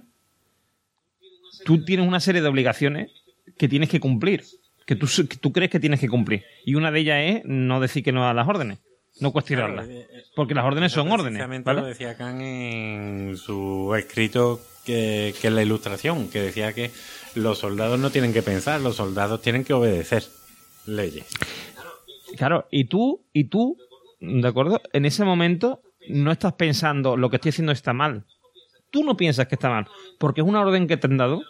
[1.64, 3.12] Tú tienes una serie de obligaciones
[3.58, 4.44] que tienes que cumplir,
[4.86, 5.08] que tú,
[5.40, 6.44] tú crees que tienes que cumplir.
[6.66, 8.80] Y una de ellas es no decir que no a las órdenes,
[9.22, 9.88] no cuestionarlas.
[9.88, 11.64] Eh, eh, porque las órdenes son órdenes.
[11.64, 11.82] ¿vale?
[11.82, 16.92] lo decía Kant en su escrito que, que es la ilustración, que decía que
[17.36, 20.24] los soldados no tienen que pensar, los soldados tienen que obedecer
[20.86, 21.26] leyes.
[22.38, 23.78] Claro, y tú, y tú,
[24.20, 24.82] ¿de acuerdo?
[24.94, 28.26] En ese momento no estás pensando lo que estoy haciendo está mal.
[28.92, 29.88] Tú no piensas que está mal,
[30.20, 31.42] porque es una orden que te han dado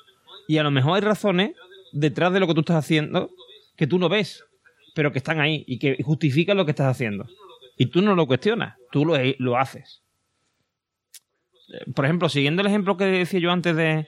[0.47, 1.51] y a lo mejor hay razones
[1.91, 3.29] detrás de lo que tú estás haciendo
[3.75, 4.43] que tú no ves,
[4.93, 7.27] pero que están ahí y que justifican lo que estás haciendo.
[7.77, 10.01] Y tú no lo cuestionas, tú lo, lo haces.
[11.93, 14.07] Por ejemplo, siguiendo el ejemplo que decía yo antes de,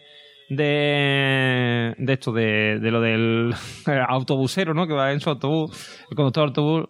[0.50, 3.54] de, de esto, de, de lo del
[4.08, 4.88] autobusero, ¿no?
[4.88, 6.90] Que va en su autobús, el conductor de autobús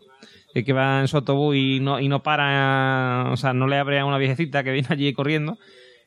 [0.54, 3.78] eh, que va en su autobús y no, y no para, o sea, no le
[3.78, 5.58] abre a una viejecita que viene allí corriendo.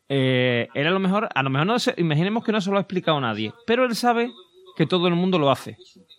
[0.09, 2.81] Eh, él a lo mejor, a lo mejor no imaginemos que no se lo ha
[2.81, 4.33] explicado nadie, pero él sabe
[4.77, 5.77] que todo el mundo lo hace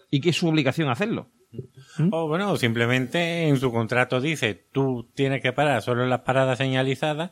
[0.09, 1.27] y que es su obligación hacerlo.
[2.11, 6.57] O bueno, simplemente en su contrato dice, tú tienes que parar solo en las paradas
[6.57, 7.31] señalizadas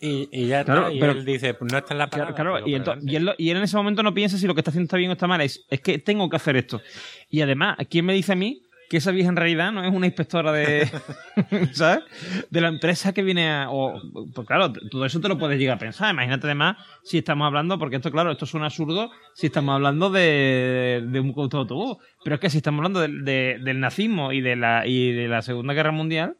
[0.00, 2.34] y, ya claro, pero, él dice, pues no está en la palabra.
[2.34, 5.10] Claro, y, él, en ese momento no piensa si lo que está haciendo está bien
[5.10, 6.80] o está mal, es, es que tengo que hacer esto.
[7.28, 10.06] Y además, ¿quién me dice a mí que esa vieja en realidad no es una
[10.06, 10.88] inspectora de,
[11.72, 12.04] ¿sabes?
[12.50, 13.70] De la empresa que viene a...
[13.70, 14.00] O,
[14.34, 16.12] pues claro, todo eso te lo puedes llegar a pensar.
[16.12, 20.10] Imagínate además si estamos hablando, porque esto, claro, esto es un absurdo, si estamos hablando
[20.10, 21.96] de, de un conductor de autobús.
[22.24, 25.74] Pero es que si estamos hablando del nazismo y de, la, y de la Segunda
[25.74, 26.36] Guerra Mundial,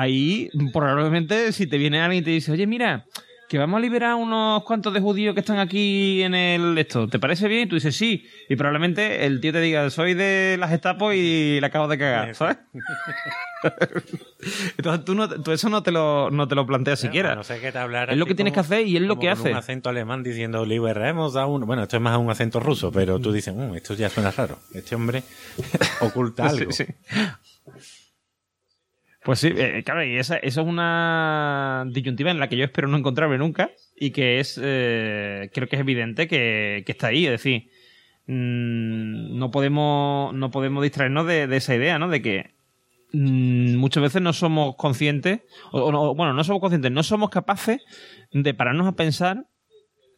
[0.00, 3.06] ahí probablemente si te viene alguien y te dice, oye, mira
[3.50, 7.08] que vamos a liberar unos cuantos de judíos que están aquí en el esto.
[7.08, 7.62] ¿Te parece bien?
[7.62, 8.24] Y tú dices sí.
[8.48, 12.32] Y probablemente el tío te diga, soy de las Gestapo y le acabo de cagar,
[12.36, 12.58] ¿sabes?
[14.78, 17.34] Entonces tú, no, tú, eso no te lo, no te lo planteas siquiera.
[17.34, 18.10] No sé qué te hablar.
[18.12, 19.50] Es lo que tienes que hacer y es lo que hace.
[19.50, 21.66] un acento alemán diciendo liberemos a uno.
[21.66, 24.60] Bueno, esto es más un acento ruso, pero tú dices, mm, esto ya suena raro.
[24.72, 25.24] Este hombre
[26.02, 26.70] oculta algo.
[26.70, 26.94] sí, sí.
[29.22, 32.96] Pues sí, eh, claro, y esa, es una disyuntiva en la que yo espero no
[32.96, 37.68] encontrarme nunca y que es, eh, creo que es evidente que, está ahí, es decir,
[38.26, 42.08] mm, no, podemos, no podemos distraernos de, esa idea, ¿no?
[42.08, 42.54] De que
[43.12, 45.40] mm, muchas veces no somos conscientes,
[45.70, 47.82] o, bueno, no somos conscientes, no somos capaces
[48.32, 49.44] de pararnos a pensar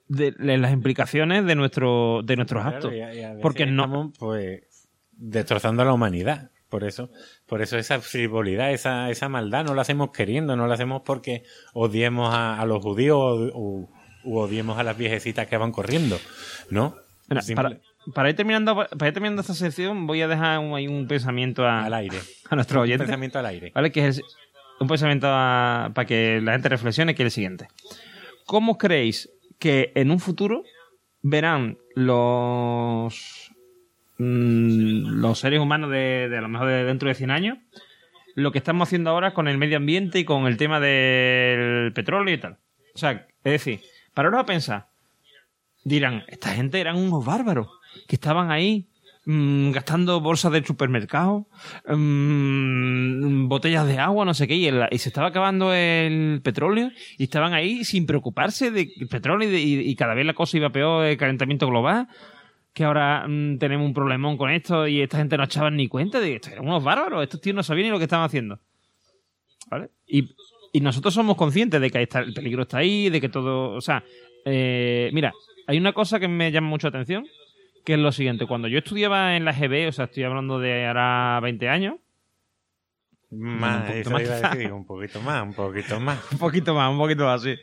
[0.06, 2.92] de, las implicaciones de, nuestro, de nuestros actos.
[3.40, 4.12] porque no...
[4.16, 4.62] pues
[5.10, 6.51] destrozando a la humanidad.
[6.72, 7.10] Por eso,
[7.44, 11.42] por eso esa frivolidad, esa, esa maldad, no la hacemos queriendo, no la hacemos porque
[11.74, 13.90] odiemos a, los judíos o,
[14.24, 16.18] odiemos a las viejecitas que van corriendo,
[16.70, 16.96] ¿no?
[18.14, 21.92] para, ir terminando, para ir terminando esta sección, voy a dejar un, un pensamiento al
[21.92, 22.16] aire.
[22.48, 23.02] A nuestro oyente.
[23.02, 23.70] Un pensamiento al aire.
[23.74, 23.92] ¿Vale?
[23.92, 24.22] Que es
[24.80, 27.68] un pensamiento para que la gente reflexione, que es el siguiente.
[28.46, 30.62] ¿Cómo creéis que en un futuro
[31.20, 33.41] verán los
[34.18, 37.58] Mm, los seres humanos de, a lo mejor de dentro de 100 años,
[38.34, 42.34] lo que estamos haciendo ahora con el medio ambiente y con el tema del petróleo
[42.34, 42.58] y tal.
[42.94, 43.80] O sea, es decir,
[44.14, 44.88] para ahora pensar,
[45.84, 47.68] dirán, esta gente eran unos bárbaros
[48.06, 48.86] que estaban ahí
[49.24, 51.46] mm, gastando bolsas del supermercado,
[51.88, 57.54] mm, botellas de agua, no sé qué, y, se estaba acabando el petróleo y estaban
[57.54, 61.66] ahí sin preocuparse del petróleo y, y, cada vez la cosa iba peor, el calentamiento
[61.66, 62.08] global
[62.72, 66.20] que ahora mm, tenemos un problemón con esto y esta gente no echaba ni cuenta
[66.20, 66.50] de esto.
[66.50, 68.58] Eran unos bárbaros, estos tíos no sabían ni lo que estaban haciendo.
[69.68, 69.90] ¿Vale?
[70.06, 70.28] Y,
[70.80, 73.72] nosotros somos conscientes de que está, el peligro está ahí, de que todo.
[73.72, 74.02] O sea,
[74.46, 75.32] eh, mira,
[75.66, 77.26] hay una cosa que me llama mucho la atención,
[77.84, 78.46] que es lo siguiente.
[78.46, 81.96] Cuando yo estudiaba en la GB, o sea, estoy hablando de ahora 20 años.
[83.30, 86.18] Más, un eso iba a decir, un poquito más, un poquito más.
[86.32, 87.54] un poquito más, un poquito más, sí.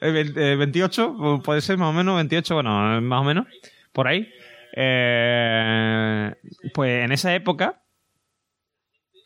[0.00, 3.46] 28, eh, puede ser más o menos, 28, bueno, más o menos,
[3.92, 4.28] por ahí.
[4.76, 6.34] Eh,
[6.74, 7.82] pues en esa época,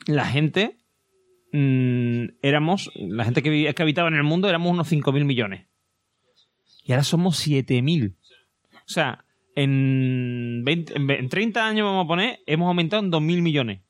[0.06, 0.78] la gente
[1.52, 5.66] mm, éramos, la gente que, que habitaba en el mundo éramos unos 5.000 millones.
[6.84, 8.14] Y ahora somos 7.000.
[8.14, 9.24] O sea,
[9.54, 13.80] en, en, 30 años, vamos a poner, hemos aumentado en 2.000 millones.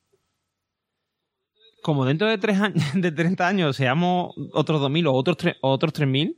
[1.83, 6.37] Como dentro de, 3 años, de 30 años seamos otros 2.000 o otros, otros 3.000,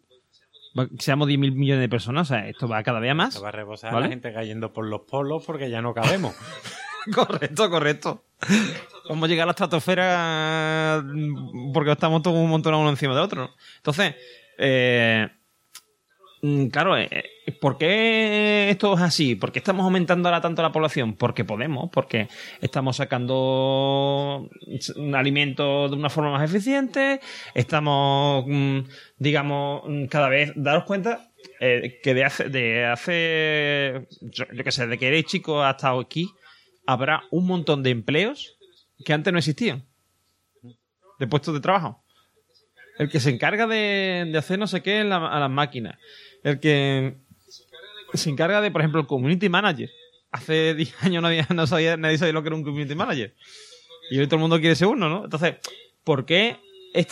[0.98, 3.42] seamos 10 mil millones de personas, o sea, esto va cada vez más.
[3.42, 6.34] va a rebosar la gente cayendo por los polos porque ya no cabemos.
[7.14, 8.24] correcto, correcto.
[9.08, 13.24] Vamos a llegar a la estratosfera mm, porque estamos todos un montón uno encima del
[13.24, 13.50] otro.
[13.76, 14.14] Entonces,
[14.58, 15.28] eh,
[16.70, 17.08] claro, eh,
[17.60, 19.36] ¿por qué esto es así?
[19.36, 21.14] ¿Por qué estamos aumentando ahora tanto la población?
[21.14, 22.28] Porque podemos, porque
[22.60, 24.48] estamos sacando
[25.14, 27.20] alimentos de una forma más eficiente,
[27.54, 28.80] estamos, mm,
[29.18, 34.88] digamos, mm, cada vez, daros cuenta eh, que de hace, de hace yo, qué sé,
[34.88, 36.28] de que eres chico hasta aquí,
[36.86, 38.58] habrá un montón de empleos
[39.04, 39.84] que antes no existían,
[41.20, 42.02] de puestos de trabajo.
[42.98, 45.98] El que se encarga de, hacer no sé qué a las máquinas.
[46.42, 47.14] El que
[48.14, 49.90] se encarga de, por ejemplo, el community manager.
[50.30, 53.34] Hace 10 años no, había, no sabía, nadie sabía lo que era un community manager.
[54.10, 55.24] Y hoy todo el mundo quiere ser uno, ¿no?
[55.24, 55.56] Entonces,
[56.04, 56.58] ¿por qué
[56.92, 57.06] es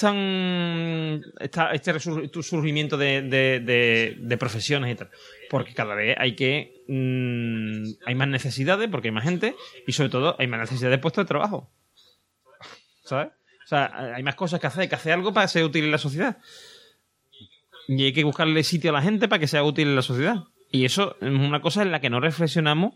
[1.73, 2.01] este
[2.43, 5.11] surgimiento de, profesiones y tal?
[5.49, 9.55] Porque cada vez hay que mm, hay más necesidades, porque hay más gente,
[9.87, 11.71] y sobre todo hay más necesidades de puestos de trabajo.
[13.05, 13.29] ¿Sabes?
[13.65, 15.93] O sea, hay más cosas que hacer, hay que hacer algo para ser útil en
[15.93, 16.39] la sociedad.
[17.89, 20.45] Y hay que buscarle sitio a la gente para que sea útil en la sociedad.
[20.71, 22.95] Y eso es una cosa en la que no reflexionamos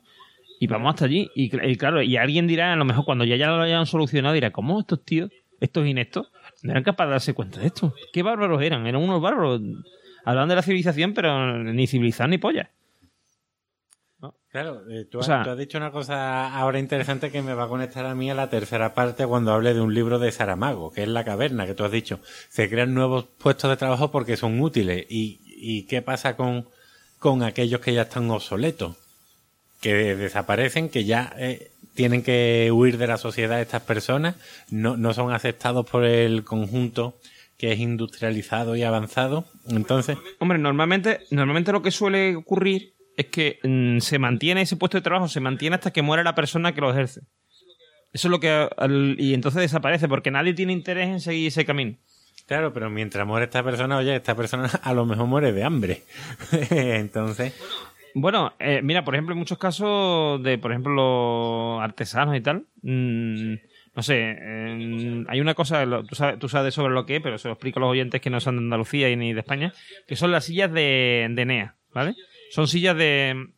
[0.60, 1.30] y vamos hasta allí.
[1.34, 4.50] Y, claro, y alguien dirá, a lo mejor cuando ya, ya lo hayan solucionado, dirá,
[4.52, 5.30] ¿cómo estos tíos,
[5.60, 6.30] estos ineptos,
[6.62, 7.94] no eran capaces de darse cuenta de esto?
[8.12, 8.86] ¿Qué bárbaros eran?
[8.86, 9.60] Eran unos bárbaros.
[10.24, 12.70] Hablaban de la civilización, pero ni civilizar ni polla.
[14.54, 18.14] Claro, eh, tú, has, dicho una cosa ahora interesante que me va a conectar a
[18.14, 21.24] mí a la tercera parte cuando hable de un libro de Saramago, que es La
[21.24, 22.20] Caverna, que tú has dicho.
[22.50, 25.06] Se crean nuevos puestos de trabajo porque son útiles.
[25.10, 26.68] ¿Y, y qué pasa con,
[27.18, 28.94] con aquellos que ya están obsoletos,
[29.80, 34.36] que desaparecen, que ya eh, tienen que huir de la sociedad estas personas,
[34.70, 37.16] no, no son aceptados por el conjunto
[37.58, 39.46] que es industrializado y avanzado.
[39.68, 44.98] Entonces, Hombre, normalmente, normalmente lo que suele ocurrir es que mm, se mantiene ese puesto
[44.98, 47.20] de trabajo, se mantiene hasta que muere la persona que lo ejerce.
[48.12, 48.68] Eso es lo que...
[48.76, 51.96] al- y entonces desaparece, porque nadie tiene interés en seguir ese camino.
[52.46, 56.02] claro, pero mientras muere esta persona, oye, esta persona a lo mejor muere de hambre.
[56.70, 57.52] Entonces,
[58.14, 62.66] Bueno, eh, mira, por ejemplo, en muchos casos de, por ejemplo, los artesanos y tal,
[62.82, 63.54] mm,
[63.96, 67.38] no sé, eh, hay una cosa, tú sabes, tú sabes sobre lo que es, pero
[67.38, 69.72] se lo explico a los oyentes que no son de Andalucía y ni de España,
[70.06, 72.14] que son las sillas de, de NEA, ¿vale?
[72.50, 73.48] Son sillas de,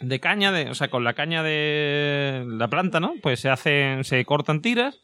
[0.00, 3.14] de caña, de, o sea, con la caña de la planta, ¿no?
[3.22, 5.00] Pues se hacen, se cortan tiras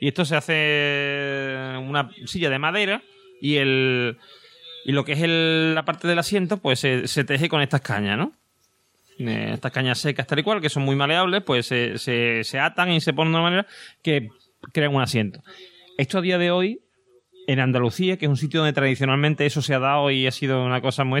[0.00, 3.02] y esto se hace una silla de madera
[3.40, 4.18] y el
[4.86, 5.20] y lo que es
[5.74, 8.32] la parte del asiento, pues se, teje con estas cañas, ¿no?
[9.18, 12.92] Eh, estas cañas secas tal y cual, que son muy maleables, pues se, se, atan
[12.92, 13.66] y se ponen de una manera
[14.00, 14.28] que
[14.72, 15.42] crean un asiento.
[15.98, 16.82] Esto a día de hoy,
[17.48, 20.64] en Andalucía, que es un sitio donde tradicionalmente eso se ha dado y ha sido
[20.64, 21.20] una cosa muy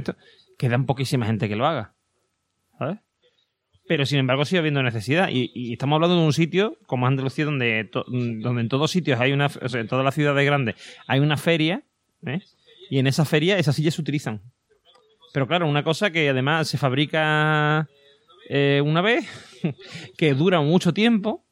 [0.56, 1.94] quedan poquísima gente que lo haga.
[2.78, 2.98] ¿Sabes?
[3.88, 5.28] Pero sin embargo sigue habiendo necesidad.
[5.30, 9.48] Y, estamos hablando de un sitio como Andalucía donde, donde en todos sitios hay una,
[9.60, 10.74] en todas las ciudades grandes
[11.06, 11.82] hay una feria,
[12.26, 12.40] ¿eh?
[12.90, 14.42] y en esa feria esas sillas se utilizan.
[15.32, 17.88] Pero claro, una cosa que además se fabrica
[18.48, 19.26] eh, una vez,
[20.18, 21.46] que dura mucho tiempo,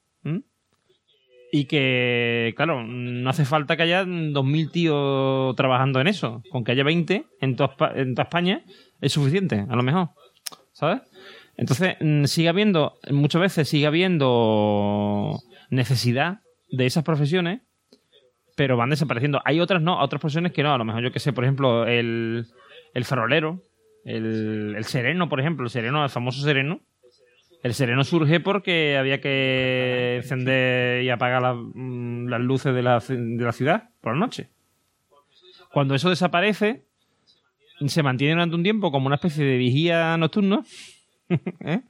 [1.57, 6.43] y que, claro, no hace falta que haya 2.000 tíos trabajando en eso.
[6.51, 8.65] Con que haya 20 en toda, en toda España
[9.01, 10.11] es suficiente, a lo mejor.
[10.73, 11.03] ¿Sabes?
[11.57, 15.39] Entonces, mm, sigue habiendo, muchas veces sigue habiendo
[15.71, 16.41] necesidad
[16.71, 17.61] de esas profesiones,
[18.57, 19.41] pero van desapareciendo.
[19.45, 20.73] Hay otras no, otras profesiones que no.
[20.73, 22.47] A lo mejor yo que sé, por ejemplo, el,
[22.93, 23.61] el farolero,
[24.05, 26.81] el, el sereno, por ejemplo, el sereno, el famoso sereno.
[27.63, 33.45] El sereno surge porque había que encender y apagar mm, las luces de la, de
[33.45, 34.51] la ciudad por la noche.
[35.73, 36.85] Cuando eso desaparece,
[37.87, 40.63] se mantiene durante un tiempo como una especie de vigía nocturna,
[41.61, 41.81] ¿eh?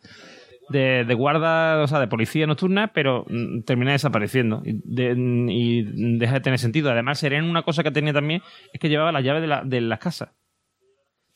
[0.70, 5.14] de, de guarda, o sea, de policía nocturna, pero mm, termina desapareciendo y, de-
[5.52, 6.90] y deja de tener sentido.
[6.90, 8.42] Además, Sereno, una cosa que tenía también
[8.72, 10.30] es que llevaba las llaves de, la- de las casas.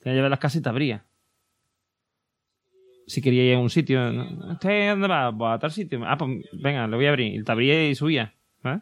[0.00, 1.04] Tenía llaves de las casas y te abría.
[3.06, 4.52] Si quería ir a un sitio, ¿no?
[4.52, 5.34] ¿usted dónde va?
[5.36, 6.00] Pues a tal sitio.
[6.04, 7.34] Ah, pues venga, le voy a abrir.
[7.40, 8.34] Y te abría y subía.
[8.64, 8.78] ¿eh?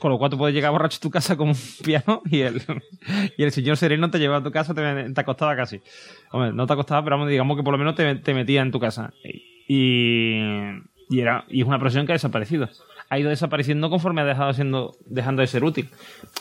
[0.00, 2.62] Con lo cual tú puedes llegar borracho a tu casa con un piano y el,
[3.36, 5.80] y el señor sereno te llevaba a tu casa, te, te acostaba casi.
[6.32, 8.80] Hombre, no te acostaba, pero digamos que por lo menos te, te metía en tu
[8.80, 9.12] casa.
[9.68, 10.32] Y,
[11.08, 12.68] y, era, y es una profesión que ha desaparecido.
[13.08, 15.88] Ha ido desapareciendo conforme ha dejado siendo, dejando de ser útil.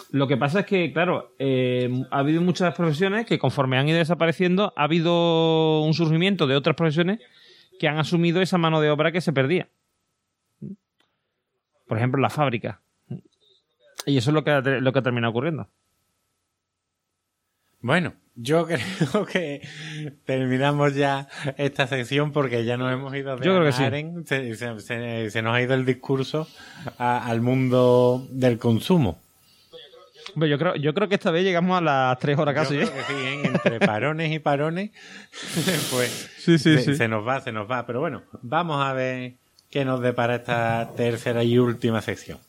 [0.09, 3.99] Lo que pasa es que, claro, eh, ha habido muchas profesiones que conforme han ido
[3.99, 7.19] desapareciendo, ha habido un surgimiento de otras profesiones
[7.79, 9.69] que han asumido esa mano de obra que se perdía.
[11.87, 12.81] Por ejemplo, la fábrica.
[14.05, 15.67] Y eso es lo que ha, lo que ha terminado ocurriendo.
[17.81, 19.61] Bueno, yo creo que
[20.25, 21.27] terminamos ya
[21.57, 23.83] esta sección porque ya nos hemos ido de Yo creo que sí.
[23.83, 26.47] Anaren, se, se- se- se nos ha ido el discurso
[26.97, 29.19] a- al mundo del consumo.
[30.35, 32.75] Yo creo, yo creo que esta vez llegamos a las tres horas casi.
[32.75, 32.89] Yo ¿eh?
[32.91, 33.41] creo que sí, ¿eh?
[33.45, 34.89] entre parones y parones,
[35.91, 36.95] pues Sí, sí, se, sí.
[36.95, 37.85] se nos va, se nos va.
[37.85, 39.35] Pero bueno, vamos a ver
[39.69, 42.39] qué nos depara esta tercera y última sección.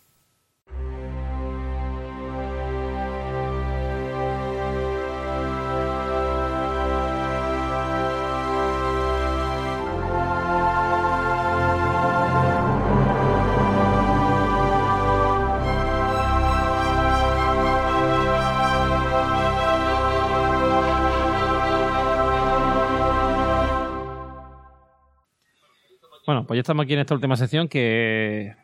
[26.47, 28.55] Bueno, pues ya estamos aquí en esta última sección que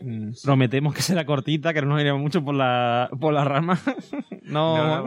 [0.00, 3.78] mm, prometemos que será cortita, que no nos iremos mucho por la, por la rama.
[4.42, 5.04] no,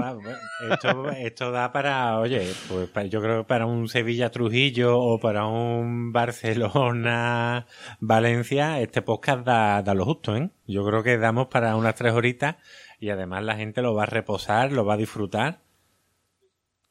[0.70, 5.48] esto, esto da para, oye, pues yo creo que para un Sevilla Trujillo o para
[5.48, 7.66] un Barcelona
[8.00, 10.52] Valencia, este podcast da, da lo justo, ¿eh?
[10.68, 12.58] Yo creo que damos para unas tres horitas
[13.00, 15.62] y además la gente lo va a reposar, lo va a disfrutar,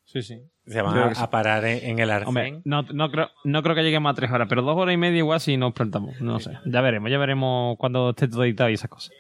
[0.09, 0.43] Sí, sí.
[0.69, 2.63] Se van a, parar en, en el Hombre, arcén.
[2.65, 5.19] no, no, creo, no creo que lleguemos a tres horas, pero dos horas y media
[5.19, 6.21] igual si nos plantamos.
[6.21, 6.53] No sé.
[6.67, 9.13] Ya veremos, ya veremos cuando esté todo editado y esas cosas.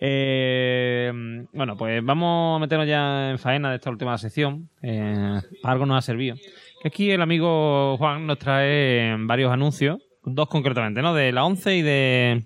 [0.00, 1.12] Eh,
[1.52, 4.68] bueno, pues vamos a meternos ya en faena de esta última sección.
[4.82, 6.36] Eh, algo nos ha servido.
[6.82, 11.14] Que aquí el amigo Juan nos trae varios anuncios, dos concretamente, ¿no?
[11.14, 12.44] De la 11 y de...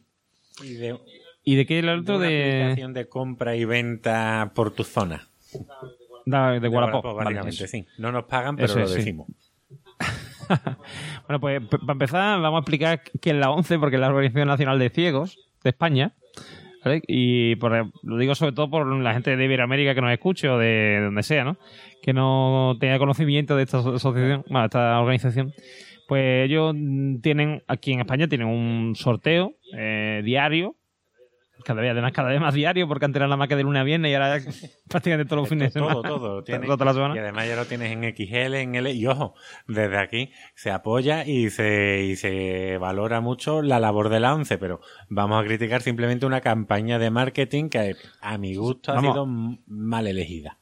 [0.63, 0.99] Y de,
[1.45, 2.17] ¿Y de qué el de otro?
[2.17, 5.29] una De, aplicación de compra y venta por tu zona.
[6.31, 7.05] De, de De Wallapop.
[7.05, 7.67] Wallapop, Vale, básicamente, eso.
[7.67, 7.87] sí.
[7.99, 9.27] No nos pagan, pero Eso lo decimos.
[11.27, 14.49] bueno, pues para empezar vamos a explicar qué es la ONCE, porque es la Organización
[14.49, 16.15] Nacional de Ciegos de España.
[17.07, 20.59] Y por, lo digo sobre todo por la gente de Iberoamérica que nos escuche o
[20.59, 21.59] de, donde sea, ¿no?
[22.03, 25.53] Que no tenga conocimiento de esta asociación, bueno, esta organización.
[26.07, 26.75] Pues ellos
[27.21, 30.77] tienen, aquí en España, tienen un sorteo eh, diario
[31.65, 33.81] cada vez, además, cada vez más diario, porque antes era la más que de lunes
[33.81, 34.39] a viernes y ahora
[34.89, 35.95] prácticamente todos los fines de semana.
[35.95, 36.45] Todo, todo.
[36.47, 38.93] Y además ya lo tienes en XL, en L.
[38.93, 39.35] Y ojo,
[39.67, 44.59] desde aquí se apoya y se, y se valora mucho la labor de la ONCE,
[44.59, 49.27] pero vamos a criticar simplemente una campaña de marketing que a mi gusto ha sido
[49.27, 50.59] mal elegida.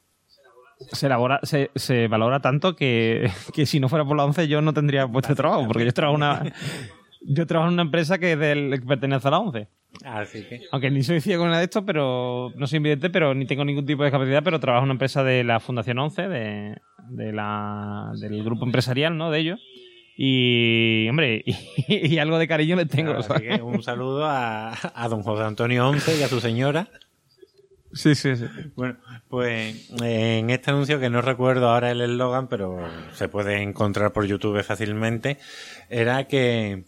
[0.93, 4.61] Se, elabora, se, se valora tanto que, que, si no fuera por la ONCE yo
[4.61, 6.43] no tendría puesto de trabajo, porque yo trabajo una...
[7.29, 9.69] Yo trabajo en una empresa que, del, que pertenece a la ONCE.
[10.05, 10.63] Así que...
[10.73, 13.65] Aunque ni soy ciego ni nada de esto, pero no soy invidente, pero ni tengo
[13.65, 16.77] ningún tipo de discapacidad, pero trabajo en una empresa de la Fundación 11, de,
[17.11, 19.31] de la, del grupo empresarial, ¿no?
[19.31, 19.61] De ellos.
[20.17, 21.45] Y, hombre,
[21.89, 23.13] y, algo de cariño le tengo.
[23.13, 26.89] así que un saludo a, a don José Antonio Once y a su señora.
[27.93, 28.45] Sí, sí, sí.
[28.75, 28.97] Bueno,
[29.29, 32.79] pues en este anuncio, que no recuerdo ahora el eslogan, pero
[33.13, 35.39] se puede encontrar por YouTube fácilmente,
[35.89, 36.85] era que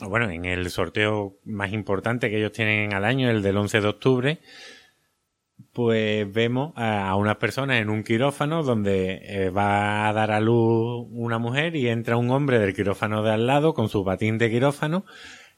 [0.00, 3.88] bueno, en el sorteo más importante que ellos tienen al año, el del 11 de
[3.88, 4.38] octubre,
[5.72, 11.06] pues vemos a unas personas en un quirófano donde eh, va a dar a luz
[11.10, 14.50] una mujer y entra un hombre del quirófano de al lado con su batín de
[14.50, 15.04] quirófano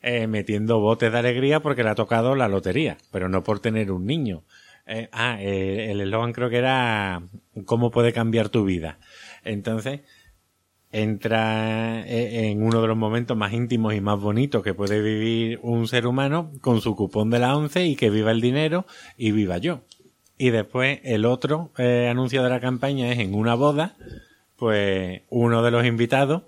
[0.03, 3.93] eh, metiendo botes de alegría porque le ha tocado la lotería, pero no por tener
[3.93, 4.45] un niño.
[4.87, 7.23] Eh, ah, el eslogan creo que era
[7.65, 8.99] ¿Cómo puede cambiar tu vida?
[9.45, 10.01] Entonces,
[10.93, 15.61] entra eh, en uno de los momentos más íntimos y más bonitos que puede vivir
[15.63, 18.87] un ser humano con su cupón de la once y que viva el dinero
[19.17, 19.83] y viva yo.
[20.37, 23.97] Y después el otro eh, anuncio de la campaña es en una boda,
[24.57, 26.43] pues uno de los invitados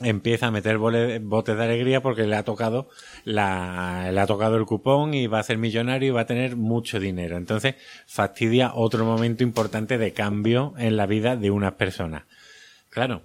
[0.00, 2.88] empieza a meter botes de alegría porque le ha tocado
[3.24, 6.56] la, le ha tocado el cupón y va a ser millonario y va a tener
[6.56, 7.36] mucho dinero.
[7.36, 7.76] Entonces
[8.06, 12.24] fastidia otro momento importante de cambio en la vida de unas personas.
[12.88, 13.22] Claro,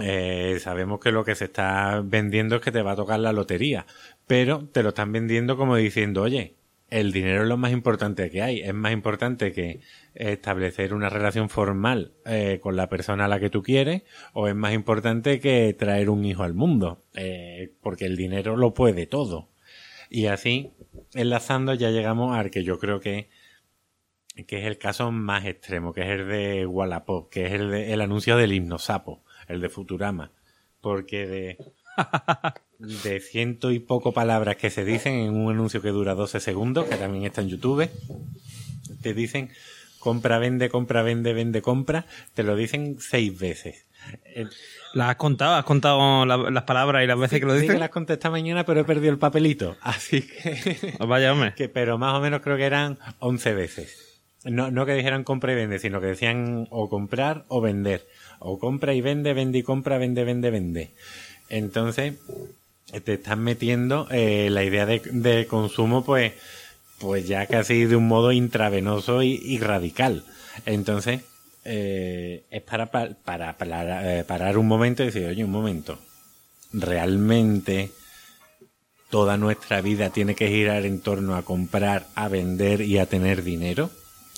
[0.00, 3.32] eh, sabemos que lo que se está vendiendo es que te va a tocar la
[3.32, 3.86] lotería,
[4.26, 6.54] pero te lo están vendiendo como diciendo, oye,
[6.90, 9.80] el dinero es lo más importante que hay, es más importante que
[10.14, 14.02] establecer una relación formal eh, con la persona a la que tú quieres,
[14.32, 18.74] o es más importante que traer un hijo al mundo, eh, porque el dinero lo
[18.74, 19.50] puede todo.
[20.10, 20.72] Y así,
[21.12, 23.28] enlazando, ya llegamos al que yo creo que
[24.46, 27.92] que es el caso más extremo, que es el de Wallapop, que es el, de,
[27.92, 30.30] el anuncio del himno sapo el de Futurama,
[30.80, 31.58] porque de,
[32.78, 36.86] de ciento y poco palabras que se dicen en un anuncio que dura 12 segundos,
[36.86, 37.90] que también está en YouTube,
[39.02, 39.50] te dicen
[39.98, 43.86] compra, vende, compra, vende, vende, compra, te lo dicen seis veces.
[44.94, 45.54] ¿Las has contado?
[45.54, 47.68] ¿Has contado las palabras y las veces que lo dicen?
[47.68, 49.76] Sí, que las conté esta mañana, pero he perdido el papelito.
[49.82, 50.94] Así que.
[51.06, 51.52] Vaya, hombre.
[51.54, 54.22] Que, pero más o menos creo que eran 11 veces.
[54.44, 58.06] No, no que dijeran compra y vende, sino que decían o comprar o vender
[58.40, 60.90] o compra y vende, vende y compra, vende, vende, vende.
[61.48, 62.14] Entonces,
[63.04, 66.32] te estás metiendo eh, la idea de, consumo, pues,
[66.98, 70.24] pues ya casi de un modo intravenoso y, radical.
[70.66, 71.22] Entonces,
[71.64, 75.98] eh, es para, para, para, eh, parar un momento y decir, oye, un momento,
[76.72, 77.90] realmente
[79.10, 83.42] toda nuestra vida tiene que girar en torno a comprar, a vender y a tener
[83.42, 83.90] dinero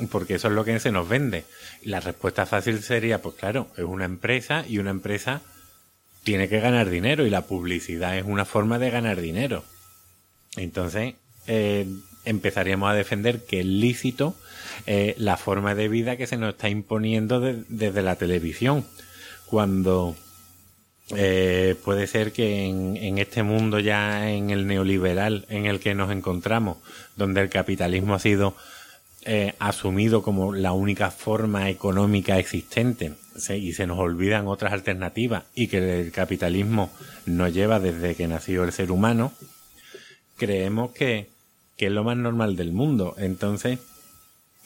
[0.08, 1.44] porque eso es lo que se nos vende.
[1.82, 5.42] La respuesta fácil sería, pues claro, es una empresa y una empresa
[6.22, 9.64] tiene que ganar dinero y la publicidad es una forma de ganar dinero.
[10.56, 11.14] Entonces,
[11.46, 11.86] eh,
[12.24, 14.36] empezaríamos a defender que es lícito
[14.86, 18.84] eh, la forma de vida que se nos está imponiendo desde la televisión.
[19.46, 20.16] Cuando
[21.16, 26.10] eh, puede ser que en, este mundo ya en el neoliberal en el que nos
[26.12, 26.78] encontramos,
[27.16, 28.54] donde el capitalismo ha sido
[29.32, 33.14] eh, asumido como la única forma económica existente
[33.48, 36.90] y se nos olvidan otras alternativas y que el capitalismo
[37.26, 39.32] nos lleva desde que nació el ser humano,
[40.36, 41.28] creemos que,
[41.76, 43.14] que es lo más normal del mundo.
[43.18, 43.78] Entonces,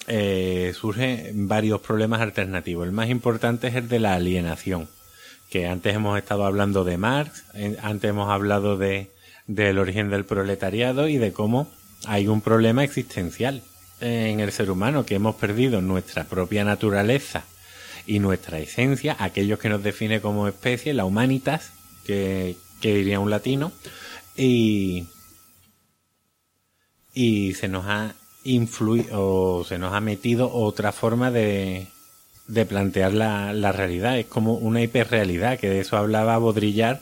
[0.07, 2.87] eh, surgen varios problemas alternativos.
[2.87, 4.89] El más importante es el de la alienación,
[5.51, 9.11] que antes hemos estado hablando de Marx, eh, antes hemos hablado de,
[9.47, 11.71] del origen del proletariado y de cómo
[12.07, 13.63] hay un problema existencial
[14.05, 17.45] en el ser humano, que hemos perdido nuestra propia naturaleza
[18.07, 21.73] y nuestra esencia, aquellos que nos define como especie, la humanitas,
[22.05, 23.73] que, diría un latino,
[24.37, 25.07] y,
[27.15, 28.15] y se nos ha
[28.45, 31.87] influido o se nos ha metido otra forma de,
[32.47, 34.19] de plantear la, la realidad.
[34.19, 37.01] Es como una hiperrealidad, que de eso hablaba Baudrillard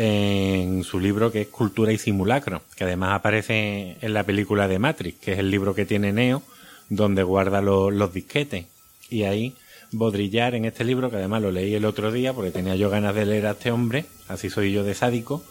[0.00, 4.78] en su libro que es Cultura y Simulacro, que además aparece en la película de
[4.78, 6.44] Matrix, que es el libro que tiene Neo,
[6.88, 8.66] donde guarda los disquetes.
[9.10, 9.56] Y ahí
[9.90, 13.12] Baudrillard en este libro, que además lo leí el otro día porque tenía yo ganas
[13.16, 15.42] de leer a este hombre, así soy yo de sádico,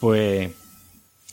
[0.00, 0.50] pues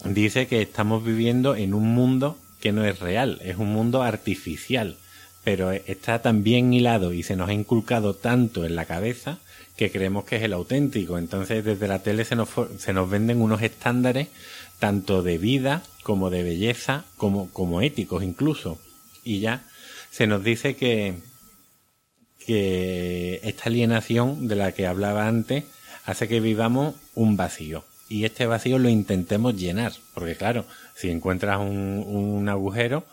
[0.06, 4.98] dice que estamos viviendo en un mundo que no es real, es un mundo artificial,
[5.44, 9.40] pero está tan bien hilado y se nos ha inculcado tanto en la cabeza
[9.84, 11.18] que creemos que es el auténtico.
[11.18, 14.30] Entonces desde la tele se nos, se nos venden unos estándares
[14.80, 18.80] tanto de vida como de belleza como, como éticos incluso.
[19.26, 19.65] Y ya
[20.10, 21.15] se nos dice que,
[22.45, 25.65] que esta alienación de la que hablaba antes
[26.05, 27.84] hace que vivamos un vacío.
[28.07, 29.91] Y este vacío lo intentemos llenar.
[30.14, 30.65] Porque claro,
[30.95, 33.05] si encuentras un, un agujero,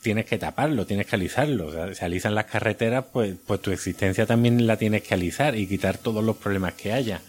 [0.00, 1.66] tienes que taparlo, tienes que alisarlo.
[1.66, 5.56] O sea, si alisan las carreteras, pues, pues tu existencia también la tienes que alisar
[5.56, 7.20] y quitar todos los problemas que haya.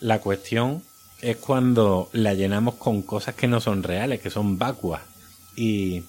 [0.00, 0.82] La cuestión
[1.20, 5.02] es cuando la llenamos con cosas que no son reales, que son vacuas.
[5.56, 6.04] Y,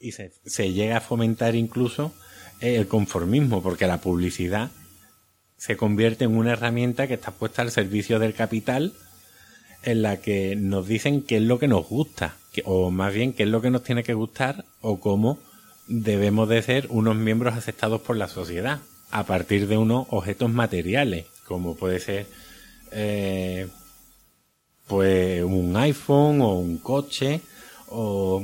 [0.00, 2.12] y se, se llega a fomentar incluso
[2.60, 4.70] el conformismo, porque la publicidad
[5.56, 8.92] se convierte en una herramienta que está puesta al servicio del capital,
[9.90, 13.44] en la que nos dicen qué es lo que nos gusta o más bien qué
[13.44, 15.38] es lo que nos tiene que gustar o cómo
[15.86, 21.26] debemos de ser unos miembros aceptados por la sociedad a partir de unos objetos materiales,
[21.46, 22.26] como puede ser
[22.92, 23.68] eh,
[24.86, 27.40] pues un iPhone o un coche
[27.88, 28.42] o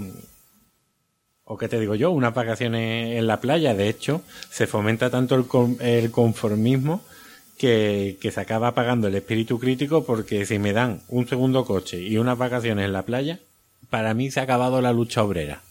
[1.47, 3.75] o qué te digo yo, unas vacaciones en la playa.
[3.75, 5.45] De hecho, se fomenta tanto el,
[5.81, 7.03] el conformismo
[7.59, 12.01] que, que, se acaba apagando el espíritu crítico porque si me dan un segundo coche
[12.01, 13.41] y unas vacaciones en la playa,
[13.91, 15.63] para mí se ha acabado la lucha obrera.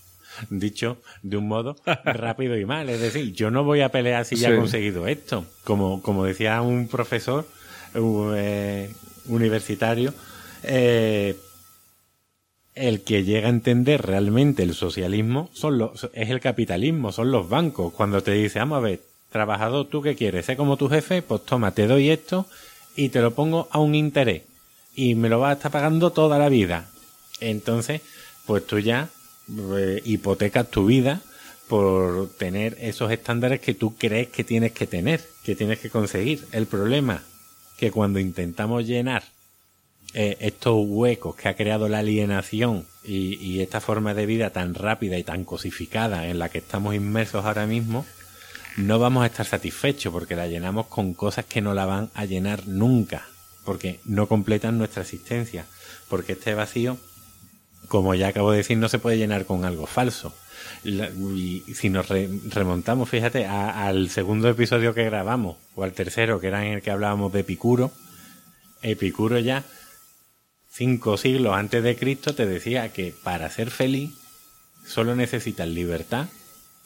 [0.50, 2.90] Dicho de un modo rápido y mal.
[2.90, 5.46] Es decir, yo no voy a pelear si ya he conseguido esto.
[5.64, 7.48] Como, como decía un profesor
[7.96, 8.92] eh,
[9.28, 10.14] universitario,
[10.64, 11.36] eh,
[12.76, 17.50] el que llega a entender realmente el socialismo son los, es el capitalismo, son los
[17.50, 17.94] bancos.
[17.94, 19.02] Cuando te dice, vamos a ver,
[19.34, 20.46] trabajador, ¿tú qué quieres?
[20.46, 21.22] ¿Ser como tu jefe?
[21.22, 22.46] Pues toma, te doy esto
[22.96, 24.44] y te lo pongo a un interés.
[24.96, 26.88] Y me lo vas a estar pagando toda la vida.
[27.42, 28.02] Entonces,
[28.46, 29.10] pues tú ya
[29.76, 31.22] eh, hipotecas tu vida
[31.68, 36.46] por tener esos estándares que tú crees que tienes que tener, que tienes que conseguir.
[36.52, 37.24] El problema
[37.78, 39.24] que cuando intentamos llenar
[40.14, 44.76] eh, estos huecos que ha creado la alienación y, y, esta forma de vida tan
[44.76, 48.06] rápida y tan cosificada en la que estamos inmersos ahora mismo,
[48.78, 52.26] no vamos a estar satisfechos porque la llenamos con cosas que no la van a
[52.26, 53.28] llenar nunca,
[53.66, 55.66] porque no completan nuestra existencia,
[56.10, 56.98] porque este vacío
[57.88, 60.34] como ya acabo de decir, no se puede llenar con algo falso.
[60.84, 66.66] y si nos remontamos, fíjate, al segundo episodio que grabamos, o al tercero, que era
[66.66, 67.92] en el que hablábamos de Epicuro,
[68.82, 69.64] Epicuro ya,
[70.70, 74.12] cinco siglos antes de Cristo, te decía que para ser feliz
[74.86, 76.28] solo necesitas libertad,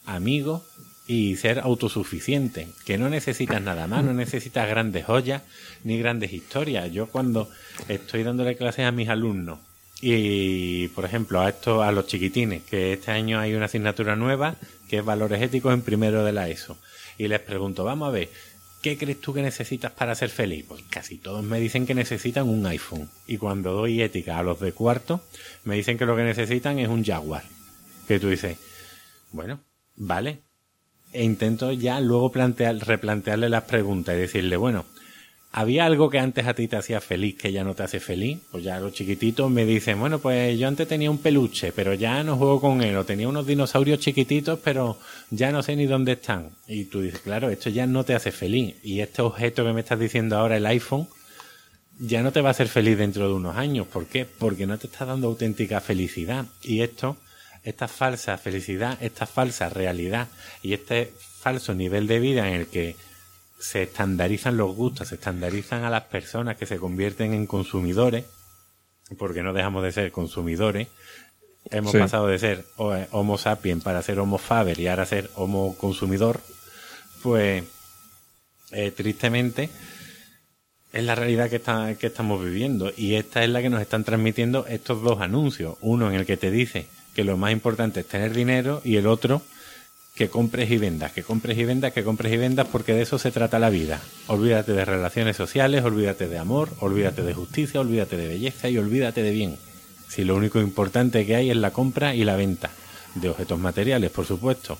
[0.06, 0.64] amigos
[1.08, 5.42] y ser autosuficiente, que no necesitas nada más, no necesitas grandes joyas
[5.84, 6.92] ni grandes historias.
[6.92, 7.50] Yo cuando
[7.88, 9.60] estoy dándole clases a mis alumnos
[10.02, 14.56] y, por ejemplo, a esto, a los chiquitines, que este año hay una asignatura nueva
[14.90, 16.78] que es valores éticos en primero de la ESO.
[17.18, 18.30] Y les pregunto, vamos a ver,
[18.82, 20.66] ¿qué crees tú que necesitas para ser feliz?
[20.68, 23.10] Pues casi todos me dicen que necesitan un iPhone.
[23.28, 25.24] Y cuando doy ética a los de cuarto,
[25.64, 27.44] me dicen que lo que necesitan es un Jaguar.
[28.08, 28.58] Que tú dices,
[29.32, 29.62] bueno,
[29.96, 30.47] vale.
[31.18, 34.86] E intento ya luego plantear, replantearle las preguntas y decirle, bueno,
[35.52, 38.38] ¿Había algo que antes a ti te hacía feliz que ya no te hace feliz?
[38.52, 42.24] Pues ya los chiquititos me dicen, bueno, pues yo antes tenía un peluche, pero ya
[42.24, 45.00] no juego con él, o tenía unos dinosaurios chiquititos, pero
[45.32, 46.52] ya no sé ni dónde están.
[46.68, 48.76] Y tú dices, claro, esto ya no te hace feliz.
[48.84, 51.08] Y este objeto que me estás diciendo ahora, el iPhone,
[51.98, 53.88] ya no te va a hacer feliz dentro de unos años.
[53.88, 54.26] ¿Por qué?
[54.26, 56.46] Porque no te está dando auténtica felicidad.
[56.62, 57.18] Y esto,
[57.68, 60.30] esta falsa felicidad, esta falsa realidad
[60.64, 62.96] y este falso nivel de vida en el que
[63.60, 68.24] se estandarizan los gustos, se estandarizan a las personas que se convierten en consumidores,
[69.18, 70.88] porque no dejamos de ser consumidores.
[71.70, 75.76] Hemos pasado de ser eh, Homo sapiens para ser Homo faber y ahora ser Homo
[75.78, 76.40] consumidor.
[77.22, 77.66] Pues,
[78.72, 79.70] eh, tristemente,
[80.94, 82.94] es la realidad que, está, que estamos viviendo.
[82.96, 85.76] Y esta es la que nos están transmitiendo estos dos anuncios.
[85.82, 86.88] Uno en el que te dice
[87.18, 89.42] que lo más importante es tener dinero y el otro
[90.14, 93.18] que compres y vendas, que compres y vendas, que compres y vendas, porque de eso
[93.18, 94.00] se trata la vida.
[94.28, 99.24] Olvídate de relaciones sociales, olvídate de amor, olvídate de justicia, olvídate de belleza y olvídate
[99.24, 99.58] de bien.
[100.08, 102.70] Si lo único importante que hay es la compra y la venta,
[103.16, 104.78] de objetos materiales, por supuesto.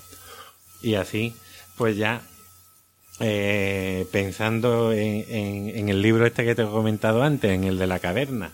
[0.80, 1.34] Y así,
[1.76, 2.22] pues ya
[3.18, 5.24] eh, pensando en,
[5.76, 8.52] en, el libro este que te he comentado antes, en el de la caverna,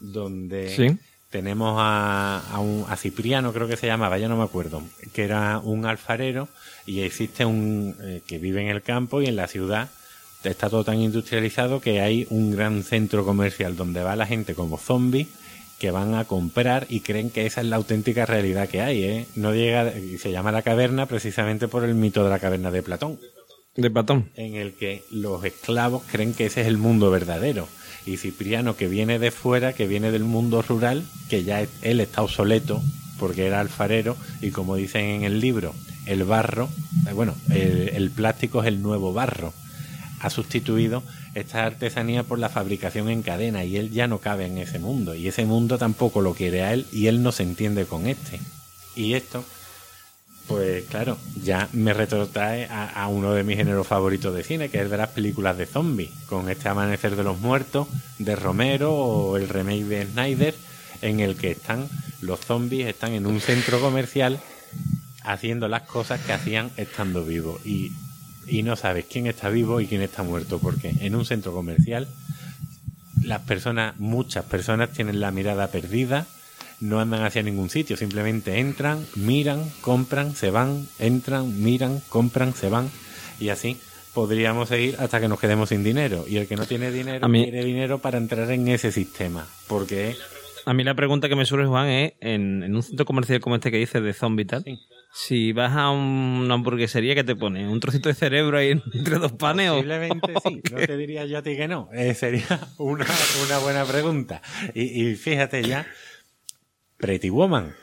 [0.00, 0.98] donde
[1.32, 4.82] tenemos a, a, un, a Cipriano, creo que se llamaba, ya no me acuerdo,
[5.12, 6.48] que era un alfarero
[6.86, 9.90] y existe un eh, que vive en el campo y en la ciudad
[10.44, 14.76] está todo tan industrializado que hay un gran centro comercial donde va la gente como
[14.76, 15.28] zombies
[15.78, 19.26] que van a comprar y creen que esa es la auténtica realidad que hay, ¿eh?
[19.34, 22.82] No llega, y se llama la caverna precisamente por el mito de la caverna de
[22.82, 23.18] Platón.
[23.74, 24.30] De Platón.
[24.36, 27.66] En el que los esclavos creen que ese es el mundo verdadero.
[28.04, 32.22] Y Cipriano, que viene de fuera, que viene del mundo rural, que ya él está
[32.22, 32.82] obsoleto
[33.18, 35.74] porque era alfarero y como dicen en el libro,
[36.06, 36.68] el barro,
[37.08, 39.52] eh, bueno, el plástico es el nuevo barro
[40.22, 41.02] ha sustituido
[41.34, 45.14] esta artesanía por la fabricación en cadena y él ya no cabe en ese mundo
[45.14, 48.40] y ese mundo tampoco lo quiere a él y él no se entiende con este.
[48.94, 49.44] Y esto,
[50.46, 54.90] pues claro, ya me retrotrae a, uno de mis géneros favoritos de cine, que es
[54.90, 57.88] de las películas de zombies, con este Amanecer de los Muertos
[58.18, 60.54] de Romero o el remake de Snyder,
[61.00, 61.88] en el que están
[62.20, 64.40] los zombies, están en un centro comercial
[65.24, 67.64] haciendo las cosas que hacían estando vivos.
[67.64, 67.92] Y
[68.46, 72.08] y no sabes quién está vivo y quién está muerto, porque en un centro comercial
[73.22, 76.26] las personas, muchas personas tienen la mirada perdida,
[76.82, 82.68] no andan hacia ningún sitio, simplemente entran, miran, compran, se van, entran, miran, compran, se
[82.68, 82.90] van
[83.38, 83.78] y así
[84.12, 86.24] podríamos seguir hasta que nos quedemos sin dinero.
[86.28, 90.16] Y el que no tiene dinero quiere dinero para entrar en ese sistema, porque...
[90.64, 93.72] A mí la pregunta que me surge, Juan, es, en, un centro comercial como este
[93.72, 94.64] que dice de zombie tal,
[95.12, 97.68] si vas a una hamburguesería, ¿qué te pone?
[97.68, 99.70] ¿Un trocito de cerebro ahí entre dos panes?
[99.70, 101.88] Posiblemente sí, no te diría yo a ti que no.
[101.92, 102.46] Eh, sería
[102.78, 103.04] una,
[103.62, 104.40] buena pregunta.
[104.74, 105.86] Y, fíjate ya,
[107.02, 107.74] Pretty Woman,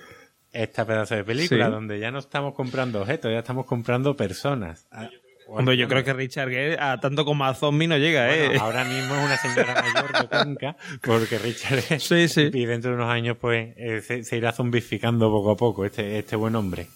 [0.53, 4.87] esta pedazo de película, donde ya no estamos comprando objetos, ya estamos comprando personas.
[4.91, 5.09] Ah,
[5.49, 8.57] Hombre, yo creo que Richard Gere a tanto como a zombie no llega, ¿eh?
[8.57, 12.49] Ahora mismo es una señora mayor de Cuenca, porque Richard Gere, sí, sí.
[12.53, 16.17] y dentro de unos años, pues, eh, se, se, irá zombificando poco a poco este,
[16.17, 16.87] este buen hombre.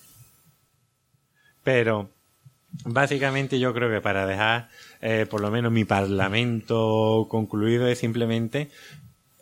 [1.62, 2.10] Pero
[2.86, 4.70] básicamente yo creo que para dejar
[5.02, 8.70] eh, por lo menos mi parlamento concluido es simplemente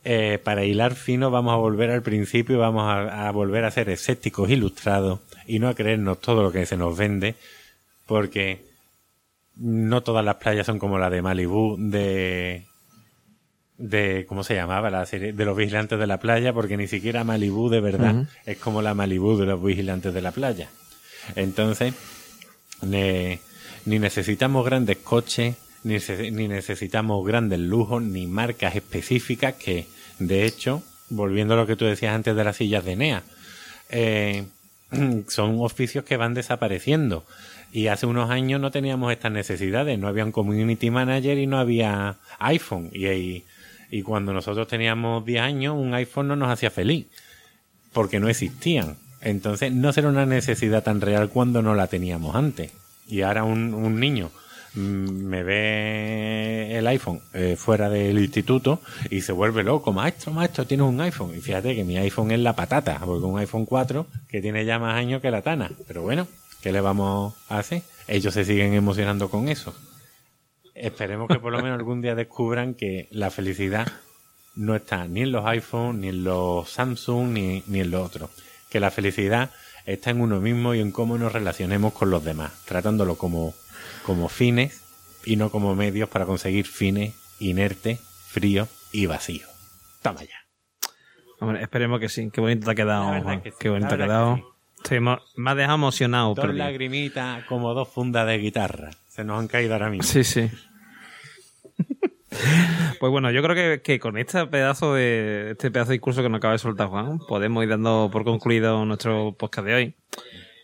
[0.04, 4.50] eh, para hilar fino vamos a volver al principio, vamos a, volver a ser escépticos
[4.50, 7.36] ilustrados y no a creernos todo lo que se nos vende,
[8.06, 8.64] porque
[9.56, 12.66] no todas las playas son como la de Malibu de
[13.78, 17.24] de cómo se llamaba la serie de los vigilantes de la playa, porque ni siquiera
[17.24, 20.70] Malibu de verdad es como la Malibu de los vigilantes de la playa.
[21.36, 21.94] Entonces,
[22.84, 23.40] ni
[23.86, 29.88] necesitamos grandes coches, ni, necesitamos grandes lujos, ni marcas específicas que,
[30.20, 33.24] de hecho, volviendo a lo que tú decías antes de las sillas de NEA,
[33.90, 34.46] eh,
[35.28, 37.26] son oficios que van desapareciendo.
[37.74, 41.58] Y hace unos años no teníamos estas necesidades, no había un community manager y no
[41.58, 42.90] había iPhone.
[42.94, 43.46] Y,
[43.90, 47.08] y cuando nosotros teníamos 10 años, un iPhone no nos hacía feliz,
[47.94, 48.98] porque no existían.
[49.22, 52.72] Entonces no será una necesidad tan real cuando no la teníamos antes.
[53.08, 54.32] Y ahora un, niño
[54.74, 59.92] me ve el iPhone eh, fuera del instituto y se vuelve loco.
[59.92, 61.36] Maestro, maestro, tienes un iPhone.
[61.36, 64.80] Y fíjate que mi iPhone es la patata, porque un iPhone 4 que tiene ya
[64.80, 65.72] más años que la Tana.
[65.88, 66.28] Pero bueno,
[66.62, 67.84] ¿qué le vamos a hacer?
[68.08, 69.74] Ellos se siguen emocionando con eso.
[70.74, 73.88] Esperemos que por lo menos algún día descubran que la felicidad
[74.56, 78.30] no está ni en los iPhones, ni en los Samsung, ni, ni en los otros
[78.72, 79.52] que la felicidad
[79.86, 83.54] está en uno mismo y en cómo nos relacionemos con los demás, tratándolo como,
[84.12, 84.84] como fines
[85.24, 89.50] y no como medios para conseguir fines inertes, fríos y vacíos.
[90.02, 90.36] Toma ya.
[91.40, 92.30] Hombre, esperemos que sí.
[92.30, 93.42] Qué bonito te ha quedado.
[93.58, 94.54] Qué bonito te ha quedado.
[94.76, 95.22] Estoy más
[95.56, 96.34] dejado emocionado.
[96.34, 98.92] Dos lagrimitas como dos fundas de guitarra.
[99.08, 100.04] Se nos han caído ahora mismo.
[100.04, 100.50] Sí, sí.
[103.00, 106.38] Pues bueno, yo creo que, con este pedazo de este pedazo de discurso que nos
[106.38, 109.96] acaba de soltar Juan, podemos ir dando por concluido nuestro podcast de hoy.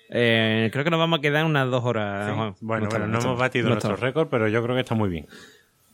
[0.10, 2.34] Eh, creo que nos vamos a quedar unas dos horas.
[2.34, 2.56] Juan.
[2.62, 5.28] Bueno, bueno, no hemos batido nuestro récord, pero yo creo que está muy bien.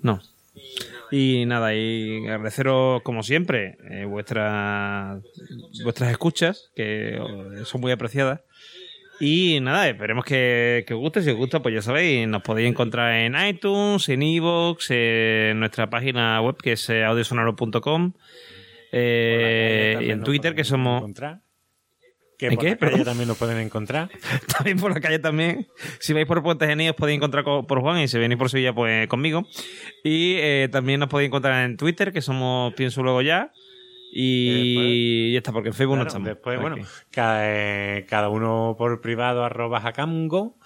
[0.02, 0.22] No.
[1.11, 5.22] Y nada, y agradeceros como siempre eh, vuestras
[5.84, 7.19] vuestras escuchas, que
[7.65, 8.41] son muy apreciadas.
[9.19, 11.22] Y nada, esperemos que, os guste.
[11.22, 15.90] Si os gusta, pues ya sabéis, nos podéis encontrar en iTunes, en Evox, en nuestra
[15.90, 18.14] página web que es audiosonaro.com
[18.91, 21.03] eh, y en Twitter que somos...
[22.44, 22.72] Que ¿En por qué?
[22.72, 24.10] la calle también nos pueden encontrar.
[24.57, 25.65] también por la calle también.
[25.99, 29.07] Si vais por Puentes Genillos podéis encontrar por Juan y si venís por Sevilla pues
[29.07, 29.48] conmigo.
[30.03, 33.53] Y eh, también nos podéis encontrar en Twitter que somos Pienso Luego Ya.
[34.11, 36.28] Y ya está, porque en Facebook no estamos.
[36.28, 36.76] Después, bueno,
[37.11, 40.57] cada, cada, uno por privado arroba jacamgo.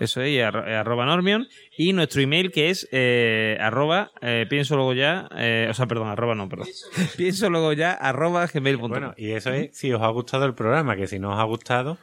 [0.00, 1.48] Eso es, y eh, arroba Normion.
[1.76, 6.08] Y nuestro email que es eh, arroba, eh, pienso luego ya, eh, o sea, perdón,
[6.08, 6.68] arroba no, perdón.
[7.16, 8.90] pienso luego ya, arroba gmail.com.
[8.90, 11.44] Bueno, y eso es si os ha gustado el programa, que si no os ha
[11.44, 11.98] gustado,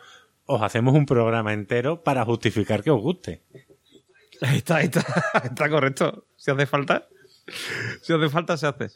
[0.45, 3.41] os hacemos un programa entero para justificar que os guste.
[4.41, 5.05] Ahí está, ahí está,
[5.43, 6.25] está correcto.
[6.35, 7.07] Si hace falta,
[8.01, 8.87] si hace falta, se hace.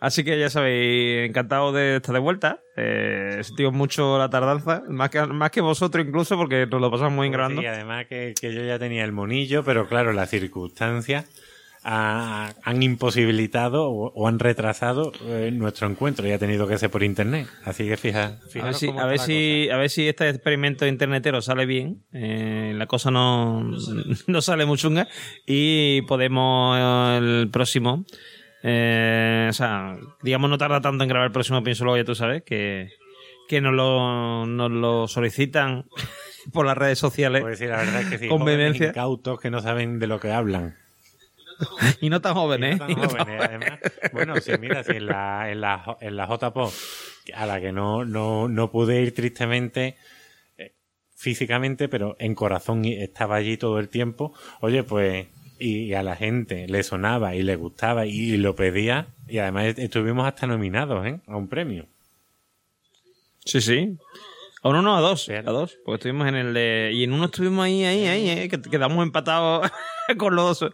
[0.00, 2.60] Así que ya sabéis, encantado de estar de vuelta.
[2.76, 7.12] Eh, sentimos mucho la tardanza, más que, más que vosotros incluso, porque nos lo pasamos
[7.12, 7.60] muy grabando.
[7.60, 11.26] Sí, además que, que yo ya tenía el monillo, pero claro, las circunstancias
[11.84, 16.90] ha- han imposibilitado o, o han retrasado eh, nuestro encuentro y ha tenido que ser
[16.90, 17.46] por internet.
[17.64, 21.42] Así que fija, A ver si, a ver si, a ver si este experimento internetero
[21.42, 22.02] sale bien.
[22.12, 23.62] eh, la cosa no,
[24.26, 25.06] no sale muy chunga.
[25.46, 28.04] Y podemos eh, el próximo.
[28.62, 32.14] eh, o sea, digamos, no tarda tanto en grabar el próximo, pienso luego, ya tú
[32.14, 32.88] sabes, que,
[33.48, 35.84] que nos lo, nos lo solicitan
[36.52, 37.42] por las redes sociales.
[37.42, 38.28] Pues sí, la verdad es sí.
[38.86, 40.76] Incautos que no saben de lo que hablan.
[42.00, 42.88] y no tan jóvenes, No ¿eh?
[42.88, 43.80] tan no jóvenes, además.
[44.12, 46.72] Bueno, sí, mira, si en la, en la, en la JPO,
[47.34, 49.96] a la que no, no, no pude ir tristemente
[50.58, 50.72] eh,
[51.16, 55.26] físicamente, pero en corazón y- estaba allí todo el tiempo, oye, pues,
[55.58, 59.78] y, a la gente le sonaba y le gustaba y, lo pedía, y además est-
[59.78, 61.20] estuvimos hasta nominados, ¿eh?
[61.26, 61.86] A un premio.
[63.44, 63.96] Sí, sí.
[64.64, 65.28] A uno no, a dos.
[65.28, 65.46] Bien.
[65.46, 65.78] A dos.
[65.84, 66.90] Porque estuvimos en el de.
[66.94, 69.70] Y en uno estuvimos ahí, ahí, ahí, eh, que quedamos empatados
[70.18, 70.72] con los dos,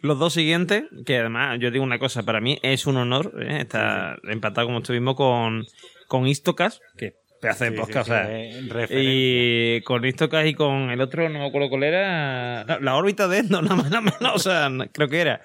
[0.00, 0.84] los dos siguientes.
[1.04, 4.78] Que además, yo digo una cosa, para mí es un honor eh, estar empatado como
[4.78, 5.66] estuvimos con,
[6.06, 8.86] con Istocas, que pedazo de podcast, sí, o sea.
[9.00, 12.62] Y con Istocas y con el otro, no me acuerdo cuál era.
[12.62, 14.36] no, la órbita de Endor, nada más, nada menos.
[14.36, 15.40] O sea, no- creo que era.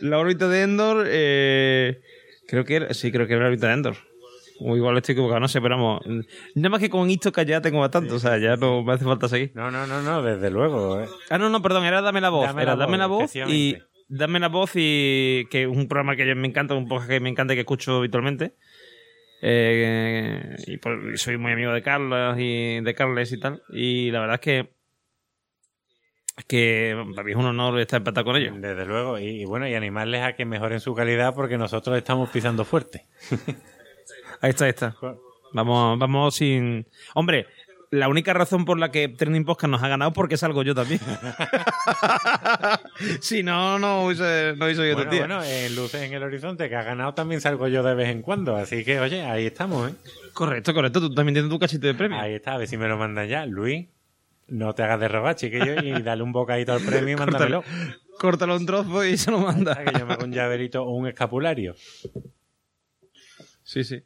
[0.00, 2.00] La órbita de Endor, eh,
[2.46, 2.94] creo que era.
[2.94, 3.96] Sí, creo que era la órbita de Endor.
[4.62, 6.00] O igual estoy equivocado, no sé, pero vamos.
[6.54, 9.26] Nada más que con Istocas ya tengo bastante, o sea, ya no me hace falta
[9.28, 9.52] seguir.
[9.54, 11.00] No, no, no, no, desde luego.
[11.00, 11.08] ¿eh?
[11.30, 12.46] Ah, no, no, perdón, era Dame la voz.
[12.46, 13.76] Dame era la Dame la voz y.
[14.08, 15.46] Dame la voz y.
[15.50, 17.60] que es un programa que yo- me encanta, un podcast que me encanta y que
[17.60, 18.54] escucho habitualmente.
[19.42, 23.62] Eh, y, y soy muy amigo de Carlos y de Carles y tal.
[23.70, 24.58] Y la verdad es que.
[26.36, 28.60] es que para mí es un honor estar empatado con ellos.
[28.60, 32.28] Desde luego, y, y bueno, y animarles a que mejoren su calidad porque nosotros estamos
[32.30, 33.06] pisando fuerte.
[34.40, 34.96] Ahí está, ahí está.
[35.52, 36.86] Vamos, vamos sin.
[37.14, 37.46] Hombre,
[37.90, 40.74] la única razón por la que Trending Podcast nos ha ganado es porque salgo yo
[40.74, 41.00] también.
[43.20, 45.20] si no, no hubiese, no hubiese yo Bueno, día.
[45.20, 48.22] bueno, en Luces en el Horizonte, que ha ganado, también salgo yo de vez en
[48.22, 48.56] cuando.
[48.56, 49.94] Así que, oye, ahí estamos, ¿eh?
[50.32, 51.00] Correcto, correcto.
[51.00, 52.18] Tú también tienes tu cachito de premio.
[52.18, 53.44] Ahí está, a ver si me lo mandan ya.
[53.44, 53.88] Luis,
[54.46, 57.64] no te hagas de robar, chiquillo, y dale un bocadito al premio y mándamelo.
[58.18, 59.82] Córtalo un trozo y se lo manda.
[59.82, 61.74] Que yo me hago un llaverito o un escapulario.
[63.64, 64.00] Sí, sí.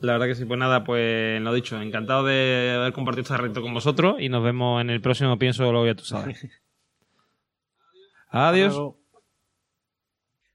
[0.00, 3.62] La verdad que sí, pues nada, pues lo dicho, encantado de haber compartido este reto
[3.62, 6.46] con vosotros y nos vemos en el próximo Pienso Luego ya tú sabes.
[8.28, 8.94] Adiós.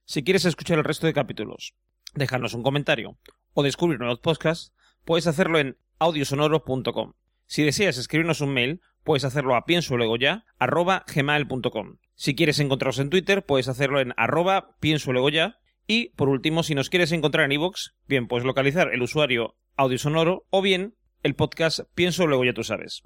[0.06, 1.76] Si quieres escuchar el resto de capítulos,
[2.16, 3.18] dejarnos un comentario
[3.54, 4.74] o descubrir nuevos podcasts,
[5.06, 7.14] puedes hacerlo en audiosonoro.com.
[7.46, 11.98] Si deseas escribirnos un mail, puedes hacerlo a pienso luego ya, arroba gmail.com.
[12.16, 15.59] Si quieres encontrarnos en Twitter, puedes hacerlo en arroba pienso luego ya.
[15.92, 20.46] Y, por último, si nos quieres encontrar en iVoox, bien puedes localizar el usuario audiosonoro
[20.52, 20.94] o bien
[21.24, 23.02] el podcast Pienso luego ya tú sabes.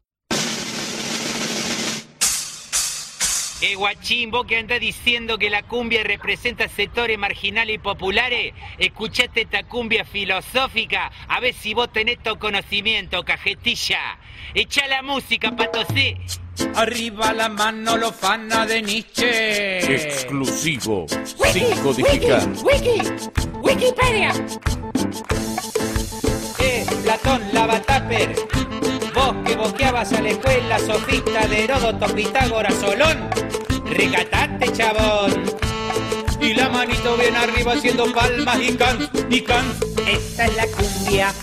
[3.62, 9.44] Eh, guachín, vos que andás diciendo que la cumbia representa sectores marginales y populares, escuchate
[9.44, 14.20] esta cumbia filosófica, a ver si vos tenés tu conocimiento, cajetilla.
[14.54, 16.18] Echa la música, patosé.
[16.76, 19.94] Arriba la mano los fana de Nietzsche.
[19.94, 21.06] Exclusivo.
[21.52, 22.48] Sin codificar.
[22.64, 23.02] Wiki,
[23.62, 24.32] Wikipedia.
[26.60, 28.36] Eh, Platón, lava tupper.
[29.14, 33.30] Vos que boqueabas a la escuela, sofista de Heródoto, Pitágoras, Solón.
[33.86, 35.44] Recatate, chabón.
[36.42, 39.66] Y la manito bien arriba haciendo palmas y can, y can.
[40.08, 41.34] Esta es la cumbia,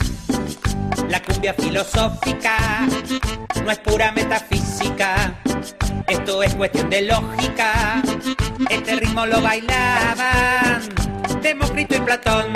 [1.09, 2.87] la cumbia filosófica,
[3.65, 5.35] no es pura metafísica,
[6.07, 8.03] esto es cuestión de lógica.
[8.69, 10.83] Este ritmo lo bailaban
[11.43, 12.53] Demócrito y Platón,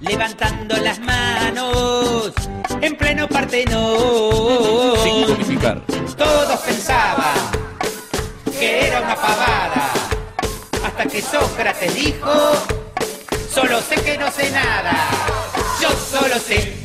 [0.00, 2.32] levantando las manos
[2.80, 3.96] en pleno Sin Partenón.
[5.26, 5.80] codificar.
[6.16, 7.34] Todos pensaban
[8.58, 9.90] que era una pavada,
[10.84, 12.52] hasta que Sócrates dijo,
[13.52, 15.08] solo sé que no sé nada,
[15.80, 16.82] yo solo sé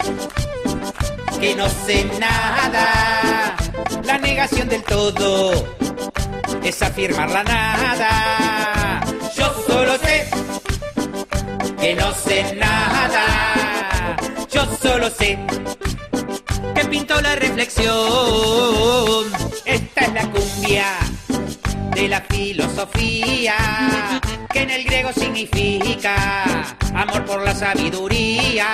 [1.40, 3.56] que no sé nada.
[4.04, 5.54] La negación del todo
[6.64, 9.02] es afirmar la nada.
[9.36, 10.30] Yo solo sé
[11.80, 14.18] que no sé nada.
[14.52, 15.40] Yo solo sé
[16.76, 17.96] que pintó la reflexión.
[19.66, 20.86] Esta es la cumbia
[21.96, 23.56] de la filosofía,
[24.52, 26.16] que en el griego significa
[26.94, 28.68] amor por la sabiduría.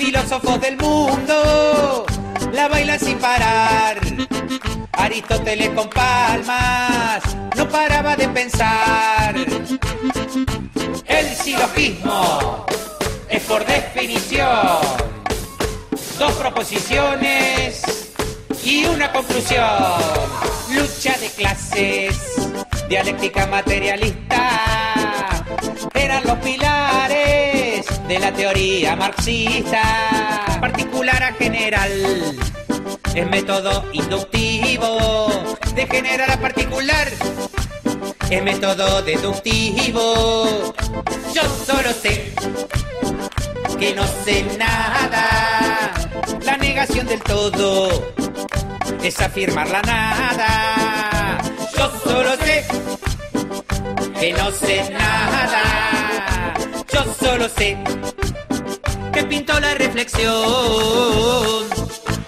[0.00, 2.06] Filósofos del mundo
[2.54, 4.00] la bailan sin parar.
[4.92, 7.22] Aristóteles con palmas
[7.54, 9.34] no paraba de pensar.
[11.04, 12.64] El silogismo
[13.28, 14.78] es por definición
[16.18, 17.82] dos proposiciones
[18.64, 20.00] y una conclusión.
[20.70, 22.48] Lucha de clases,
[22.88, 24.48] dialéctica materialista,
[25.92, 27.39] eran los pilares
[28.10, 29.82] de la teoría marxista.
[30.60, 31.92] Particular a general,
[33.14, 35.28] es método inductivo,
[35.76, 37.06] de general a particular,
[38.28, 40.74] es método deductivo.
[41.32, 42.34] Yo solo sé
[43.78, 45.92] que no sé nada.
[46.42, 47.90] La negación del todo
[49.04, 51.38] es afirmar la nada.
[51.76, 52.66] Yo solo sé
[54.18, 56.09] que no sé nada.
[56.92, 57.78] Yo solo sé
[59.12, 60.34] que pintó la reflexión.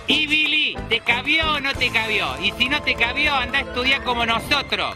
[0.06, 2.26] Y Billy, ¿te cabió o no te cabió?
[2.40, 4.90] Y si no te cabió, anda a estudiar como nosotros.